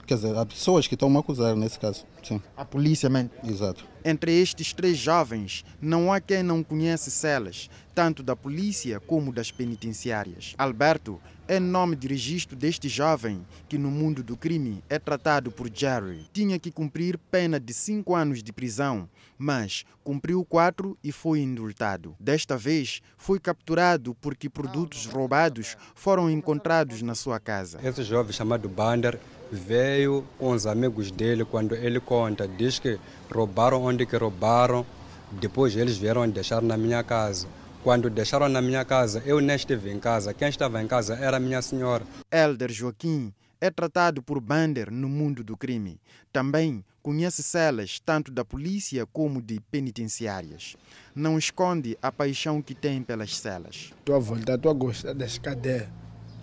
Quer 0.07 0.15
dizer, 0.17 0.37
há 0.37 0.45
pessoas 0.45 0.87
que 0.87 0.95
estão 0.95 1.15
a 1.17 1.21
acusar 1.21 1.57
nesse 1.57 1.79
caso. 1.79 2.05
Sim. 2.23 2.43
A 2.57 2.65
polícia 2.65 3.09
mente? 3.09 3.33
Exato. 3.43 3.87
Entre 4.09 4.41
estes 4.41 4.73
três 4.73 4.97
jovens, 4.97 5.65
não 5.83 6.13
há 6.13 6.21
quem 6.21 6.41
não 6.41 6.63
conhece 6.63 7.11
celas, 7.11 7.69
tanto 7.93 8.23
da 8.23 8.37
polícia 8.37 9.01
como 9.01 9.33
das 9.33 9.51
penitenciárias. 9.51 10.55
Alberto 10.57 11.21
é 11.49 11.59
nome 11.59 11.97
de 11.97 12.07
registro 12.07 12.55
deste 12.55 12.89
jovem 12.89 13.45
que 13.69 13.77
no 13.77 13.91
mundo 13.91 14.23
do 14.23 14.37
crime 14.37 14.81
é 14.89 14.97
tratado 14.99 15.51
por 15.51 15.69
Jerry. 15.73 16.25
Tinha 16.33 16.57
que 16.57 16.71
cumprir 16.71 17.19
pena 17.19 17.59
de 17.59 17.75
cinco 17.75 18.15
anos 18.15 18.45
de 18.45 18.53
prisão, 18.53 19.09
mas 19.37 19.85
cumpriu 20.05 20.45
quatro 20.45 20.97
e 21.03 21.11
foi 21.11 21.41
indultado. 21.41 22.15
Desta 22.21 22.57
vez 22.57 23.01
foi 23.17 23.41
capturado 23.41 24.15
porque 24.15 24.49
produtos 24.49 25.07
roubados 25.07 25.77
foram 25.97 26.31
encontrados 26.31 27.03
na 27.03 27.17
sua 27.17 27.41
casa. 27.41 27.81
Esse 27.83 28.05
jovem 28.05 28.33
chamado 28.33 28.69
Bander 28.69 29.19
veio 29.51 30.25
com 30.39 30.51
os 30.51 30.67
amigos 30.67 31.11
dele 31.11 31.45
quando 31.45 31.75
ele 31.75 32.01
conta, 32.01 32.47
diz 32.47 32.79
que 32.79 32.99
roubaram 33.33 33.83
onde 33.83 34.07
que 34.07 34.17
roubaram, 34.17 34.85
depois 35.33 35.77
eles 35.77 35.97
vieram 35.97 36.29
deixar 36.29 36.63
na 36.63 36.77
minha 36.77 37.03
casa. 37.03 37.47
Quando 37.83 38.11
deixaram 38.11 38.49
na 38.49 38.61
minha 38.61 38.85
casa, 38.85 39.23
eu 39.25 39.41
nem 39.41 39.55
estive 39.55 39.91
em 39.91 40.01
casa. 40.01 40.35
Quem 40.35 40.49
estava 40.49 40.83
em 40.83 40.89
casa 40.89 41.15
era 41.15 41.39
minha 41.39 41.63
senhora. 41.63 42.05
Elder 42.33 42.73
Joaquim 42.73 43.33
é 43.61 43.71
tratado 43.71 44.23
por 44.23 44.41
Bander 44.41 44.91
no 44.91 45.09
mundo 45.09 45.45
do 45.45 45.57
crime. 45.57 46.01
Também 46.33 46.85
conhece 47.01 47.43
celas 47.43 48.01
tanto 48.05 48.33
da 48.33 48.45
polícia 48.45 49.07
como 49.07 49.41
de 49.41 49.61
penitenciárias. 49.71 50.77
Não 51.15 51.39
esconde 51.39 51.97
a 52.03 52.11
paixão 52.11 52.61
que 52.61 52.75
tem 52.75 53.03
pelas 53.03 53.37
celas. 53.37 53.93
Estou 53.99 54.17
a 54.17 54.19
voltar, 54.19 54.57
estou 54.57 54.71
a 54.71 54.75
gostar 54.75 55.15
das 55.15 55.39
cadeias. 55.39 55.89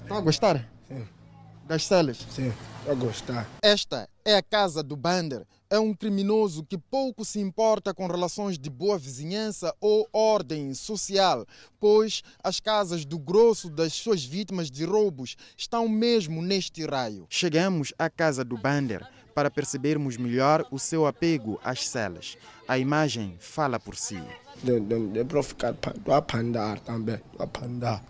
Estou 0.02 0.18
a 0.18 0.22
gostar? 0.22 0.70
Sim. 0.88 1.06
Das 1.68 1.86
celas? 1.86 2.18
Sim, 2.30 2.52
a 2.90 2.94
gostar. 2.94 3.48
Esta 3.62 4.10
é 4.26 4.36
a 4.36 4.42
casa 4.42 4.84
do 4.84 4.96
Bander. 4.96 5.46
É 5.70 5.80
um 5.80 5.94
criminoso 5.94 6.64
que 6.64 6.78
pouco 6.78 7.26
se 7.26 7.40
importa 7.40 7.94
com 7.94 8.06
relações 8.06 8.60
de 8.60 8.70
boa 8.70 8.98
vizinhança 8.98 9.74
ou 9.82 10.08
ordem 10.14 10.74
social, 10.74 11.46
pois 11.80 12.22
as 12.44 12.60
casas 12.60 13.06
do 13.06 13.18
grosso 13.18 13.70
das 13.70 13.94
suas 13.94 14.24
vítimas 14.24 14.70
de 14.70 14.86
roubos 14.86 15.36
estão 15.58 15.88
mesmo 15.88 16.42
neste 16.42 16.86
raio. 16.86 17.26
Chegamos 17.30 17.94
à 17.98 18.10
casa 18.10 18.44
do 18.44 18.58
Bander 18.58 19.08
para 19.34 19.50
percebermos 19.50 20.16
melhor 20.16 20.64
o 20.70 20.78
seu 20.78 21.08
apego 21.08 21.60
às 21.64 21.88
celas. 21.88 22.38
A 22.68 22.78
imagem 22.78 23.36
fala 23.40 23.80
por 23.80 23.96
si. 23.96 24.22
De, 24.62 24.80
de, 24.80 25.08
de 25.08 25.26
para 25.26 25.42
ficar, 25.42 25.74
estou 25.74 26.14
a 26.14 26.22
pandar 26.22 26.80
também, 26.82 27.16
estou 27.16 27.44
a 27.44 27.48
pandar. 27.48 28.04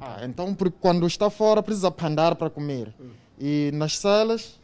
Ah, 0.00 0.20
então, 0.24 0.54
porque 0.54 0.76
quando 0.80 1.06
está 1.06 1.28
fora 1.28 1.62
precisa 1.62 1.90
pandar 1.90 2.34
para 2.34 2.50
comer. 2.50 2.94
E 3.38 3.70
nas 3.74 3.98
celas 3.98 4.60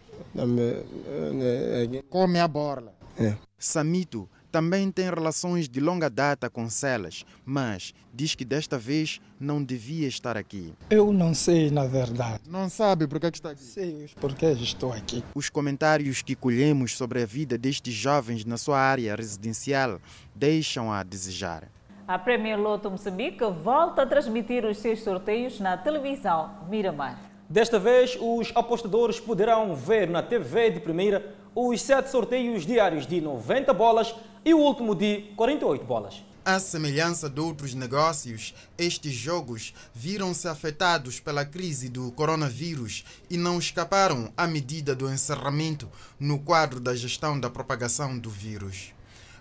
come 2.09 2.39
a 2.39 2.49
borla. 2.49 2.93
É. 3.18 3.35
Samito 3.59 4.29
também 4.51 4.91
tem 4.91 5.11
relações 5.11 5.68
de 5.68 5.79
longa 5.79 6.09
data 6.09 6.49
com 6.49 6.70
Celas, 6.70 7.24
mas 7.45 7.93
diz 8.14 8.35
que 8.35 8.45
desta 8.45 8.79
vez 8.79 9.20
não 9.39 9.62
devia 9.62 10.09
estar 10.09 10.37
aqui. 10.37 10.72
Eu 10.89 11.12
não 11.12 11.35
sei, 11.35 11.70
na 11.70 11.85
verdade. 11.85 12.43
Não 12.49 12.68
sabe 12.70 13.07
por 13.07 13.20
que 13.20 13.26
está 13.26 13.51
aqui? 13.51 13.62
Sei 13.62 14.09
porque 14.20 14.47
estou 14.47 14.93
aqui. 14.93 15.22
Os 15.35 15.51
comentários 15.51 16.22
que 16.22 16.35
colhemos 16.35 16.97
sobre 16.97 17.22
a 17.22 17.26
vida 17.26 17.59
destes 17.59 17.93
jovens 17.93 18.45
na 18.45 18.57
sua 18.57 18.79
área 18.79 19.14
residencial 19.14 20.01
deixam 20.35 20.91
a 20.91 21.03
desejar. 21.03 21.68
A 22.09 22.18
Premier 22.18 22.59
Loto 22.59 22.90
Moçambique 22.90 23.44
volta 23.62 24.00
a 24.00 24.06
transmitir 24.06 24.64
os 24.64 24.78
seus 24.78 25.02
sorteios 25.02 25.61
na 25.61 25.76
televisão 25.76 26.66
Miramar. 26.66 27.20
Desta 27.50 27.78
vez, 27.78 28.16
os 28.18 28.50
apostadores 28.54 29.20
poderão 29.20 29.76
ver 29.76 30.09
na 30.09 30.22
TV 30.22 30.70
de 30.70 30.80
primeira 30.80 31.36
os 31.54 31.82
sete 31.82 32.09
sorteios 32.09 32.64
diários 32.64 33.06
de 33.06 33.20
90 33.20 33.74
bolas 33.74 34.14
e 34.42 34.54
o 34.54 34.59
último 34.59 34.94
de 34.94 35.34
48 35.36 35.84
bolas. 35.84 36.24
À 36.42 36.59
semelhança 36.59 37.28
de 37.28 37.40
outros 37.40 37.74
negócios, 37.74 38.54
estes 38.78 39.12
jogos 39.12 39.74
viram-se 39.92 40.48
afetados 40.48 41.20
pela 41.20 41.44
crise 41.44 41.90
do 41.90 42.11
coronavírus 42.12 43.04
e 43.28 43.36
não 43.36 43.59
escaparam 43.59 44.32
à 44.34 44.46
medida 44.46 44.94
do 44.94 45.12
encerramento 45.12 45.86
no 46.18 46.38
quadro 46.38 46.80
da 46.80 46.96
gestão 46.96 47.38
da 47.38 47.50
propagação 47.50 48.18
do 48.18 48.30
vírus. 48.30 48.94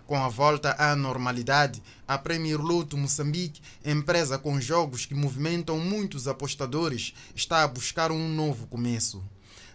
Com 0.08 0.16
a 0.16 0.30
volta 0.30 0.74
à 0.80 0.96
normalidade, 0.96 1.84
a 2.08 2.18
Premier 2.18 2.58
Loto 2.58 2.96
Moçambique, 2.96 3.62
empresa 3.84 4.38
com 4.38 4.58
jogos 4.58 5.06
que 5.06 5.14
movimentam 5.14 5.78
muitos 5.80 6.30
apostadores, 6.30 7.14
está 7.36 7.62
a 7.62 7.68
buscar 7.68 8.10
um 8.10 8.30
novo 8.30 8.68
começo. 8.68 9.22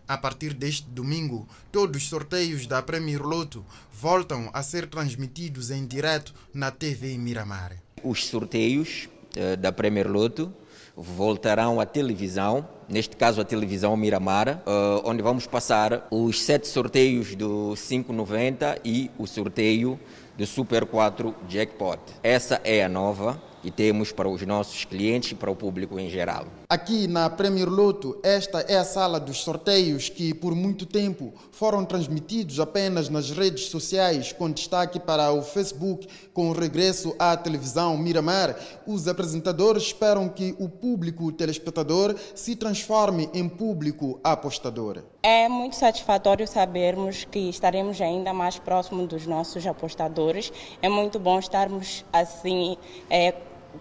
A 0.09 0.16
partir 0.16 0.55
deste 0.55 0.89
domingo, 0.89 1.47
todos 1.70 2.03
os 2.03 2.09
sorteios 2.09 2.66
da 2.66 2.80
Premier 2.80 3.20
Loto 3.20 3.62
voltam 3.93 4.49
a 4.55 4.62
ser 4.62 4.87
transmitidos 4.89 5.70
em 5.70 5.87
direto 5.87 6.33
na 6.55 6.70
TV 6.70 7.18
Miramar. 7.18 7.76
Os 8.03 8.24
sorteios 8.24 9.11
uh, 9.37 9.55
da 9.59 9.70
Premier 9.70 10.11
Loto 10.11 10.51
voltarão 10.97 11.78
à 11.78 11.85
televisão 11.85 12.66
neste 12.93 13.16
caso 13.16 13.41
a 13.41 13.45
televisão 13.45 13.97
Miramar, 13.97 14.62
uh, 14.66 15.01
onde 15.05 15.22
vamos 15.22 15.47
passar 15.47 16.07
os 16.11 16.43
sete 16.43 16.68
sorteios 16.68 17.35
do 17.35 17.74
590 17.74 18.80
e 18.85 19.11
o 19.18 19.26
sorteio 19.26 19.99
do 20.37 20.47
Super 20.47 20.87
4 20.87 21.35
Jackpot. 21.49 22.01
Essa 22.22 22.61
é 22.64 22.85
a 22.85 22.89
nova 22.89 23.41
e 23.65 23.71
temos 23.71 24.13
para 24.13 24.29
os 24.29 24.43
nossos 24.43 24.85
clientes 24.85 25.33
e 25.33 25.35
para 25.35 25.51
o 25.51 25.57
público 25.57 25.99
em 25.99 26.09
geral. 26.11 26.47
Aqui 26.69 27.07
na 27.07 27.29
Premier 27.29 27.69
Loto, 27.69 28.19
esta 28.23 28.61
é 28.61 28.77
a 28.77 28.85
sala 28.85 29.21
dos 29.21 29.39
sorteios 29.39 30.09
que 30.09 30.35
por 30.35 30.55
muito 30.55 30.87
tempo 30.87 31.33
foram 31.51 31.85
transmitidos 31.85 32.59
apenas 32.59 33.09
nas 33.09 33.31
redes 33.31 33.67
sociais, 33.67 34.33
com 34.33 34.51
destaque 34.51 34.99
para 34.99 35.33
o 35.33 35.43
Facebook. 35.43 36.09
Com 36.33 36.49
o 36.51 36.53
regresso 36.53 37.15
à 37.19 37.37
televisão 37.37 37.97
Miramar, 37.97 38.57
os 38.87 39.07
apresentadores 39.07 39.85
esperam 39.85 40.29
que 40.29 40.57
o 40.59 40.69
público 40.69 41.31
telespectador 41.31 42.17
se 42.35 42.57
transforme 42.57 43.29
em 43.35 43.49
público 43.49 44.19
apostador. 44.25 45.03
É 45.23 45.49
muito 45.49 45.77
satisfatório 45.77 46.49
sabermos 46.49 47.25
que 47.25 47.49
estaremos 47.49 48.01
ainda 48.01 48.33
mais 48.33 48.59
próximos 48.59 49.07
dos 49.07 49.27
nossos 49.27 49.67
apostadores. 49.67 50.53
É 50.81 50.89
muito 50.89 51.19
bom 51.19 51.39
estarmos 51.39 52.05
assim. 52.13 52.77
É, 53.09 53.35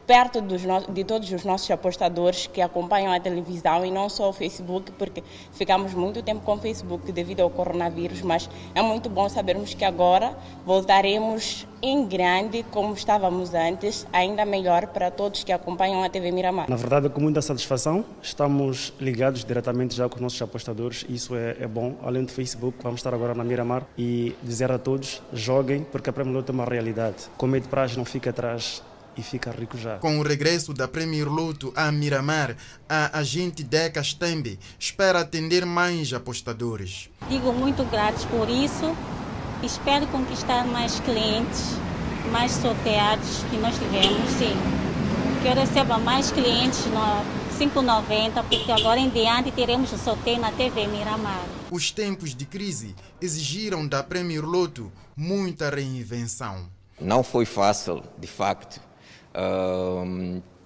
perto 0.05 0.41
dos 0.41 0.61
de 0.89 1.03
todos 1.03 1.31
os 1.31 1.43
nossos 1.43 1.69
apostadores 1.71 2.47
que 2.47 2.61
acompanham 2.61 3.13
a 3.13 3.19
televisão 3.19 3.85
e 3.85 3.91
não 3.91 4.09
só 4.09 4.29
o 4.29 4.33
Facebook, 4.33 4.91
porque 4.93 5.23
ficamos 5.53 5.93
muito 5.93 6.21
tempo 6.21 6.41
com 6.41 6.53
o 6.53 6.57
Facebook 6.57 7.11
devido 7.11 7.41
ao 7.41 7.49
coronavírus, 7.49 8.21
mas 8.21 8.49
é 8.73 8.81
muito 8.81 9.09
bom 9.09 9.27
sabermos 9.29 9.73
que 9.73 9.85
agora 9.85 10.35
voltaremos 10.65 11.67
em 11.81 12.05
grande 12.05 12.63
como 12.71 12.93
estávamos 12.93 13.53
antes, 13.53 14.05
ainda 14.13 14.45
melhor 14.45 14.87
para 14.87 15.09
todos 15.09 15.43
que 15.43 15.51
acompanham 15.51 16.03
a 16.03 16.09
TV 16.09 16.31
Miramar. 16.31 16.69
Na 16.69 16.75
verdade, 16.75 17.09
com 17.09 17.19
muita 17.19 17.41
satisfação, 17.41 18.05
estamos 18.21 18.93
ligados 18.99 19.43
diretamente 19.43 19.95
já 19.95 20.07
com 20.07 20.15
os 20.15 20.21
nossos 20.21 20.41
apostadores, 20.41 21.05
isso 21.09 21.35
é, 21.35 21.57
é 21.59 21.67
bom. 21.67 21.95
Além 22.03 22.23
do 22.23 22.31
Facebook, 22.31 22.77
vamos 22.83 22.99
estar 22.99 23.13
agora 23.13 23.33
na 23.33 23.43
Miramar 23.43 23.85
e 23.97 24.35
dizer 24.43 24.71
a 24.71 24.77
todos, 24.77 25.21
joguem, 25.33 25.83
porque 25.83 26.09
a 26.09 26.13
Premier 26.13 26.35
Loto 26.35 26.51
é 26.51 26.53
uma 26.53 26.65
realidade. 26.65 27.29
Com 27.37 27.47
medo 27.47 27.63
de 27.63 27.69
prazo 27.69 27.97
não 27.97 28.05
fica 28.05 28.29
atrás 28.29 28.83
e 29.15 29.21
fica 29.21 29.51
rico 29.51 29.77
já. 29.77 29.97
Com 29.97 30.19
o 30.19 30.23
regresso 30.23 30.73
da 30.73 30.87
Premier 30.87 31.27
Loto 31.27 31.73
a 31.75 31.91
Miramar, 31.91 32.55
a 32.87 33.19
agente 33.19 33.63
Deca 33.63 34.03
Stembe 34.03 34.59
espera 34.79 35.19
atender 35.19 35.65
mais 35.65 36.13
apostadores. 36.13 37.09
Digo 37.29 37.51
muito 37.53 37.83
gratos 37.85 38.25
por 38.25 38.49
isso. 38.49 38.95
Espero 39.63 40.07
conquistar 40.07 40.65
mais 40.65 40.99
clientes, 41.01 41.75
mais 42.31 42.51
sorteados 42.51 43.43
que 43.49 43.57
nós 43.57 43.75
tivemos, 43.77 44.29
sim. 44.31 44.55
Que 45.41 45.47
eu 45.47 45.53
receba 45.53 45.97
mais 45.97 46.31
clientes 46.31 46.85
no 46.85 47.41
590, 47.57 48.43
porque 48.43 48.71
agora 48.71 48.99
em 48.99 49.09
diante 49.09 49.51
teremos 49.51 49.91
o 49.93 49.97
sorteio 49.97 50.39
na 50.39 50.51
TV 50.51 50.87
Miramar. 50.87 51.45
Os 51.69 51.91
tempos 51.91 52.33
de 52.33 52.45
crise 52.45 52.95
exigiram 53.21 53.87
da 53.87 54.01
Premier 54.01 54.43
Loto 54.43 54.91
muita 55.15 55.69
reinvenção. 55.69 56.67
Não 56.99 57.23
foi 57.23 57.45
fácil, 57.45 58.03
de 58.17 58.27
facto 58.27 58.81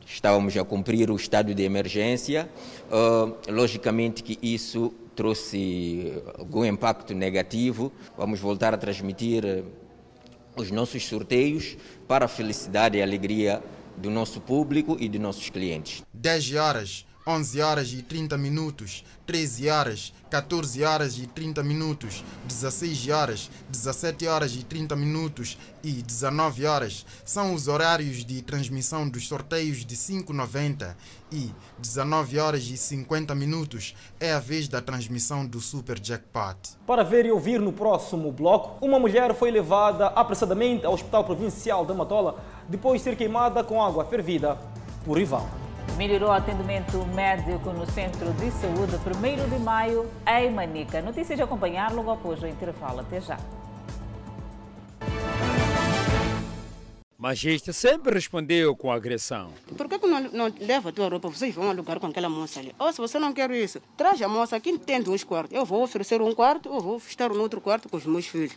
Estávamos 0.06 0.56
a 0.56 0.64
cumprir 0.64 1.10
o 1.10 1.16
estado 1.16 1.54
de 1.54 1.64
emergência. 1.64 2.50
Uh, 2.92 3.52
logicamente 3.52 4.22
que 4.22 4.38
isso 4.42 4.94
trouxe 5.16 6.22
algum 6.38 6.64
impacto 6.64 7.14
negativo. 7.14 7.92
Vamos 8.18 8.40
voltar 8.40 8.74
a 8.74 8.78
transmitir 8.78 9.44
eh, 9.46 9.64
os 10.56 10.70
nossos 10.72 11.08
sorteios 11.08 11.78
para 12.08 12.26
a 12.26 12.28
felicidade 12.28 12.98
e 12.98 13.02
alegria 13.02 13.64
do 13.98 14.12
nosso 14.12 14.42
público 14.42 14.98
e 15.00 15.08
de 15.08 15.18
nossos 15.18 15.50
clientes. 15.50 16.04
10 16.14 16.56
horas 16.56 17.06
11 17.28 17.62
horas 17.62 17.92
e 17.92 18.04
30 18.04 18.38
minutos, 18.38 19.04
13 19.26 19.68
horas, 19.68 20.14
14 20.30 20.84
horas 20.84 21.18
e 21.18 21.26
30 21.26 21.64
minutos, 21.64 22.24
16 22.46 23.10
horas, 23.10 23.50
17 23.68 24.28
horas 24.28 24.56
e 24.56 24.64
30 24.64 24.96
minutos 24.96 25.58
e 25.84 26.04
19 26.04 26.68
horas 26.68 27.04
são 27.26 27.56
os 27.56 27.68
horários 27.68 28.24
de 28.24 28.44
transmissão 28.44 29.10
dos 29.10 29.28
sorteios 29.28 29.84
de 29.84 29.96
5,90 29.96 30.96
e 31.32 31.52
19 31.80 32.38
horas 32.38 32.64
e 32.66 32.78
50 32.78 33.34
minutos 33.34 33.96
é 34.20 34.32
a 34.32 34.40
vez 34.40 34.68
da 34.68 34.80
transmissão 34.80 35.48
do 35.48 35.60
Super 35.60 36.00
Jackpot. 36.00 36.78
Para 36.86 37.04
ver 37.04 37.26
e 37.26 37.32
ouvir 37.32 37.60
no 37.60 37.74
próximo 37.74 38.32
bloco, 38.32 38.86
uma 38.86 39.00
mulher 39.00 39.34
foi 39.34 39.50
levada 39.50 40.08
apressadamente 40.08 40.86
ao 40.86 40.94
Hospital 40.94 41.24
Provincial 41.24 41.86
da 41.86 41.94
Matola 41.96 42.40
depois 42.70 43.02
de 43.02 43.06
ser 43.10 43.16
queimada 43.16 43.64
com 43.64 43.84
água 43.84 44.06
fervida 44.06 44.60
por 45.04 45.20
Ival. 45.20 45.65
Melhorou 45.98 46.30
o 46.30 46.34
atendimento 46.34 47.06
médico 47.14 47.72
no 47.72 47.90
Centro 47.90 48.34
de 48.34 48.52
Saúde 48.52 48.96
1 48.96 49.50
de 49.50 49.64
maio 49.64 50.10
em 50.28 50.52
Manica. 50.52 51.02
Notícias 51.02 51.38
de 51.38 51.44
acompanhar 51.44 51.94
logo 51.94 52.12
após 52.12 52.42
o 52.44 52.48
intervalo. 52.48 53.00
Até 53.00 53.22
já. 53.22 53.38
Mas 57.18 57.44
este 57.44 57.74
sempre 57.74 58.14
respondeu 58.14 58.76
com 58.76 58.92
agressão. 58.92 59.50
Por 59.76 59.88
que, 59.88 59.98
que 59.98 60.06
não, 60.06 60.22
não 60.32 60.54
leva 60.60 60.90
a 60.90 60.92
tua 60.92 61.10
roupa? 61.10 61.30
Vocês 61.30 61.56
vão 61.56 61.70
alugar 61.70 62.00
com 62.00 62.08
aquela 62.08 62.30
moça 62.30 62.60
ali. 62.60 62.76
Ou 62.78 62.92
se 62.92 63.00
você 63.00 63.18
não 63.18 63.34
quer 63.34 63.50
isso, 63.52 63.82
traz 63.98 64.22
a 64.22 64.28
moça 64.28 64.56
aqui 64.56 64.78
tem 64.78 65.02
uns 65.08 65.24
quartos. 65.24 65.58
Eu 65.58 65.66
vou 65.66 65.82
oferecer 65.82 66.22
um 66.22 66.36
quarto, 66.36 66.70
eu 66.70 66.80
vou 66.80 66.98
estar 66.98 67.30
no 67.30 67.42
outro 67.42 67.60
quarto 67.62 67.90
com 67.90 67.98
os 67.98 68.06
meus 68.06 68.28
filhos. 68.28 68.56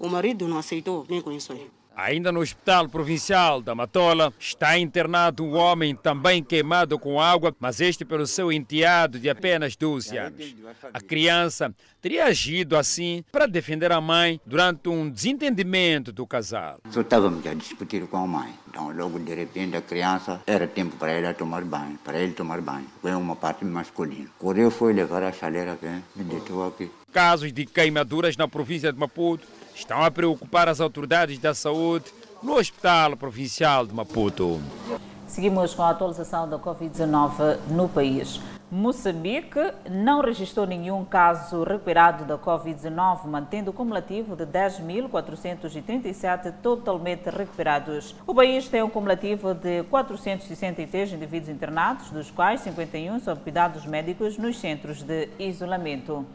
O 0.00 0.08
marido 0.08 0.48
não 0.48 0.58
aceitou, 0.58 1.06
nem 1.08 1.20
com 1.20 1.30
isso 1.30 1.52
aí. 1.52 1.70
Ainda 1.98 2.30
no 2.30 2.38
Hospital 2.38 2.88
Provincial 2.88 3.60
da 3.60 3.74
Matola 3.74 4.32
está 4.38 4.78
internado 4.78 5.42
um 5.42 5.56
homem 5.56 5.96
também 5.96 6.44
queimado 6.44 6.96
com 6.96 7.20
água, 7.20 7.52
mas 7.58 7.80
este 7.80 8.04
pelo 8.04 8.24
seu 8.24 8.52
enteado 8.52 9.18
de 9.18 9.28
apenas 9.28 9.74
12 9.74 10.16
anos. 10.16 10.54
A 10.94 11.00
criança 11.00 11.74
teria 12.00 12.26
agido 12.26 12.76
assim 12.76 13.24
para 13.32 13.46
defender 13.46 13.90
a 13.90 14.00
mãe 14.00 14.40
durante 14.46 14.88
um 14.88 15.10
desentendimento 15.10 16.12
do 16.12 16.24
casal. 16.24 16.78
Só 16.88 17.00
estávamos 17.00 17.44
a 17.44 17.52
discutir 17.52 18.06
com 18.06 18.18
a 18.18 18.26
mãe. 18.28 18.54
Então, 18.68 18.92
logo 18.92 19.18
de 19.18 19.34
repente, 19.34 19.76
a 19.76 19.82
criança 19.82 20.40
era 20.46 20.68
tempo 20.68 20.94
para 20.96 21.10
ela 21.10 21.34
tomar 21.34 21.64
banho, 21.64 21.98
para 22.04 22.20
ele 22.20 22.32
tomar 22.32 22.60
banho. 22.60 22.86
Foi 23.02 23.12
uma 23.12 23.34
parte 23.34 23.64
masculina. 23.64 24.28
Correu, 24.38 24.70
foi 24.70 24.92
levar 24.92 25.24
a 25.24 25.32
chaleira 25.32 25.72
aqui, 25.72 26.00
me 26.14 26.22
deitou 26.22 26.64
aqui. 26.64 26.88
Casos 27.12 27.52
de 27.52 27.66
queimaduras 27.66 28.36
na 28.36 28.46
província 28.46 28.92
de 28.92 28.98
Maputo 29.00 29.44
estão 29.74 30.02
a 30.02 30.10
preocupar 30.10 30.68
as 30.68 30.80
autoridades 30.80 31.38
da 31.38 31.54
saúde 31.54 31.87
no 32.42 32.54
Hospital 32.54 33.16
Provincial 33.16 33.86
de 33.86 33.94
Maputo. 33.94 34.60
Seguimos 35.26 35.74
com 35.74 35.82
a 35.82 35.90
atualização 35.90 36.48
da 36.48 36.58
Covid-19 36.58 37.58
no 37.70 37.88
país. 37.88 38.40
Moçambique 38.70 39.58
não 39.90 40.20
registrou 40.20 40.66
nenhum 40.66 41.02
caso 41.02 41.64
recuperado 41.64 42.26
da 42.26 42.36
Covid-19, 42.36 43.26
mantendo 43.26 43.70
o 43.70 43.74
cumulativo 43.74 44.36
de 44.36 44.44
10.437 44.44 46.52
totalmente 46.62 47.30
recuperados. 47.30 48.14
O 48.26 48.34
país 48.34 48.68
tem 48.68 48.82
um 48.82 48.90
cumulativo 48.90 49.54
de 49.54 49.84
463 49.84 51.12
indivíduos 51.12 51.48
internados, 51.48 52.10
dos 52.10 52.30
quais 52.30 52.60
51 52.60 53.20
sob 53.20 53.40
cuidados 53.40 53.86
médicos 53.86 54.36
nos 54.36 54.58
centros 54.58 55.02
de 55.02 55.30
isolamento. 55.38 56.26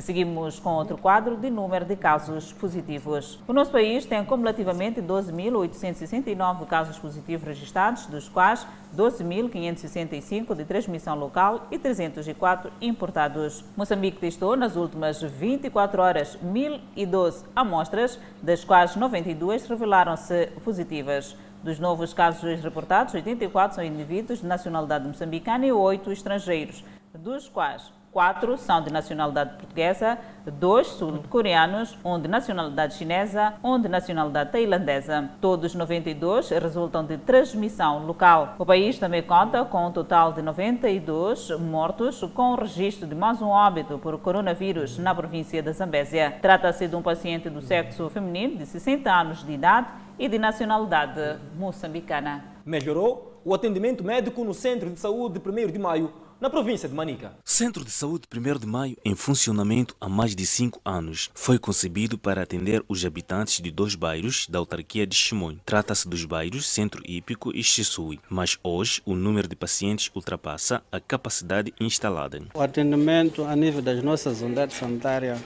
Seguimos 0.00 0.58
com 0.58 0.70
outro 0.70 0.98
quadro 0.98 1.36
de 1.36 1.48
número 1.48 1.84
de 1.84 1.94
casos 1.94 2.52
positivos. 2.52 3.38
O 3.46 3.52
nosso 3.52 3.70
país 3.70 4.04
tem 4.04 4.24
cumulativamente 4.24 5.00
12.869 5.00 6.66
casos 6.66 6.98
positivos 6.98 7.46
registrados, 7.46 8.06
dos 8.06 8.28
quais 8.28 8.66
12.565 8.96 10.56
de 10.56 10.64
transmissão 10.64 11.14
local 11.14 11.68
e 11.70 11.78
304 11.78 12.72
importados. 12.80 13.64
Moçambique 13.76 14.18
testou 14.18 14.56
nas 14.56 14.74
últimas 14.74 15.22
24 15.22 16.02
horas 16.02 16.36
1.012 16.44 17.44
amostras, 17.54 18.18
das 18.42 18.64
quais 18.64 18.96
92 18.96 19.68
revelaram-se 19.68 20.48
positivas. 20.64 21.36
Dos 21.62 21.78
novos 21.78 22.12
casos 22.12 22.60
reportados, 22.60 23.14
84 23.14 23.76
são 23.76 23.84
indivíduos 23.84 24.40
de 24.40 24.46
nacionalidade 24.46 25.06
moçambicana 25.06 25.64
e 25.64 25.72
8 25.72 26.10
estrangeiros, 26.10 26.84
dos 27.14 27.48
quais 27.48 27.92
quatro 28.14 28.56
são 28.56 28.80
de 28.80 28.92
nacionalidade 28.92 29.56
portuguesa, 29.56 30.16
dois 30.46 30.86
sul-coreanos, 30.86 31.98
um 32.04 32.20
de 32.20 32.28
nacionalidade 32.28 32.94
chinesa, 32.94 33.54
um 33.62 33.76
de 33.76 33.88
nacionalidade 33.88 34.52
tailandesa. 34.52 35.30
Todos 35.40 35.74
92 35.74 36.50
resultam 36.50 37.04
de 37.04 37.18
transmissão 37.18 38.06
local. 38.06 38.54
O 38.56 38.64
país 38.64 39.00
também 39.00 39.20
conta 39.20 39.64
com 39.64 39.88
um 39.88 39.90
total 39.90 40.32
de 40.32 40.42
92 40.42 41.50
mortos, 41.58 42.20
com 42.32 42.52
o 42.52 42.54
registro 42.54 43.08
de 43.08 43.16
mais 43.16 43.42
um 43.42 43.48
óbito 43.48 43.98
por 43.98 44.16
coronavírus 44.20 44.96
na 44.96 45.12
província 45.12 45.60
da 45.60 45.72
Zambésia. 45.72 46.38
Trata-se 46.40 46.86
de 46.86 46.94
um 46.94 47.02
paciente 47.02 47.50
do 47.50 47.60
sexo 47.60 48.08
feminino 48.10 48.58
de 48.58 48.66
60 48.66 49.10
anos 49.10 49.44
de 49.44 49.52
idade 49.52 49.88
e 50.16 50.28
de 50.28 50.38
nacionalidade 50.38 51.40
moçambicana. 51.58 52.44
Melhorou 52.64 53.40
o 53.44 53.52
atendimento 53.52 54.04
médico 54.04 54.44
no 54.44 54.54
Centro 54.54 54.88
de 54.88 55.00
Saúde 55.00 55.40
1 55.44 55.72
de 55.72 55.78
Maio 55.80 56.23
na 56.40 56.50
província 56.50 56.88
de 56.88 56.94
Manica. 56.94 57.32
Centro 57.44 57.84
de 57.84 57.90
Saúde 57.90 58.24
1 58.32 58.58
de 58.58 58.66
Maio, 58.66 58.96
em 59.04 59.14
funcionamento 59.14 59.96
há 60.00 60.08
mais 60.08 60.34
de 60.34 60.46
cinco 60.46 60.80
anos, 60.84 61.30
foi 61.34 61.58
concebido 61.58 62.18
para 62.18 62.42
atender 62.42 62.84
os 62.88 63.04
habitantes 63.04 63.60
de 63.60 63.70
dois 63.70 63.94
bairros 63.94 64.46
da 64.48 64.58
autarquia 64.58 65.06
de 65.06 65.14
Chimoio. 65.14 65.60
Trata-se 65.64 66.08
dos 66.08 66.24
bairros 66.24 66.66
Centro 66.66 67.02
Hípico 67.06 67.50
e 67.54 67.62
Xisui, 67.62 68.20
mas 68.28 68.58
hoje 68.62 69.00
o 69.04 69.14
número 69.14 69.48
de 69.48 69.56
pacientes 69.56 70.10
ultrapassa 70.14 70.82
a 70.90 71.00
capacidade 71.00 71.72
instalada. 71.80 72.42
O 72.54 72.60
atendimento 72.60 73.44
a 73.44 73.54
nível 73.54 73.80
das 73.80 74.02
nossas 74.02 74.40
unidades 74.40 74.76
sanitárias 74.76 75.38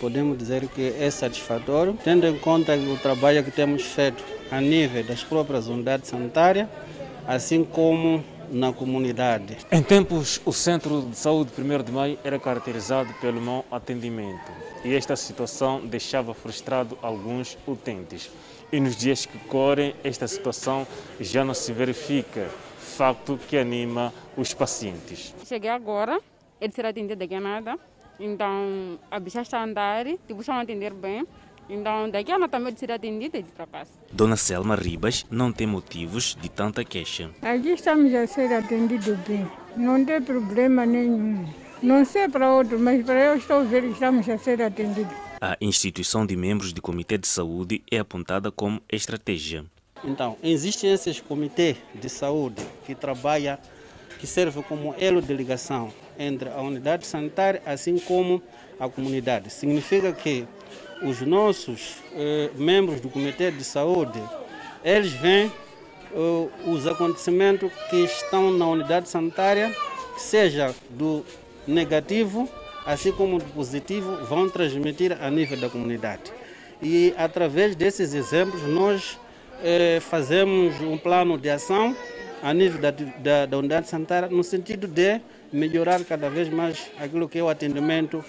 podemos 0.00 0.36
dizer 0.36 0.66
que 0.68 0.94
é 0.98 1.10
satisfatório, 1.10 1.96
tendo 2.02 2.26
em 2.26 2.38
conta 2.38 2.74
o 2.74 2.96
trabalho 2.96 3.44
que 3.44 3.50
temos 3.50 3.82
feito 3.82 4.24
a 4.50 4.60
nível 4.60 5.04
das 5.04 5.22
próprias 5.22 5.68
unidades 5.68 6.08
sanitárias, 6.08 6.66
assim 7.26 7.62
como 7.62 8.24
na 8.50 8.72
comunidade. 8.72 9.58
Em 9.70 9.82
tempos, 9.82 10.40
o 10.44 10.52
Centro 10.52 11.02
de 11.02 11.16
Saúde 11.16 11.52
1 11.56 11.82
de 11.84 11.92
Maio 11.92 12.18
era 12.24 12.38
caracterizado 12.38 13.12
pelo 13.20 13.40
mau 13.40 13.64
atendimento 13.70 14.50
e 14.84 14.94
esta 14.94 15.14
situação 15.16 15.80
deixava 15.86 16.34
frustrado 16.34 16.98
alguns 17.02 17.56
utentes. 17.66 18.30
E 18.72 18.80
nos 18.80 18.96
dias 18.96 19.26
que 19.26 19.38
correm, 19.46 19.94
esta 20.04 20.26
situação 20.28 20.86
já 21.18 21.44
não 21.44 21.54
se 21.54 21.72
verifica, 21.72 22.48
facto 22.78 23.38
que 23.48 23.56
anima 23.56 24.12
os 24.36 24.52
pacientes. 24.54 25.34
Cheguei 25.44 25.70
agora, 25.70 26.20
ele 26.60 26.72
será 26.72 26.90
atendido 26.90 27.16
daqui 27.16 27.34
a 27.34 27.40
nada, 27.40 27.78
então 28.18 28.98
a 29.10 29.18
bicha 29.18 29.40
está 29.40 29.58
a 29.58 29.64
andar, 29.64 30.06
tipo, 30.06 30.40
estão 30.40 30.54
a 30.54 30.60
atender 30.60 30.92
bem. 30.92 31.26
Então, 31.70 32.10
daqui 32.10 32.32
a 32.32 32.38
nada 32.38 32.50
também 32.50 32.74
de 32.74 32.80
ser 32.80 32.90
atendida 32.90 33.38
e 33.38 33.44
de 33.44 33.52
para 33.52 33.64
casa. 33.64 33.90
Dona 34.10 34.36
Selma 34.36 34.74
Ribas 34.74 35.24
não 35.30 35.52
tem 35.52 35.68
motivos 35.68 36.36
de 36.40 36.48
tanta 36.48 36.84
queixa. 36.84 37.30
Aqui 37.40 37.68
estamos 37.70 38.12
a 38.12 38.26
ser 38.26 38.52
atendidos 38.52 39.16
bem, 39.20 39.48
não 39.76 40.04
tem 40.04 40.20
problema 40.20 40.84
nenhum. 40.84 41.46
Não 41.80 42.04
sei 42.04 42.28
para 42.28 42.52
outro, 42.52 42.76
mas 42.76 43.06
para 43.06 43.24
eu 43.26 43.36
estou 43.36 43.60
a 43.60 43.62
ver 43.62 43.82
que 43.82 43.90
estamos 43.90 44.28
a 44.28 44.36
ser 44.36 44.60
atendidos. 44.60 45.14
A 45.40 45.56
instituição 45.60 46.26
de 46.26 46.36
membros 46.36 46.72
do 46.72 46.82
Comitê 46.82 47.16
de 47.16 47.28
Saúde 47.28 47.82
é 47.88 47.98
apontada 47.98 48.50
como 48.50 48.82
estratégia. 48.90 49.64
Então, 50.04 50.36
existe 50.42 50.86
esse 50.86 51.22
comitê 51.22 51.76
de 51.94 52.08
saúde 52.08 52.62
que 52.84 52.94
trabalha, 52.96 53.60
que 54.18 54.26
serve 54.26 54.62
como 54.64 54.94
elo 54.98 55.22
de 55.22 55.32
ligação 55.32 55.92
entre 56.18 56.48
a 56.48 56.60
unidade 56.60 57.06
sanitária 57.06 57.62
assim 57.64 57.98
como 57.98 58.42
a 58.78 58.88
comunidade. 58.88 59.50
Significa 59.50 60.12
que 60.12 60.46
os 61.02 61.20
nossos 61.22 61.96
eh, 62.14 62.50
membros 62.56 63.00
do 63.00 63.08
Comitê 63.08 63.50
de 63.50 63.64
Saúde, 63.64 64.22
eles 64.84 65.12
veem 65.12 65.50
eh, 66.12 66.48
os 66.66 66.86
acontecimentos 66.86 67.70
que 67.88 67.96
estão 68.04 68.50
na 68.50 68.66
unidade 68.66 69.08
sanitária, 69.08 69.74
seja 70.16 70.74
do 70.90 71.24
negativo, 71.66 72.48
assim 72.84 73.12
como 73.12 73.38
do 73.38 73.44
positivo, 73.46 74.24
vão 74.24 74.48
transmitir 74.48 75.16
a 75.20 75.30
nível 75.30 75.58
da 75.58 75.68
comunidade. 75.68 76.32
E 76.82 77.14
através 77.16 77.74
desses 77.74 78.14
exemplos, 78.14 78.62
nós 78.62 79.18
eh, 79.62 80.00
fazemos 80.00 80.80
um 80.80 80.98
plano 80.98 81.38
de 81.38 81.50
ação 81.50 81.96
a 82.42 82.54
nível 82.54 82.80
da, 82.80 82.90
da, 82.90 83.46
da 83.46 83.58
unidade 83.58 83.88
sanitária, 83.88 84.28
no 84.28 84.42
sentido 84.42 84.86
de 84.86 85.20
melhorar 85.52 86.02
cada 86.04 86.30
vez 86.30 86.48
mais 86.48 86.90
aquilo 86.98 87.28
que 87.28 87.38
é 87.38 87.42
o 87.42 87.48
atendimento 87.48 88.24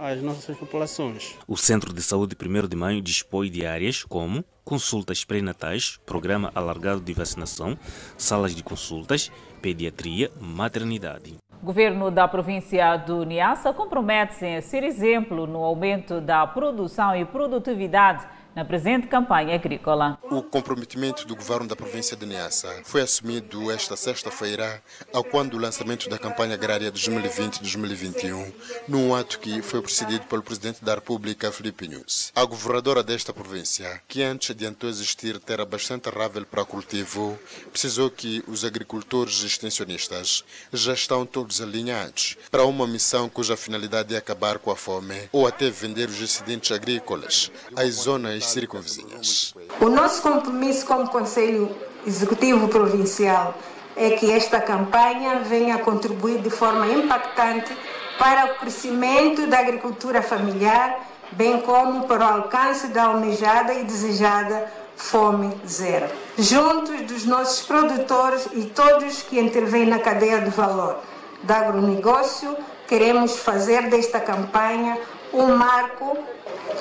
às 0.00 0.22
nossas 0.22 0.56
populações. 0.56 1.36
O 1.48 1.56
Centro 1.56 1.92
de 1.92 2.02
Saúde 2.02 2.36
1 2.40 2.68
de 2.68 2.76
Maio 2.76 3.00
dispõe 3.00 3.50
de 3.50 3.64
áreas 3.64 4.04
como 4.04 4.44
consultas 4.64 5.24
pré-natais, 5.24 5.98
programa 6.04 6.50
alargado 6.54 7.00
de 7.00 7.12
vacinação, 7.12 7.78
salas 8.16 8.54
de 8.54 8.62
consultas, 8.62 9.30
pediatria, 9.62 10.30
maternidade. 10.40 11.36
O 11.62 11.64
governo 11.64 12.10
da 12.10 12.28
província 12.28 12.96
do 12.98 13.24
Niassa 13.24 13.72
compromete-se 13.72 14.56
a 14.56 14.60
ser 14.60 14.82
exemplo 14.82 15.46
no 15.46 15.64
aumento 15.64 16.20
da 16.20 16.46
produção 16.46 17.16
e 17.16 17.24
produtividade 17.24 18.26
na 18.54 18.64
presente 18.64 19.08
campanha 19.08 19.54
agrícola. 19.54 20.18
O 20.30 20.42
comprometimento 20.42 21.26
do 21.26 21.34
governo 21.34 21.66
da 21.66 21.74
província 21.74 22.16
de 22.16 22.24
Niassa 22.24 22.82
foi 22.84 23.00
assumido 23.00 23.70
esta 23.70 23.96
sexta-feira, 23.96 24.80
ao 25.12 25.24
quando 25.24 25.54
o 25.54 25.58
lançamento 25.58 26.08
da 26.08 26.18
campanha 26.18 26.54
agrária 26.54 26.90
2020-2021, 26.92 28.52
num 28.86 29.14
ato 29.14 29.40
que 29.40 29.60
foi 29.60 29.82
precedido 29.82 30.26
pelo 30.26 30.42
presidente 30.42 30.84
da 30.84 30.94
República, 30.94 31.50
Felipe 31.50 31.88
Nunes. 31.88 32.32
A 32.34 32.44
governadora 32.44 33.02
desta 33.02 33.32
província, 33.32 34.00
que 34.06 34.22
antes 34.22 34.50
adiantou 34.50 34.88
existir 34.88 35.38
terra 35.40 35.64
bastante 35.64 36.08
rável 36.08 36.46
para 36.46 36.64
cultivo, 36.64 37.38
precisou 37.72 38.08
que 38.08 38.44
os 38.46 38.64
agricultores 38.64 39.42
extensionistas 39.42 40.44
já 40.72 40.92
estão 40.92 41.26
todos 41.26 41.60
alinhados 41.60 42.36
para 42.50 42.64
uma 42.64 42.86
missão 42.86 43.28
cuja 43.28 43.56
finalidade 43.56 44.14
é 44.14 44.18
acabar 44.18 44.58
com 44.58 44.70
a 44.70 44.76
fome 44.76 45.28
ou 45.32 45.46
até 45.46 45.70
vender 45.70 46.08
os 46.08 46.20
excedentes 46.20 46.70
agrícolas 46.70 47.50
às 47.76 47.94
zonas 47.94 48.43
circunvizinhas. 48.50 49.54
O 49.80 49.88
nosso 49.88 50.22
compromisso 50.22 50.86
como 50.86 51.08
Conselho 51.08 51.74
Executivo 52.06 52.68
Provincial 52.68 53.54
é 53.96 54.10
que 54.10 54.30
esta 54.30 54.60
campanha 54.60 55.40
venha 55.40 55.78
contribuir 55.78 56.40
de 56.40 56.50
forma 56.50 56.86
impactante 56.88 57.76
para 58.18 58.46
o 58.46 58.54
crescimento 58.56 59.46
da 59.46 59.58
agricultura 59.58 60.22
familiar, 60.22 61.08
bem 61.32 61.60
como 61.60 62.06
para 62.06 62.24
o 62.24 62.34
alcance 62.42 62.88
da 62.88 63.04
almejada 63.04 63.74
e 63.74 63.84
desejada 63.84 64.70
fome 64.96 65.52
zero. 65.66 66.06
Juntos 66.38 67.00
dos 67.02 67.24
nossos 67.24 67.66
produtores 67.66 68.48
e 68.52 68.64
todos 68.64 69.22
que 69.22 69.38
intervêm 69.38 69.86
na 69.86 69.98
cadeia 69.98 70.40
de 70.40 70.50
valor 70.50 71.00
do 71.42 71.52
agronegócio, 71.52 72.56
queremos 72.86 73.36
fazer 73.36 73.88
desta 73.90 74.20
campanha 74.20 74.98
um 75.32 75.56
marco 75.56 76.16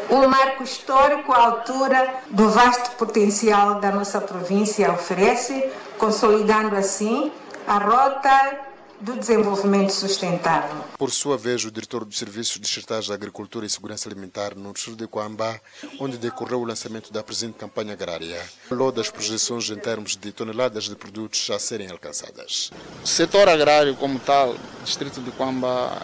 um 0.09 0.27
marco 0.27 0.63
histórico 0.63 1.31
à 1.31 1.45
altura 1.45 2.21
do 2.29 2.49
vasto 2.49 2.91
potencial 2.97 3.79
da 3.79 3.91
nossa 3.91 4.21
província 4.21 4.91
oferece, 4.91 5.69
consolidando 5.97 6.75
assim 6.75 7.31
a 7.67 7.77
rota 7.77 8.73
do 9.03 9.17
desenvolvimento 9.17 9.91
sustentável. 9.91 10.77
Por 10.97 11.11
sua 11.11 11.37
vez, 11.37 11.65
o 11.65 11.71
diretor 11.71 12.05
do 12.05 12.15
Serviço 12.15 12.53
de 12.53 12.61
Distritais 12.61 13.05
de 13.05 13.11
Agricultura 13.11 13.65
e 13.65 13.69
Segurança 13.69 14.07
Alimentar 14.07 14.55
no 14.55 14.71
distrito 14.71 14.97
de 14.97 15.07
Coamba, 15.07 15.59
onde 15.99 16.17
decorreu 16.17 16.61
o 16.61 16.65
lançamento 16.65 17.11
da 17.11 17.21
presente 17.21 17.55
campanha 17.57 17.93
agrária, 17.93 18.41
falou 18.69 18.93
das 18.93 19.09
projeções 19.09 19.69
em 19.69 19.75
termos 19.75 20.15
de 20.15 20.31
toneladas 20.31 20.85
de 20.85 20.95
produtos 20.95 21.49
a 21.49 21.59
serem 21.59 21.91
alcançadas. 21.91 22.71
O 23.03 23.07
setor 23.07 23.49
agrário 23.49 23.93
como 23.97 24.19
tal, 24.19 24.55
distrito 24.85 25.19
de 25.19 25.31
Coamba, 25.31 26.01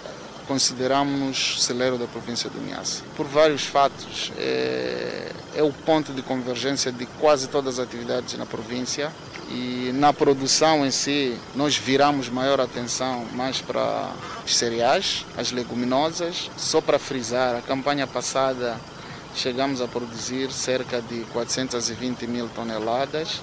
consideramos 0.49 1.63
celeiro 1.63 1.95
da 1.95 2.07
província 2.07 2.49
do 2.49 2.59
Niassa. 2.59 3.03
Por 3.15 3.27
vários 3.27 3.65
fatos, 3.65 4.33
é, 4.35 5.31
é 5.55 5.61
o 5.61 5.71
ponto 5.71 6.11
de 6.11 6.23
convergência 6.23 6.91
de 6.91 7.05
quase 7.05 7.47
todas 7.47 7.77
as 7.77 7.85
atividades 7.85 8.35
na 8.35 8.47
província 8.47 9.11
e 9.51 9.91
na 9.93 10.11
produção 10.11 10.83
em 10.83 10.89
si 10.89 11.37
nós 11.55 11.77
viramos 11.77 12.29
maior 12.29 12.59
atenção 12.59 13.27
mais 13.33 13.61
para 13.61 14.11
os 14.43 14.57
cereais, 14.57 15.23
as 15.37 15.51
leguminosas. 15.51 16.49
Só 16.57 16.81
para 16.81 16.97
frisar, 16.97 17.55
a 17.55 17.61
campanha 17.61 18.07
passada 18.07 18.75
chegamos 19.35 19.81
a 19.81 19.87
produzir 19.87 20.51
cerca 20.51 20.99
de 20.99 21.25
420 21.31 22.25
mil 22.25 22.49
toneladas. 22.49 23.39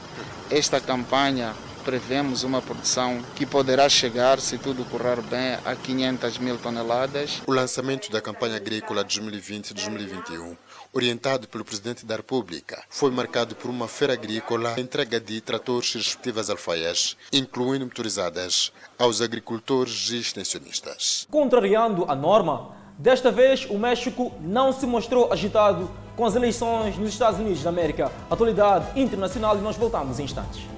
Esta 0.50 0.80
campanha 0.80 1.54
prevemos 1.86 2.42
uma 2.42 2.60
produção 2.60 3.22
que 3.36 3.46
poderá 3.46 3.88
chegar, 3.88 4.40
se 4.40 4.58
tudo 4.58 4.84
correr 4.86 5.22
bem, 5.22 5.56
a 5.64 5.76
500 5.76 6.38
mil 6.38 6.58
toneladas. 6.58 7.40
O 7.46 7.52
lançamento 7.52 8.10
da 8.10 8.20
campanha 8.20 8.56
agrícola 8.56 9.04
2020-2021, 9.04 10.56
orientado 10.92 11.46
pelo 11.46 11.64
Presidente 11.64 12.04
da 12.04 12.16
República, 12.16 12.82
foi 12.90 13.12
marcado 13.12 13.54
por 13.54 13.70
uma 13.70 13.86
feira 13.86 14.14
agrícola, 14.14 14.74
entrega 14.80 15.20
de 15.20 15.40
tratores 15.40 15.94
e 15.94 15.98
respectivas 15.98 16.50
alfaias, 16.50 17.16
incluindo 17.32 17.84
motorizadas, 17.84 18.72
aos 18.98 19.22
agricultores 19.22 20.10
e 20.10 20.18
extensionistas. 20.18 21.28
Contrariando 21.30 22.04
a 22.08 22.16
norma, 22.16 22.74
desta 22.98 23.30
vez 23.30 23.64
o 23.70 23.78
México 23.78 24.34
não 24.40 24.72
se 24.72 24.88
mostrou 24.88 25.32
agitado 25.32 25.88
com 26.16 26.24
as 26.24 26.34
eleições 26.34 26.98
nos 26.98 27.10
Estados 27.10 27.38
Unidos 27.38 27.62
da 27.62 27.70
América. 27.70 28.10
Atualidade 28.28 28.98
internacional 28.98 29.56
e 29.56 29.60
nós 29.60 29.76
voltamos 29.76 30.18
em 30.18 30.24
instantes. 30.24 30.75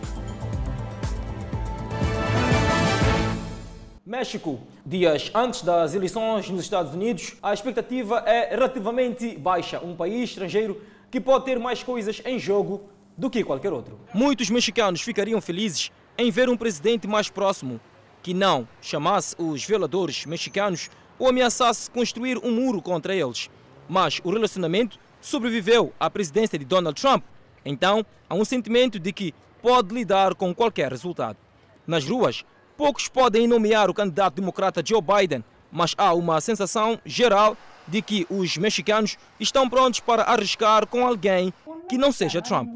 México. 4.08 4.58
Dias 4.86 5.30
antes 5.34 5.62
das 5.62 5.94
eleições 5.94 6.48
nos 6.48 6.62
Estados 6.62 6.94
Unidos, 6.94 7.36
a 7.42 7.52
expectativa 7.52 8.24
é 8.24 8.48
relativamente 8.48 9.36
baixa. 9.36 9.80
Um 9.84 9.94
país 9.94 10.30
estrangeiro 10.30 10.80
que 11.10 11.20
pode 11.20 11.44
ter 11.44 11.58
mais 11.58 11.82
coisas 11.82 12.22
em 12.24 12.38
jogo 12.38 12.88
do 13.18 13.28
que 13.28 13.44
qualquer 13.44 13.70
outro. 13.70 14.00
Muitos 14.14 14.48
mexicanos 14.48 15.02
ficariam 15.02 15.42
felizes 15.42 15.92
em 16.16 16.30
ver 16.30 16.48
um 16.48 16.56
presidente 16.56 17.06
mais 17.06 17.28
próximo 17.28 17.78
que 18.22 18.32
não 18.32 18.66
chamasse 18.80 19.36
os 19.38 19.62
violadores 19.62 20.24
mexicanos 20.24 20.88
ou 21.18 21.28
ameaçasse 21.28 21.90
construir 21.90 22.38
um 22.38 22.50
muro 22.50 22.80
contra 22.80 23.14
eles. 23.14 23.50
Mas 23.86 24.22
o 24.24 24.30
relacionamento 24.30 24.98
sobreviveu 25.20 25.92
à 26.00 26.08
presidência 26.08 26.58
de 26.58 26.64
Donald 26.64 26.98
Trump. 26.98 27.24
Então, 27.62 28.06
há 28.26 28.34
um 28.34 28.44
sentimento 28.44 28.98
de 28.98 29.12
que 29.12 29.34
pode 29.60 29.94
lidar 29.94 30.34
com 30.34 30.54
qualquer 30.54 30.90
resultado. 30.90 31.36
Nas 31.86 32.08
ruas, 32.08 32.42
Poucos 32.78 33.08
podem 33.08 33.48
nomear 33.48 33.90
o 33.90 33.92
candidato 33.92 34.36
democrata 34.36 34.84
Joe 34.86 35.02
Biden, 35.02 35.44
mas 35.70 35.96
há 35.98 36.14
uma 36.14 36.40
sensação 36.40 36.96
geral 37.04 37.56
de 37.88 38.00
que 38.00 38.24
os 38.30 38.56
mexicanos 38.56 39.18
estão 39.40 39.68
prontos 39.68 39.98
para 39.98 40.22
arriscar 40.22 40.86
com 40.86 41.04
alguém 41.04 41.52
que 41.88 41.98
não 41.98 42.12
seja 42.12 42.40
Trump. 42.40 42.68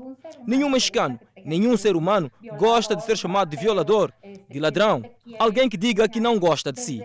Nenhum 0.44 0.68
mexicano, 0.68 1.20
nenhum 1.44 1.76
ser 1.76 1.94
humano 1.94 2.28
gosta 2.58 2.96
de 2.96 3.04
ser 3.04 3.16
chamado 3.16 3.50
de 3.50 3.56
violador, 3.56 4.12
de 4.50 4.58
ladrão, 4.58 5.04
alguém 5.38 5.68
que 5.68 5.76
diga 5.76 6.08
que 6.08 6.18
não 6.18 6.36
gosta 6.36 6.72
de 6.72 6.80
si. 6.80 7.00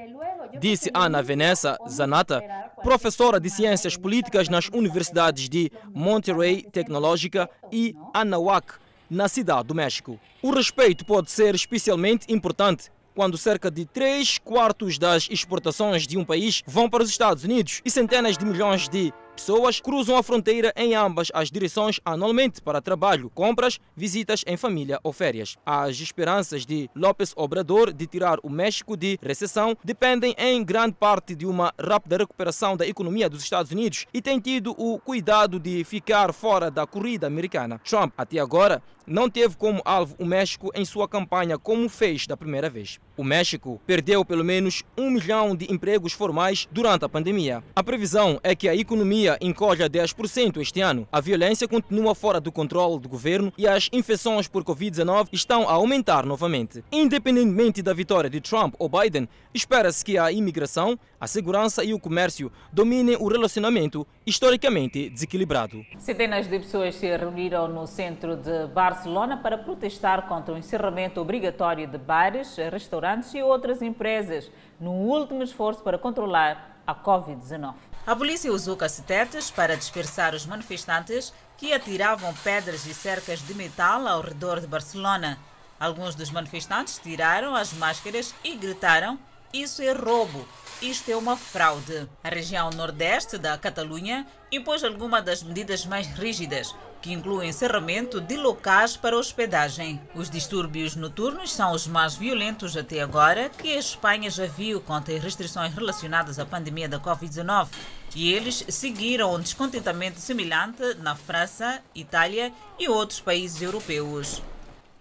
Disse 0.59 0.89
Ana 0.91 1.21
Vanessa 1.21 1.77
Zanata, 1.87 2.41
professora 2.81 3.39
de 3.39 3.51
Ciências 3.51 3.95
Políticas 3.95 4.49
nas 4.49 4.69
universidades 4.69 5.47
de 5.47 5.71
Monterrey 5.93 6.63
Tecnológica 6.63 7.47
e 7.71 7.95
Anahuac, 8.11 8.73
na 9.09 9.27
cidade 9.27 9.67
do 9.67 9.75
México. 9.75 10.19
O 10.41 10.51
respeito 10.51 11.05
pode 11.05 11.31
ser 11.31 11.55
especialmente 11.55 12.31
importante 12.31 12.89
quando 13.15 13.37
cerca 13.37 13.71
de 13.71 13.83
3 13.83 14.37
quartos 14.37 14.99
das 14.99 15.27
exportações 15.31 16.05
de 16.05 16.17
um 16.17 16.23
país 16.23 16.61
vão 16.67 16.87
para 16.87 17.01
os 17.01 17.09
Estados 17.09 17.43
Unidos 17.43 17.81
e 17.83 17.89
centenas 17.89 18.37
de 18.37 18.45
milhões 18.45 18.87
de 18.87 19.11
pessoas 19.37 19.79
cruzam 19.79 20.17
a 20.17 20.23
fronteira 20.23 20.73
em 20.75 20.95
ambas 20.95 21.27
as 21.31 21.51
direções 21.51 21.99
anualmente 22.03 22.59
para 22.59 22.81
trabalho, 22.81 23.29
compras, 23.29 23.79
visitas 23.95 24.43
em 24.47 24.57
família 24.57 24.99
ou 25.03 25.13
férias. 25.13 25.55
As 25.63 25.99
esperanças 25.99 26.65
de 26.65 26.89
López 26.95 27.33
Obrador 27.35 27.93
de 27.93 28.07
tirar 28.07 28.39
o 28.41 28.49
México 28.49 28.97
de 28.97 29.19
recessão 29.21 29.77
dependem 29.83 30.35
em 30.39 30.63
grande 30.63 30.95
parte 30.95 31.35
de 31.35 31.45
uma 31.45 31.71
rápida 31.79 32.17
recuperação 32.17 32.75
da 32.75 32.87
economia 32.87 33.29
dos 33.29 33.43
Estados 33.43 33.71
Unidos 33.71 34.07
e 34.11 34.23
tem 34.23 34.39
tido 34.39 34.71
o 34.75 34.99
cuidado 34.99 35.59
de 35.59 35.83
ficar 35.83 36.33
fora 36.33 36.71
da 36.71 36.87
corrida 36.87 37.27
americana. 37.27 37.79
Trump, 37.87 38.13
até 38.17 38.39
agora, 38.39 38.81
não 39.05 39.29
teve 39.29 39.55
como 39.55 39.83
alvo 39.85 40.15
o 40.17 40.25
México 40.25 40.71
em 40.73 40.83
sua 40.83 41.07
campanha 41.07 41.59
como 41.59 41.87
fez 41.87 42.25
da 42.25 42.35
primeira 42.35 42.71
vez. 42.71 42.99
O 43.17 43.23
México 43.23 43.81
perdeu 43.83 44.23
pelo 44.23 44.43
menos 44.43 44.83
um 44.95 45.09
milhão 45.09 45.55
de 45.55 45.73
empregos 45.73 46.13
formais 46.13 46.67
durante 46.71 47.03
a 47.03 47.09
pandemia. 47.09 47.63
A 47.75 47.81
previsão 47.81 48.39
é 48.43 48.55
que 48.55 48.69
a 48.69 48.75
economia 48.75 49.39
encolha 49.41 49.89
10% 49.89 50.61
este 50.61 50.81
ano. 50.81 51.07
A 51.11 51.19
violência 51.19 51.67
continua 51.67 52.13
fora 52.13 52.39
do 52.39 52.51
controle 52.51 52.99
do 52.99 53.09
governo 53.09 53.51
e 53.57 53.67
as 53.67 53.89
infecções 53.91 54.47
por 54.47 54.63
Covid-19 54.63 55.29
estão 55.33 55.67
a 55.67 55.71
aumentar 55.71 56.27
novamente. 56.27 56.83
Independentemente 56.91 57.81
da 57.81 57.91
vitória 57.91 58.29
de 58.29 58.39
Trump 58.39 58.75
ou 58.77 58.87
Biden, 58.87 59.27
espera-se 59.51 60.05
que 60.05 60.15
a 60.19 60.31
imigração, 60.31 60.99
a 61.19 61.25
segurança 61.25 61.83
e 61.83 61.95
o 61.95 61.99
comércio 61.99 62.51
dominem 62.71 63.17
o 63.19 63.27
relacionamento 63.27 64.05
historicamente 64.27 65.09
desequilibrado. 65.09 65.83
Centenas 65.97 66.47
de 66.47 66.59
pessoas 66.59 66.93
se 66.93 67.07
reuniram 67.17 67.67
no 67.67 67.87
centro 67.87 68.35
de 68.35 68.67
Barcelona 68.67 69.37
para 69.37 69.57
protestar 69.57 70.27
contra 70.27 70.53
o 70.53 70.57
encerramento 70.57 71.19
obrigatório 71.19 71.87
de 71.87 71.97
bares, 71.97 72.55
restaurantes 72.71 73.06
e 73.33 73.41
outras 73.41 73.81
empresas, 73.81 74.51
no 74.79 74.91
último 74.91 75.43
esforço 75.43 75.81
para 75.81 75.97
controlar 75.97 76.81
a 76.85 76.93
Covid-19. 76.93 77.73
A 78.05 78.15
polícia 78.15 78.51
usou 78.51 78.77
cacetetes 78.77 79.51
para 79.51 79.75
dispersar 79.75 80.33
os 80.33 80.45
manifestantes 80.45 81.33
que 81.57 81.73
atiravam 81.73 82.33
pedras 82.43 82.85
e 82.85 82.93
cercas 82.93 83.45
de 83.45 83.53
metal 83.53 84.07
ao 84.07 84.21
redor 84.21 84.59
de 84.61 84.67
Barcelona. 84.67 85.37
Alguns 85.79 86.15
dos 86.15 86.31
manifestantes 86.31 86.97
tiraram 86.99 87.55
as 87.55 87.73
máscaras 87.73 88.33
e 88.43 88.55
gritaram: 88.55 89.19
Isso 89.53 89.81
é 89.81 89.93
roubo! 89.93 90.45
Isto 90.81 91.09
é 91.09 91.15
uma 91.15 91.35
fraude. 91.35 92.07
A 92.23 92.29
região 92.29 92.69
nordeste 92.69 93.37
da 93.37 93.57
Catalunha 93.57 94.27
impôs 94.51 94.83
algumas 94.83 95.23
das 95.23 95.41
medidas 95.41 95.87
mais 95.87 96.05
rígidas, 96.05 96.75
que 97.01 97.11
incluem 97.11 97.49
encerramento 97.49 98.21
de 98.21 98.37
locais 98.37 98.95
para 98.95 99.17
hospedagem. 99.17 99.99
Os 100.13 100.29
distúrbios 100.29 100.95
noturnos 100.95 101.51
são 101.51 101.71
os 101.71 101.87
mais 101.87 102.15
violentos 102.15 102.77
até 102.77 103.01
agora 103.01 103.49
que 103.49 103.71
a 103.73 103.79
Espanha 103.79 104.29
já 104.29 104.45
viu 104.45 104.79
contra 104.81 105.17
restrições 105.17 105.73
relacionadas 105.73 106.37
à 106.37 106.45
pandemia 106.45 106.87
da 106.87 106.99
Covid-19. 106.99 107.69
E 108.15 108.31
eles 108.31 108.63
seguiram 108.69 109.33
um 109.33 109.39
descontentamento 109.39 110.19
semelhante 110.19 110.93
na 110.99 111.15
França, 111.15 111.81
Itália 111.95 112.53
e 112.77 112.87
outros 112.87 113.19
países 113.19 113.61
europeus. 113.61 114.43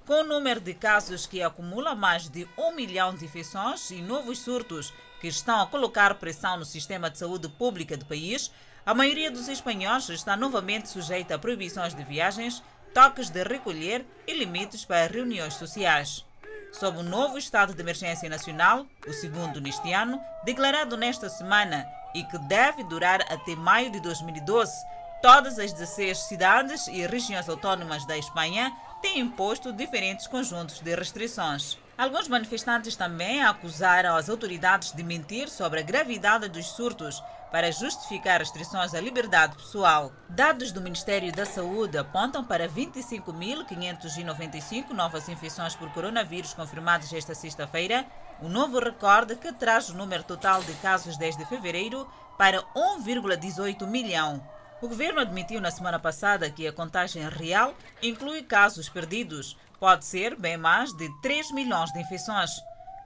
Com 0.06 0.20
o 0.20 0.24
número 0.24 0.60
de 0.60 0.72
casos 0.72 1.26
que 1.26 1.42
acumula 1.42 1.92
mais 1.92 2.28
de 2.28 2.48
um 2.56 2.70
milhão 2.70 3.12
de 3.12 3.24
infecções 3.24 3.90
e 3.90 4.00
novos 4.00 4.38
surtos 4.38 4.94
que 5.20 5.26
estão 5.26 5.60
a 5.60 5.66
colocar 5.66 6.14
pressão 6.14 6.56
no 6.56 6.64
sistema 6.64 7.10
de 7.10 7.18
saúde 7.18 7.48
pública 7.48 7.96
do 7.96 8.06
país, 8.06 8.52
a 8.86 8.94
maioria 8.94 9.32
dos 9.32 9.48
espanhóis 9.48 10.08
está 10.08 10.36
novamente 10.36 10.88
sujeita 10.88 11.34
a 11.34 11.38
proibições 11.40 11.92
de 11.92 12.04
viagens, 12.04 12.62
toques 12.94 13.30
de 13.30 13.42
recolher 13.42 14.06
e 14.28 14.32
limites 14.32 14.84
para 14.84 15.12
reuniões 15.12 15.54
sociais. 15.54 16.24
Sob 16.70 16.98
o 16.98 17.02
novo 17.02 17.36
estado 17.36 17.74
de 17.74 17.80
emergência 17.80 18.28
nacional, 18.28 18.86
o 19.08 19.12
segundo 19.12 19.60
neste 19.60 19.92
ano, 19.92 20.20
declarado 20.44 20.96
nesta 20.96 21.28
semana 21.28 21.84
e 22.14 22.22
que 22.22 22.38
deve 22.46 22.84
durar 22.84 23.22
até 23.22 23.56
maio 23.56 23.90
de 23.90 23.98
2012, 23.98 24.72
todas 25.20 25.58
as 25.58 25.72
16 25.72 26.16
cidades 26.16 26.86
e 26.86 27.04
regiões 27.08 27.48
autónomas 27.48 28.06
da 28.06 28.16
Espanha 28.16 28.72
têm 29.06 29.20
imposto 29.20 29.72
diferentes 29.72 30.26
conjuntos 30.26 30.80
de 30.80 30.92
restrições. 30.96 31.78
Alguns 31.96 32.26
manifestantes 32.26 32.96
também 32.96 33.40
acusaram 33.40 34.16
as 34.16 34.28
autoridades 34.28 34.90
de 34.90 35.04
mentir 35.04 35.48
sobre 35.48 35.78
a 35.78 35.84
gravidade 35.84 36.48
dos 36.48 36.66
surtos 36.66 37.22
para 37.52 37.70
justificar 37.70 38.40
restrições 38.40 38.94
à 38.94 39.00
liberdade 39.00 39.54
pessoal. 39.54 40.10
Dados 40.28 40.72
do 40.72 40.80
Ministério 40.80 41.32
da 41.32 41.46
Saúde 41.46 41.96
apontam 41.96 42.42
para 42.42 42.68
25.595 42.68 44.90
novas 44.90 45.28
infecções 45.28 45.76
por 45.76 45.88
coronavírus 45.92 46.52
confirmadas 46.52 47.12
esta 47.12 47.32
sexta-feira, 47.32 48.04
um 48.42 48.48
novo 48.48 48.80
recorde 48.80 49.36
que 49.36 49.52
traz 49.52 49.88
o 49.88 49.94
número 49.94 50.24
total 50.24 50.64
de 50.64 50.72
casos 50.74 51.16
desde 51.16 51.46
fevereiro 51.46 52.10
para 52.36 52.60
1,18 52.74 53.86
milhão. 53.86 54.42
O 54.82 54.88
governo 54.88 55.20
admitiu 55.20 55.58
na 55.58 55.70
semana 55.70 55.98
passada 55.98 56.50
que 56.50 56.66
a 56.66 56.72
contagem 56.72 57.26
real 57.30 57.74
inclui 58.02 58.42
casos 58.42 58.90
perdidos, 58.90 59.56
pode 59.80 60.04
ser 60.04 60.36
bem 60.36 60.58
mais 60.58 60.92
de 60.92 61.08
3 61.22 61.50
milhões 61.52 61.90
de 61.92 62.00
infecções. 62.00 62.50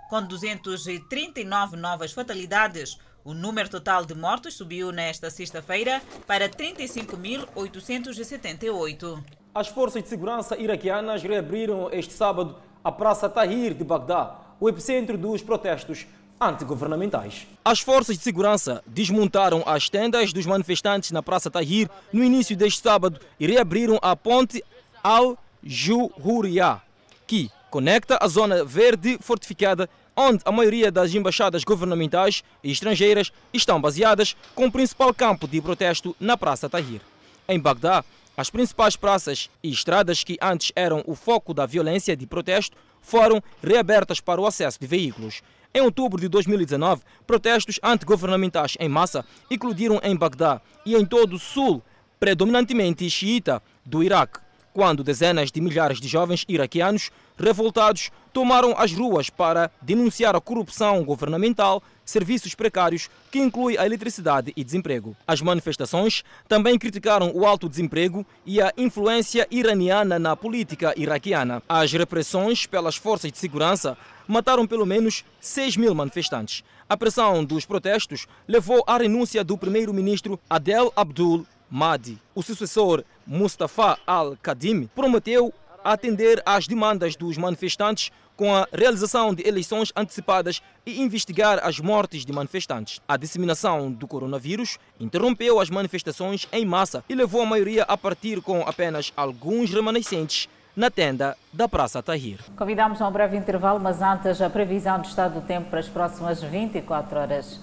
Com 0.08 0.20
239 0.20 1.76
novas 1.76 2.12
fatalidades, 2.12 2.98
o 3.24 3.32
número 3.32 3.68
total 3.68 4.04
de 4.04 4.16
mortos 4.16 4.54
subiu 4.54 4.90
nesta 4.90 5.30
sexta-feira 5.30 6.02
para 6.26 6.48
35.878. 6.48 9.22
As 9.54 9.68
forças 9.68 10.02
de 10.02 10.08
segurança 10.08 10.56
iraquianas 10.56 11.22
reabriram 11.22 11.88
este 11.92 12.14
sábado 12.14 12.56
a 12.82 12.90
Praça 12.90 13.28
Tahrir 13.28 13.74
de 13.74 13.84
Bagdá, 13.84 14.56
o 14.58 14.68
epicentro 14.68 15.16
dos 15.16 15.40
protestos 15.40 16.04
antigovernamentais. 16.40 17.46
As 17.64 17.80
forças 17.80 18.16
de 18.16 18.24
segurança 18.24 18.82
desmontaram 18.86 19.62
as 19.66 19.88
tendas 19.90 20.32
dos 20.32 20.46
manifestantes 20.46 21.10
na 21.10 21.22
Praça 21.22 21.50
Tahrir 21.50 21.90
no 22.12 22.24
início 22.24 22.56
deste 22.56 22.80
sábado 22.80 23.20
e 23.38 23.46
reabriram 23.46 23.98
a 24.00 24.16
ponte 24.16 24.64
Al-Juhuriya, 25.02 26.80
que 27.26 27.50
conecta 27.70 28.18
a 28.20 28.26
zona 28.26 28.64
verde 28.64 29.18
fortificada 29.20 29.88
onde 30.16 30.40
a 30.44 30.52
maioria 30.52 30.90
das 30.90 31.14
embaixadas 31.14 31.62
governamentais 31.64 32.42
e 32.64 32.70
estrangeiras 32.70 33.32
estão 33.52 33.80
baseadas, 33.80 34.36
com 34.54 34.66
o 34.66 34.72
principal 34.72 35.14
campo 35.14 35.46
de 35.46 35.60
protesto 35.60 36.16
na 36.18 36.36
Praça 36.36 36.68
Tahrir. 36.68 37.00
Em 37.48 37.58
Bagdá, 37.58 38.04
as 38.36 38.50
principais 38.50 38.96
praças 38.96 39.50
e 39.62 39.70
estradas 39.70 40.24
que 40.24 40.38
antes 40.40 40.72
eram 40.74 41.02
o 41.06 41.14
foco 41.14 41.52
da 41.54 41.66
violência 41.66 42.16
de 42.16 42.26
protesto 42.26 42.76
foram 43.00 43.42
reabertas 43.62 44.20
para 44.20 44.40
o 44.40 44.46
acesso 44.46 44.78
de 44.80 44.86
veículos. 44.86 45.42
Em 45.72 45.80
outubro 45.80 46.20
de 46.20 46.28
2019, 46.28 47.02
protestos 47.26 47.78
antigovernamentais 47.82 48.76
em 48.80 48.88
massa 48.88 49.24
eclodiram 49.48 50.00
em 50.02 50.16
Bagdá 50.16 50.60
e 50.84 50.96
em 50.96 51.04
todo 51.04 51.34
o 51.34 51.38
sul, 51.38 51.80
predominantemente 52.18 53.08
xiita, 53.08 53.62
do 53.86 54.02
Iraque, 54.02 54.40
quando 54.72 55.04
dezenas 55.04 55.50
de 55.50 55.60
milhares 55.60 56.00
de 56.00 56.08
jovens 56.08 56.44
iraquianos 56.48 57.10
revoltados 57.38 58.10
tomaram 58.32 58.74
as 58.76 58.92
ruas 58.92 59.30
para 59.30 59.70
denunciar 59.82 60.36
a 60.36 60.40
corrupção 60.40 61.02
governamental, 61.02 61.82
serviços 62.04 62.54
precários, 62.54 63.08
que 63.30 63.38
inclui 63.38 63.76
a 63.76 63.86
eletricidade 63.86 64.52
e 64.56 64.62
desemprego. 64.62 65.16
As 65.26 65.40
manifestações 65.40 66.22
também 66.48 66.78
criticaram 66.78 67.32
o 67.34 67.46
alto 67.46 67.68
desemprego 67.68 68.24
e 68.44 68.60
a 68.60 68.72
influência 68.76 69.46
iraniana 69.50 70.18
na 70.18 70.36
política 70.36 70.94
iraquiana. 70.96 71.62
As 71.68 71.92
repressões 71.92 72.66
pelas 72.66 72.96
forças 72.96 73.32
de 73.32 73.38
segurança 73.38 73.96
mataram 74.28 74.66
pelo 74.66 74.86
menos 74.86 75.24
6 75.40 75.76
mil 75.76 75.94
manifestantes. 75.94 76.62
A 76.88 76.96
pressão 76.96 77.44
dos 77.44 77.64
protestos 77.64 78.26
levou 78.46 78.82
à 78.86 78.98
renúncia 78.98 79.42
do 79.42 79.56
primeiro-ministro 79.56 80.38
Adel 80.48 80.92
Abdul 80.94 81.46
Mahdi. 81.70 82.18
O 82.34 82.42
sucessor 82.42 83.04
Mustafa 83.26 83.98
al-Kadhimi 84.06 84.88
prometeu 84.88 85.54
atender 85.84 86.42
às 86.44 86.66
demandas 86.66 87.16
dos 87.16 87.38
manifestantes 87.38 88.10
com 88.36 88.54
a 88.54 88.66
realização 88.72 89.34
de 89.34 89.46
eleições 89.46 89.92
antecipadas 89.94 90.62
e 90.86 91.02
investigar 91.02 91.60
as 91.62 91.78
mortes 91.78 92.24
de 92.24 92.32
manifestantes. 92.32 92.98
A 93.06 93.18
disseminação 93.18 93.92
do 93.92 94.08
coronavírus 94.08 94.78
interrompeu 94.98 95.60
as 95.60 95.68
manifestações 95.68 96.48
em 96.50 96.64
massa 96.64 97.04
e 97.06 97.14
levou 97.14 97.42
a 97.42 97.46
maioria 97.46 97.82
a 97.82 97.98
partir 97.98 98.40
com 98.40 98.62
apenas 98.62 99.12
alguns 99.14 99.70
remanescentes 99.70 100.48
na 100.74 100.90
tenda 100.90 101.36
da 101.52 101.68
Praça 101.68 102.02
Tahir. 102.02 102.38
Convidamos 102.56 103.02
a 103.02 103.08
um 103.08 103.12
breve 103.12 103.36
intervalo, 103.36 103.78
mas 103.78 104.00
antes 104.00 104.40
a 104.40 104.48
previsão 104.48 105.00
do 105.00 105.06
estado 105.06 105.40
do 105.40 105.46
tempo 105.46 105.68
para 105.68 105.80
as 105.80 105.88
próximas 105.88 106.42
24 106.42 107.18
horas. 107.18 107.60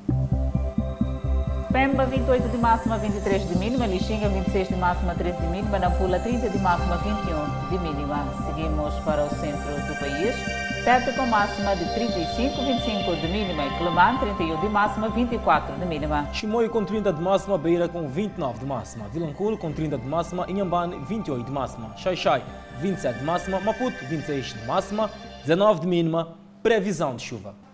Pemba, 1.78 2.05
28 2.05 2.47
de 2.47 2.57
máxima, 2.57 2.97
23 2.97 3.49
de 3.49 3.55
mínima. 3.55 3.86
Lixinga, 3.86 4.28
26 4.30 4.69
de 4.69 4.75
máxima, 4.78 5.13
13 5.13 5.39
de 5.39 5.45
mínima. 5.45 5.78
Nampula, 5.78 6.19
30 6.19 6.49
de 6.49 6.57
máxima, 6.57 6.97
21 6.97 7.69
de 7.69 7.78
mínima. 7.78 8.25
Seguimos 8.47 8.95
para 9.05 9.25
o 9.25 9.30
centro 9.30 9.75
do 9.88 9.99
país. 9.99 10.36
Tete 10.84 11.15
com 11.15 11.28
máxima 11.28 11.75
de 11.75 11.86
35, 11.93 12.63
25 12.63 13.15
de 13.17 13.28
mínima. 13.28 13.63
E 13.63 13.78
Clemã, 13.78 14.17
31 14.17 14.59
de 14.59 14.69
máxima, 14.69 15.09
24 15.09 15.75
de 15.75 15.86
mínima. 15.86 16.28
Chimoio 16.34 16.67
com 16.71 16.84
30 16.84 17.13
de 17.13 17.21
máxima. 17.21 17.59
Beira 17.59 17.88
com 17.88 18.07
29 18.07 18.57
de 18.57 18.65
máxima. 18.65 19.07
Vilanculo 19.09 19.55
com 19.55 19.71
30 19.71 19.99
de 19.99 20.07
máxima. 20.07 20.49
Inhambane, 20.49 20.97
28 21.07 21.45
de 21.45 21.51
máxima. 21.51 21.93
Xai-Xai, 21.95 22.41
27 22.80 23.19
de 23.19 23.23
máxima. 23.23 23.59
Maputo, 23.59 24.03
26 24.09 24.53
de 24.55 24.65
máxima, 24.65 25.11
19 25.45 25.82
de 25.82 25.88
mínima. 25.88 26.30
Previsão 26.63 27.15
de 27.15 27.21
chuva 27.21 27.66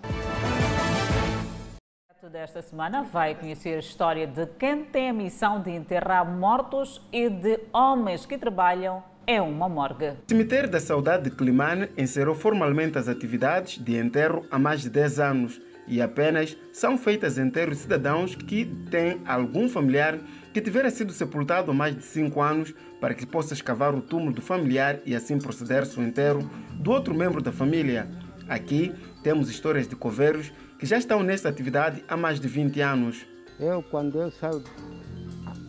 desta 2.30 2.61
semana 2.61 3.03
vai 3.03 3.36
conhecer 3.36 3.76
a 3.76 3.80
história 3.80 4.26
de 4.26 4.45
quem 4.45 4.86
tem 4.86 5.09
a 5.09 5.13
missão 5.13 5.61
de 5.61 5.71
enterrar 5.71 6.26
mortos 6.26 7.01
e 7.11 7.30
de 7.30 7.59
homens 7.74 8.26
que 8.26 8.38
trabalham 8.38 9.03
em 9.28 9.41
uma 9.41 9.67
morgue. 9.67 10.09
O 10.09 10.30
Cemitério 10.30 10.69
da 10.69 10.80
Saudade 10.80 11.26
de 11.26 11.32
Climane 11.36 11.89
encerrou 11.97 12.34
formalmente 12.34 12.97
as 12.97 13.09
atividades 13.09 13.78
de 13.78 13.97
enterro 13.97 14.45
há 14.49 14.57
mais 14.57 14.82
de 14.82 14.89
10 14.89 15.19
anos 15.19 15.61
e 15.86 16.01
apenas 16.01 16.55
são 16.71 16.97
feitas 16.97 17.38
enterros 17.38 17.80
cidadãos 17.80 18.36
que 18.36 18.65
têm 18.89 19.19
algum 19.26 19.67
familiar 19.67 20.17
que 20.53 20.61
tivera 20.61 20.89
sido 20.89 21.11
sepultado 21.11 21.71
há 21.71 21.74
mais 21.74 21.93
de 21.93 22.03
5 22.03 22.41
anos 22.41 22.74
para 23.01 23.13
que 23.13 23.26
possa 23.26 23.53
escavar 23.53 23.93
o 23.93 24.01
túmulo 24.01 24.32
do 24.32 24.41
familiar 24.41 24.99
e 25.05 25.13
assim 25.13 25.38
proceder-se 25.38 25.99
o 25.99 26.03
enterro 26.03 26.49
do 26.71 26.89
outro 26.89 27.13
membro 27.13 27.41
da 27.41 27.51
família. 27.51 28.07
Aqui 28.47 28.93
temos 29.24 29.49
histórias 29.49 29.88
de 29.88 29.95
coveiros 29.95 30.51
que 30.84 30.90
já 30.90 30.98
estão 30.98 31.24
nesta 31.24 31.48
atividade 31.48 32.04
há 32.10 32.18
mais 32.18 32.42
de 32.42 32.48
20 32.50 32.82
anos. 32.82 33.26
Eu, 33.58 33.82
quando 33.82 34.20
eu 34.20 34.30
saio 34.30 34.62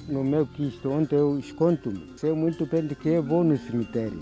no 0.08 0.24
meu 0.24 0.44
quisto, 0.44 0.90
onde 0.90 1.14
eu 1.14 1.38
escondo-me, 1.38 2.12
sei 2.16 2.32
muito 2.32 2.66
bem 2.66 2.84
de 2.84 2.96
que 2.96 3.10
eu 3.10 3.22
vou 3.22 3.44
no 3.44 3.56
cemitério. 3.56 4.18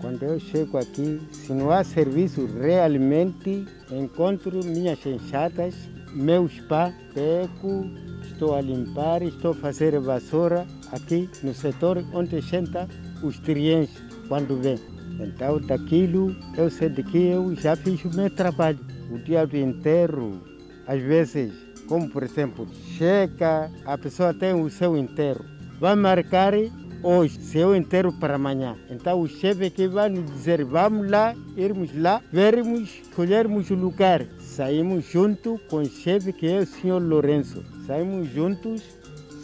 Quando 0.00 0.22
eu 0.22 0.38
chego 0.38 0.78
aqui, 0.78 1.20
se 1.32 1.52
não 1.52 1.72
há 1.72 1.82
serviço 1.82 2.46
realmente, 2.46 3.66
encontro 3.90 4.64
minhas 4.64 5.04
enxadas, 5.04 5.74
meus 6.12 6.60
pás, 6.60 6.94
pego, 7.12 7.90
estou 8.22 8.54
a 8.54 8.60
limpar, 8.60 9.22
estou 9.22 9.50
a 9.50 9.56
fazer 9.56 9.98
vassoura 9.98 10.64
aqui 10.92 11.28
no 11.42 11.52
setor 11.52 12.04
onde 12.12 12.40
senta 12.40 12.88
os 13.20 13.40
trienses 13.40 14.00
quando 14.28 14.62
vêm. 14.62 14.78
Então, 15.18 15.60
daquilo, 15.60 16.36
eu 16.56 16.70
sei 16.70 16.88
de 16.88 17.02
que 17.02 17.18
eu 17.18 17.52
já 17.56 17.74
fiz 17.74 18.04
o 18.04 18.16
meu 18.16 18.30
trabalho 18.30 18.78
o 19.10 19.18
dia 19.18 19.46
do 19.46 19.56
enterro, 19.56 20.40
às 20.86 21.02
vezes, 21.02 21.52
como 21.86 22.08
por 22.08 22.22
exemplo, 22.22 22.66
chega, 22.96 23.70
a 23.84 23.98
pessoa 23.98 24.32
tem 24.32 24.54
o 24.54 24.70
seu 24.70 24.96
enterro, 24.96 25.44
vai 25.78 25.94
marcar 25.96 26.54
hoje, 27.02 27.40
seu 27.40 27.74
enterro 27.74 28.12
para 28.12 28.36
amanhã. 28.36 28.76
Então 28.88 29.20
o 29.20 29.28
chefe 29.28 29.70
que 29.70 29.88
vai 29.88 30.08
nos 30.08 30.30
dizer, 30.30 30.64
vamos 30.64 31.10
lá, 31.10 31.34
irmos 31.56 31.90
lá, 31.96 32.22
vermos, 32.32 33.00
escolhermos 33.02 33.70
o 33.70 33.74
lugar. 33.74 34.26
Saímos 34.38 35.04
junto 35.10 35.58
com 35.68 35.78
o 35.78 35.84
chefe 35.84 36.32
que 36.32 36.46
é 36.46 36.58
o 36.58 36.66
senhor 36.66 37.02
Lourenço. 37.02 37.64
Saímos 37.86 38.28
juntos, 38.28 38.82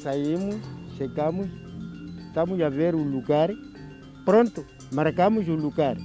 saímos, 0.03 0.57
chegamos, 0.97 1.49
estamos 2.27 2.61
a 2.61 2.69
ver 2.69 2.95
o 2.95 3.03
lugar, 3.03 3.51
pronto, 4.25 4.65
marcamos 4.93 5.49
o 5.49 5.55
lugar. 5.55 5.97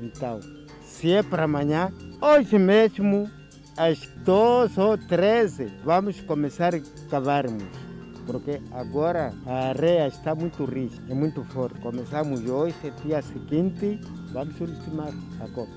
Então, 0.00 0.40
se 0.82 1.12
é 1.12 1.22
para 1.22 1.44
amanhã, 1.44 1.92
Hoje 2.22 2.58
mesmo, 2.58 3.30
às 3.78 4.06
12 4.26 4.78
ou 4.78 4.98
13, 4.98 5.72
vamos 5.82 6.20
começar 6.20 6.74
a 6.74 6.80
cavarmos. 7.08 7.64
Porque 8.26 8.60
agora 8.72 9.32
a 9.46 9.68
areia 9.68 10.06
está 10.06 10.34
muito 10.34 10.66
rica, 10.66 11.02
é 11.08 11.14
muito 11.14 11.42
forte. 11.44 11.80
Começamos 11.80 12.44
hoje, 12.44 12.74
dia 13.02 13.22
seguinte, 13.22 13.98
vamos 14.34 14.60
ultimar 14.60 15.14
a 15.40 15.48
copa. 15.48 15.72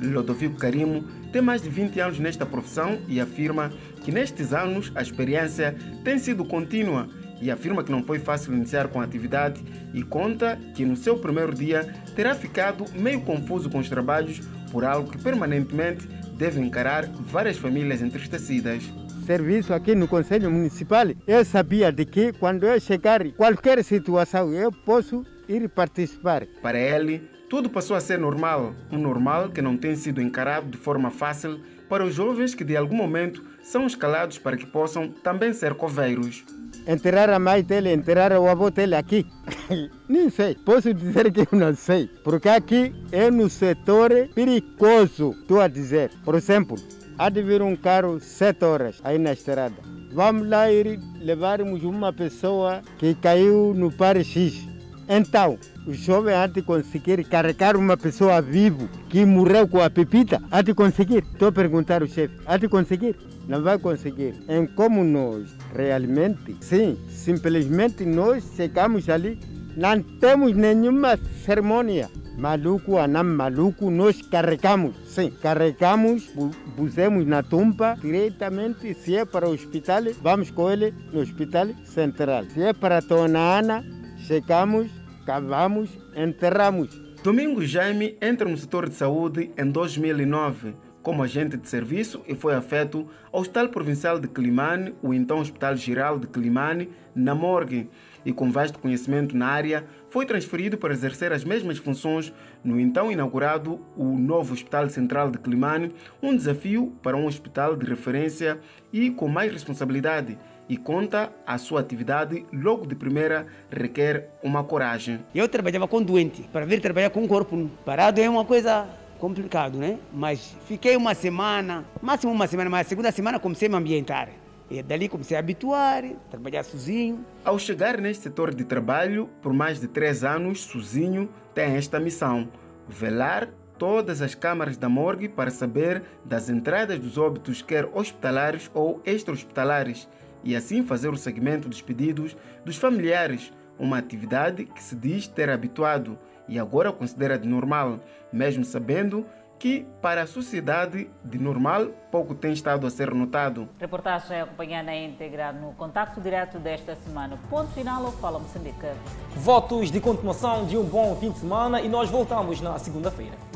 Lodovico 0.00 0.56
Carimo 0.56 1.04
tem 1.32 1.40
mais 1.40 1.62
de 1.62 1.68
20 1.68 2.00
anos 2.00 2.18
nesta 2.18 2.44
profissão 2.44 2.98
e 3.06 3.20
afirma 3.20 3.70
que 4.02 4.10
nestes 4.10 4.52
anos 4.52 4.90
a 4.96 5.00
experiência 5.00 5.76
tem 6.02 6.18
sido 6.18 6.44
contínua 6.44 7.08
e 7.40 7.52
afirma 7.52 7.84
que 7.84 7.92
não 7.92 8.02
foi 8.02 8.18
fácil 8.18 8.52
iniciar 8.52 8.88
com 8.88 9.00
a 9.00 9.04
atividade 9.04 9.62
e 9.94 10.02
conta 10.02 10.58
que 10.74 10.84
no 10.84 10.96
seu 10.96 11.18
primeiro 11.18 11.54
dia 11.54 11.94
terá 12.16 12.34
ficado 12.34 12.84
meio 12.94 13.20
confuso 13.20 13.70
com 13.70 13.78
os 13.78 13.88
trabalhos 13.88 14.40
por 14.72 14.84
algo 14.86 15.10
que 15.10 15.18
permanentemente 15.18 16.08
deve 16.34 16.58
encarar 16.58 17.06
várias 17.06 17.58
famílias 17.58 18.00
entristecidas. 18.00 18.82
Serviço 19.26 19.72
aqui 19.72 19.94
no 19.94 20.08
Conselho 20.08 20.50
Municipal, 20.50 21.06
eu 21.26 21.44
sabia 21.44 21.92
de 21.92 22.04
que 22.04 22.32
quando 22.32 22.64
eu 22.64 22.80
chegar 22.80 23.22
qualquer 23.32 23.84
situação 23.84 24.52
eu 24.52 24.72
posso 24.72 25.24
ir 25.48 25.68
participar. 25.68 26.46
Para 26.60 26.78
ele, 26.78 27.30
tudo 27.48 27.68
passou 27.68 27.94
a 27.94 28.00
ser 28.00 28.18
normal, 28.18 28.74
um 28.90 28.98
normal 28.98 29.50
que 29.50 29.62
não 29.62 29.76
tem 29.76 29.94
sido 29.94 30.20
encarado 30.20 30.70
de 30.70 30.78
forma 30.78 31.10
fácil 31.10 31.60
para 31.88 32.02
os 32.02 32.14
jovens 32.14 32.54
que 32.54 32.64
de 32.64 32.76
algum 32.76 32.96
momento 32.96 33.44
são 33.62 33.86
escalados 33.86 34.38
para 34.38 34.56
que 34.56 34.66
possam 34.66 35.08
também 35.08 35.52
ser 35.52 35.74
coveiros 35.74 36.42
enterrar 36.86 37.30
a 37.30 37.38
mãe 37.38 37.62
dele, 37.62 37.92
enterrar 37.92 38.32
o 38.32 38.48
avô 38.48 38.70
dele 38.70 38.94
aqui. 38.94 39.26
Nem 40.08 40.30
sei. 40.30 40.54
Posso 40.54 40.92
dizer 40.92 41.30
que 41.32 41.40
eu 41.40 41.58
não 41.58 41.74
sei. 41.74 42.08
Porque 42.24 42.48
aqui 42.48 42.94
é 43.10 43.30
no 43.30 43.48
setor 43.48 44.10
perigoso. 44.34 45.34
Estou 45.40 45.60
a 45.60 45.68
dizer. 45.68 46.10
Por 46.24 46.34
exemplo, 46.34 46.76
há 47.18 47.28
de 47.28 47.42
vir 47.42 47.62
um 47.62 47.76
carro 47.76 48.20
sete 48.20 48.64
horas 48.64 49.00
aí 49.04 49.18
na 49.18 49.32
estrada. 49.32 49.76
Vamos 50.12 50.46
lá 50.48 50.70
ir 50.70 51.00
levarmos 51.20 51.82
uma 51.84 52.12
pessoa 52.12 52.82
que 52.98 53.14
caiu 53.14 53.72
no 53.74 53.90
par 53.90 54.22
X. 54.22 54.71
Então, 55.08 55.58
o 55.86 55.92
jovem 55.92 56.34
há 56.34 56.46
de 56.46 56.62
conseguir 56.62 57.24
carregar 57.24 57.76
uma 57.76 57.96
pessoa 57.96 58.40
viva 58.40 58.88
que 59.08 59.24
morreu 59.24 59.66
com 59.66 59.80
a 59.80 59.90
pepita. 59.90 60.42
Há 60.50 60.62
de 60.62 60.74
conseguir. 60.74 61.24
Estou 61.32 61.48
a 61.48 61.52
perguntar 61.52 62.02
ao 62.02 62.08
chefe. 62.08 62.34
Há 62.46 62.56
de 62.56 62.68
conseguir 62.68 63.16
não 63.48 63.62
vai 63.62 63.78
conseguir. 63.78 64.34
Em 64.48 64.66
como 64.66 65.04
nós 65.04 65.54
realmente, 65.74 66.56
sim, 66.60 66.96
simplesmente 67.08 68.04
nós 68.04 68.44
chegamos 68.56 69.08
ali, 69.08 69.38
não 69.76 70.02
temos 70.02 70.54
nenhuma 70.54 71.18
cerimônia. 71.44 72.08
Maluco 72.36 72.92
ou 72.92 73.06
não 73.06 73.24
maluco, 73.24 73.90
nós 73.90 74.22
carregamos, 74.22 74.96
sim, 75.04 75.30
carregamos, 75.30 76.30
pusemos 76.74 77.26
na 77.26 77.42
tumba 77.42 77.94
diretamente. 78.00 78.94
Se 78.94 79.16
é 79.16 79.24
para 79.24 79.46
o 79.46 79.52
hospital, 79.52 80.02
vamos 80.22 80.50
com 80.50 80.70
ele 80.70 80.94
no 81.12 81.20
hospital 81.20 81.68
central. 81.84 82.44
Se 82.46 82.62
é 82.62 82.72
para 82.72 82.98
a 82.98 83.00
Dona 83.00 83.58
Ana, 83.58 83.84
chegamos, 84.32 84.90
cavamos, 85.26 85.90
enterramos. 86.16 86.98
Domingos 87.22 87.68
Jaime 87.68 88.16
entra 88.18 88.48
no 88.48 88.56
setor 88.56 88.88
de 88.88 88.94
saúde 88.94 89.50
em 89.58 89.70
2009 89.70 90.74
como 91.02 91.22
agente 91.22 91.58
de 91.58 91.68
serviço 91.68 92.22
e 92.26 92.34
foi 92.34 92.54
afeto 92.54 93.06
ao 93.30 93.40
Hospital 93.40 93.68
Provincial 93.68 94.18
de 94.18 94.28
Climane, 94.28 94.94
o 95.02 95.12
então 95.12 95.40
Hospital 95.40 95.76
Geral 95.76 96.18
de 96.18 96.28
Climane, 96.28 96.88
na 97.14 97.34
morgue, 97.34 97.90
e 98.24 98.32
com 98.32 98.50
vasto 98.50 98.78
conhecimento 98.78 99.36
na 99.36 99.48
área, 99.48 99.84
foi 100.08 100.24
transferido 100.24 100.78
para 100.78 100.94
exercer 100.94 101.32
as 101.32 101.44
mesmas 101.44 101.76
funções 101.76 102.32
no 102.64 102.80
então 102.80 103.12
inaugurado 103.12 103.80
o 103.96 104.16
novo 104.16 104.54
Hospital 104.54 104.88
Central 104.88 105.30
de 105.30 105.38
Climane, 105.38 105.92
um 106.22 106.34
desafio 106.34 106.92
para 107.02 107.16
um 107.16 107.26
hospital 107.26 107.76
de 107.76 107.84
referência 107.84 108.60
e 108.92 109.10
com 109.10 109.28
mais 109.28 109.52
responsabilidade. 109.52 110.38
E 110.72 110.76
conta 110.78 111.30
a 111.46 111.58
sua 111.58 111.80
atividade 111.80 112.46
logo 112.50 112.86
de 112.86 112.94
primeira 112.94 113.46
requer 113.70 114.30
uma 114.42 114.64
coragem. 114.64 115.20
Eu 115.34 115.46
trabalhava 115.46 115.86
com 115.86 116.02
doente, 116.02 116.48
para 116.50 116.64
vir 116.64 116.80
trabalhar 116.80 117.10
com 117.10 117.22
o 117.22 117.28
corpo 117.28 117.70
parado 117.84 118.18
é 118.18 118.26
uma 118.26 118.42
coisa 118.42 118.88
complicado, 119.18 119.76
né? 119.76 119.98
Mas 120.14 120.56
fiquei 120.66 120.96
uma 120.96 121.14
semana, 121.14 121.84
máximo 122.00 122.32
uma 122.32 122.46
semana, 122.46 122.70
mas 122.70 122.86
a 122.86 122.88
segunda 122.88 123.12
semana 123.12 123.38
comecei 123.38 123.68
a 123.68 123.70
me 123.70 123.76
ambientar. 123.76 124.30
E 124.70 124.82
dali 124.82 125.10
comecei 125.10 125.36
a 125.36 125.40
habituar, 125.40 126.04
trabalhar 126.30 126.62
sozinho. 126.62 127.22
Ao 127.44 127.58
chegar 127.58 128.00
neste 128.00 128.22
setor 128.22 128.54
de 128.54 128.64
trabalho, 128.64 129.28
por 129.42 129.52
mais 129.52 129.78
de 129.78 129.88
três 129.88 130.24
anos, 130.24 130.60
sozinho, 130.60 131.28
tem 131.54 131.76
esta 131.76 132.00
missão: 132.00 132.48
velar 132.88 133.50
todas 133.82 134.22
as 134.22 134.34
câmaras 134.34 134.76
da 134.76 134.88
morgue 134.88 135.28
para 135.28 135.50
saber 135.50 136.04
das 136.24 136.48
entradas 136.48 137.00
dos 137.00 137.18
óbitos, 137.18 137.60
quer 137.60 137.90
hospitalares 137.92 138.70
ou 138.72 139.02
extra-hospitalares, 139.04 140.08
e 140.44 140.56
assim 140.56 140.82
fazer 140.82 141.08
o 141.08 141.16
segmento 141.16 141.68
dos 141.68 141.82
pedidos 141.82 142.36
dos 142.64 142.76
familiares, 142.76 143.52
uma 143.78 143.98
atividade 143.98 144.64
que 144.64 144.82
se 144.82 144.94
diz 144.94 145.26
ter 145.26 145.50
habituado 145.50 146.18
e 146.48 146.58
agora 146.58 146.92
considera 146.92 147.38
de 147.38 147.48
normal, 147.48 148.00
mesmo 148.32 148.64
sabendo 148.64 149.26
que, 149.62 149.86
para 150.00 150.22
a 150.22 150.26
sociedade 150.26 151.08
de 151.24 151.38
normal, 151.38 151.86
pouco 152.10 152.34
tem 152.34 152.52
estado 152.52 152.84
a 152.84 152.90
ser 152.90 153.14
notado. 153.14 153.68
Reportagem 153.78 154.40
acompanhada 154.40 154.86
na 154.86 154.96
íntegra 154.96 155.52
no 155.52 155.72
contacto 155.74 156.20
direto 156.20 156.58
desta 156.58 156.96
semana. 156.96 157.38
Ponto 157.48 157.70
final 157.70 158.04
ao 158.04 158.10
Fala 158.10 158.40
Moçambique. 158.40 158.88
Votos 159.36 159.92
de 159.92 160.00
continuação 160.00 160.66
de 160.66 160.76
um 160.76 160.82
bom 160.82 161.14
fim 161.14 161.30
de 161.30 161.38
semana 161.38 161.80
e 161.80 161.88
nós 161.88 162.10
voltamos 162.10 162.60
na 162.60 162.76
segunda-feira. 162.76 163.51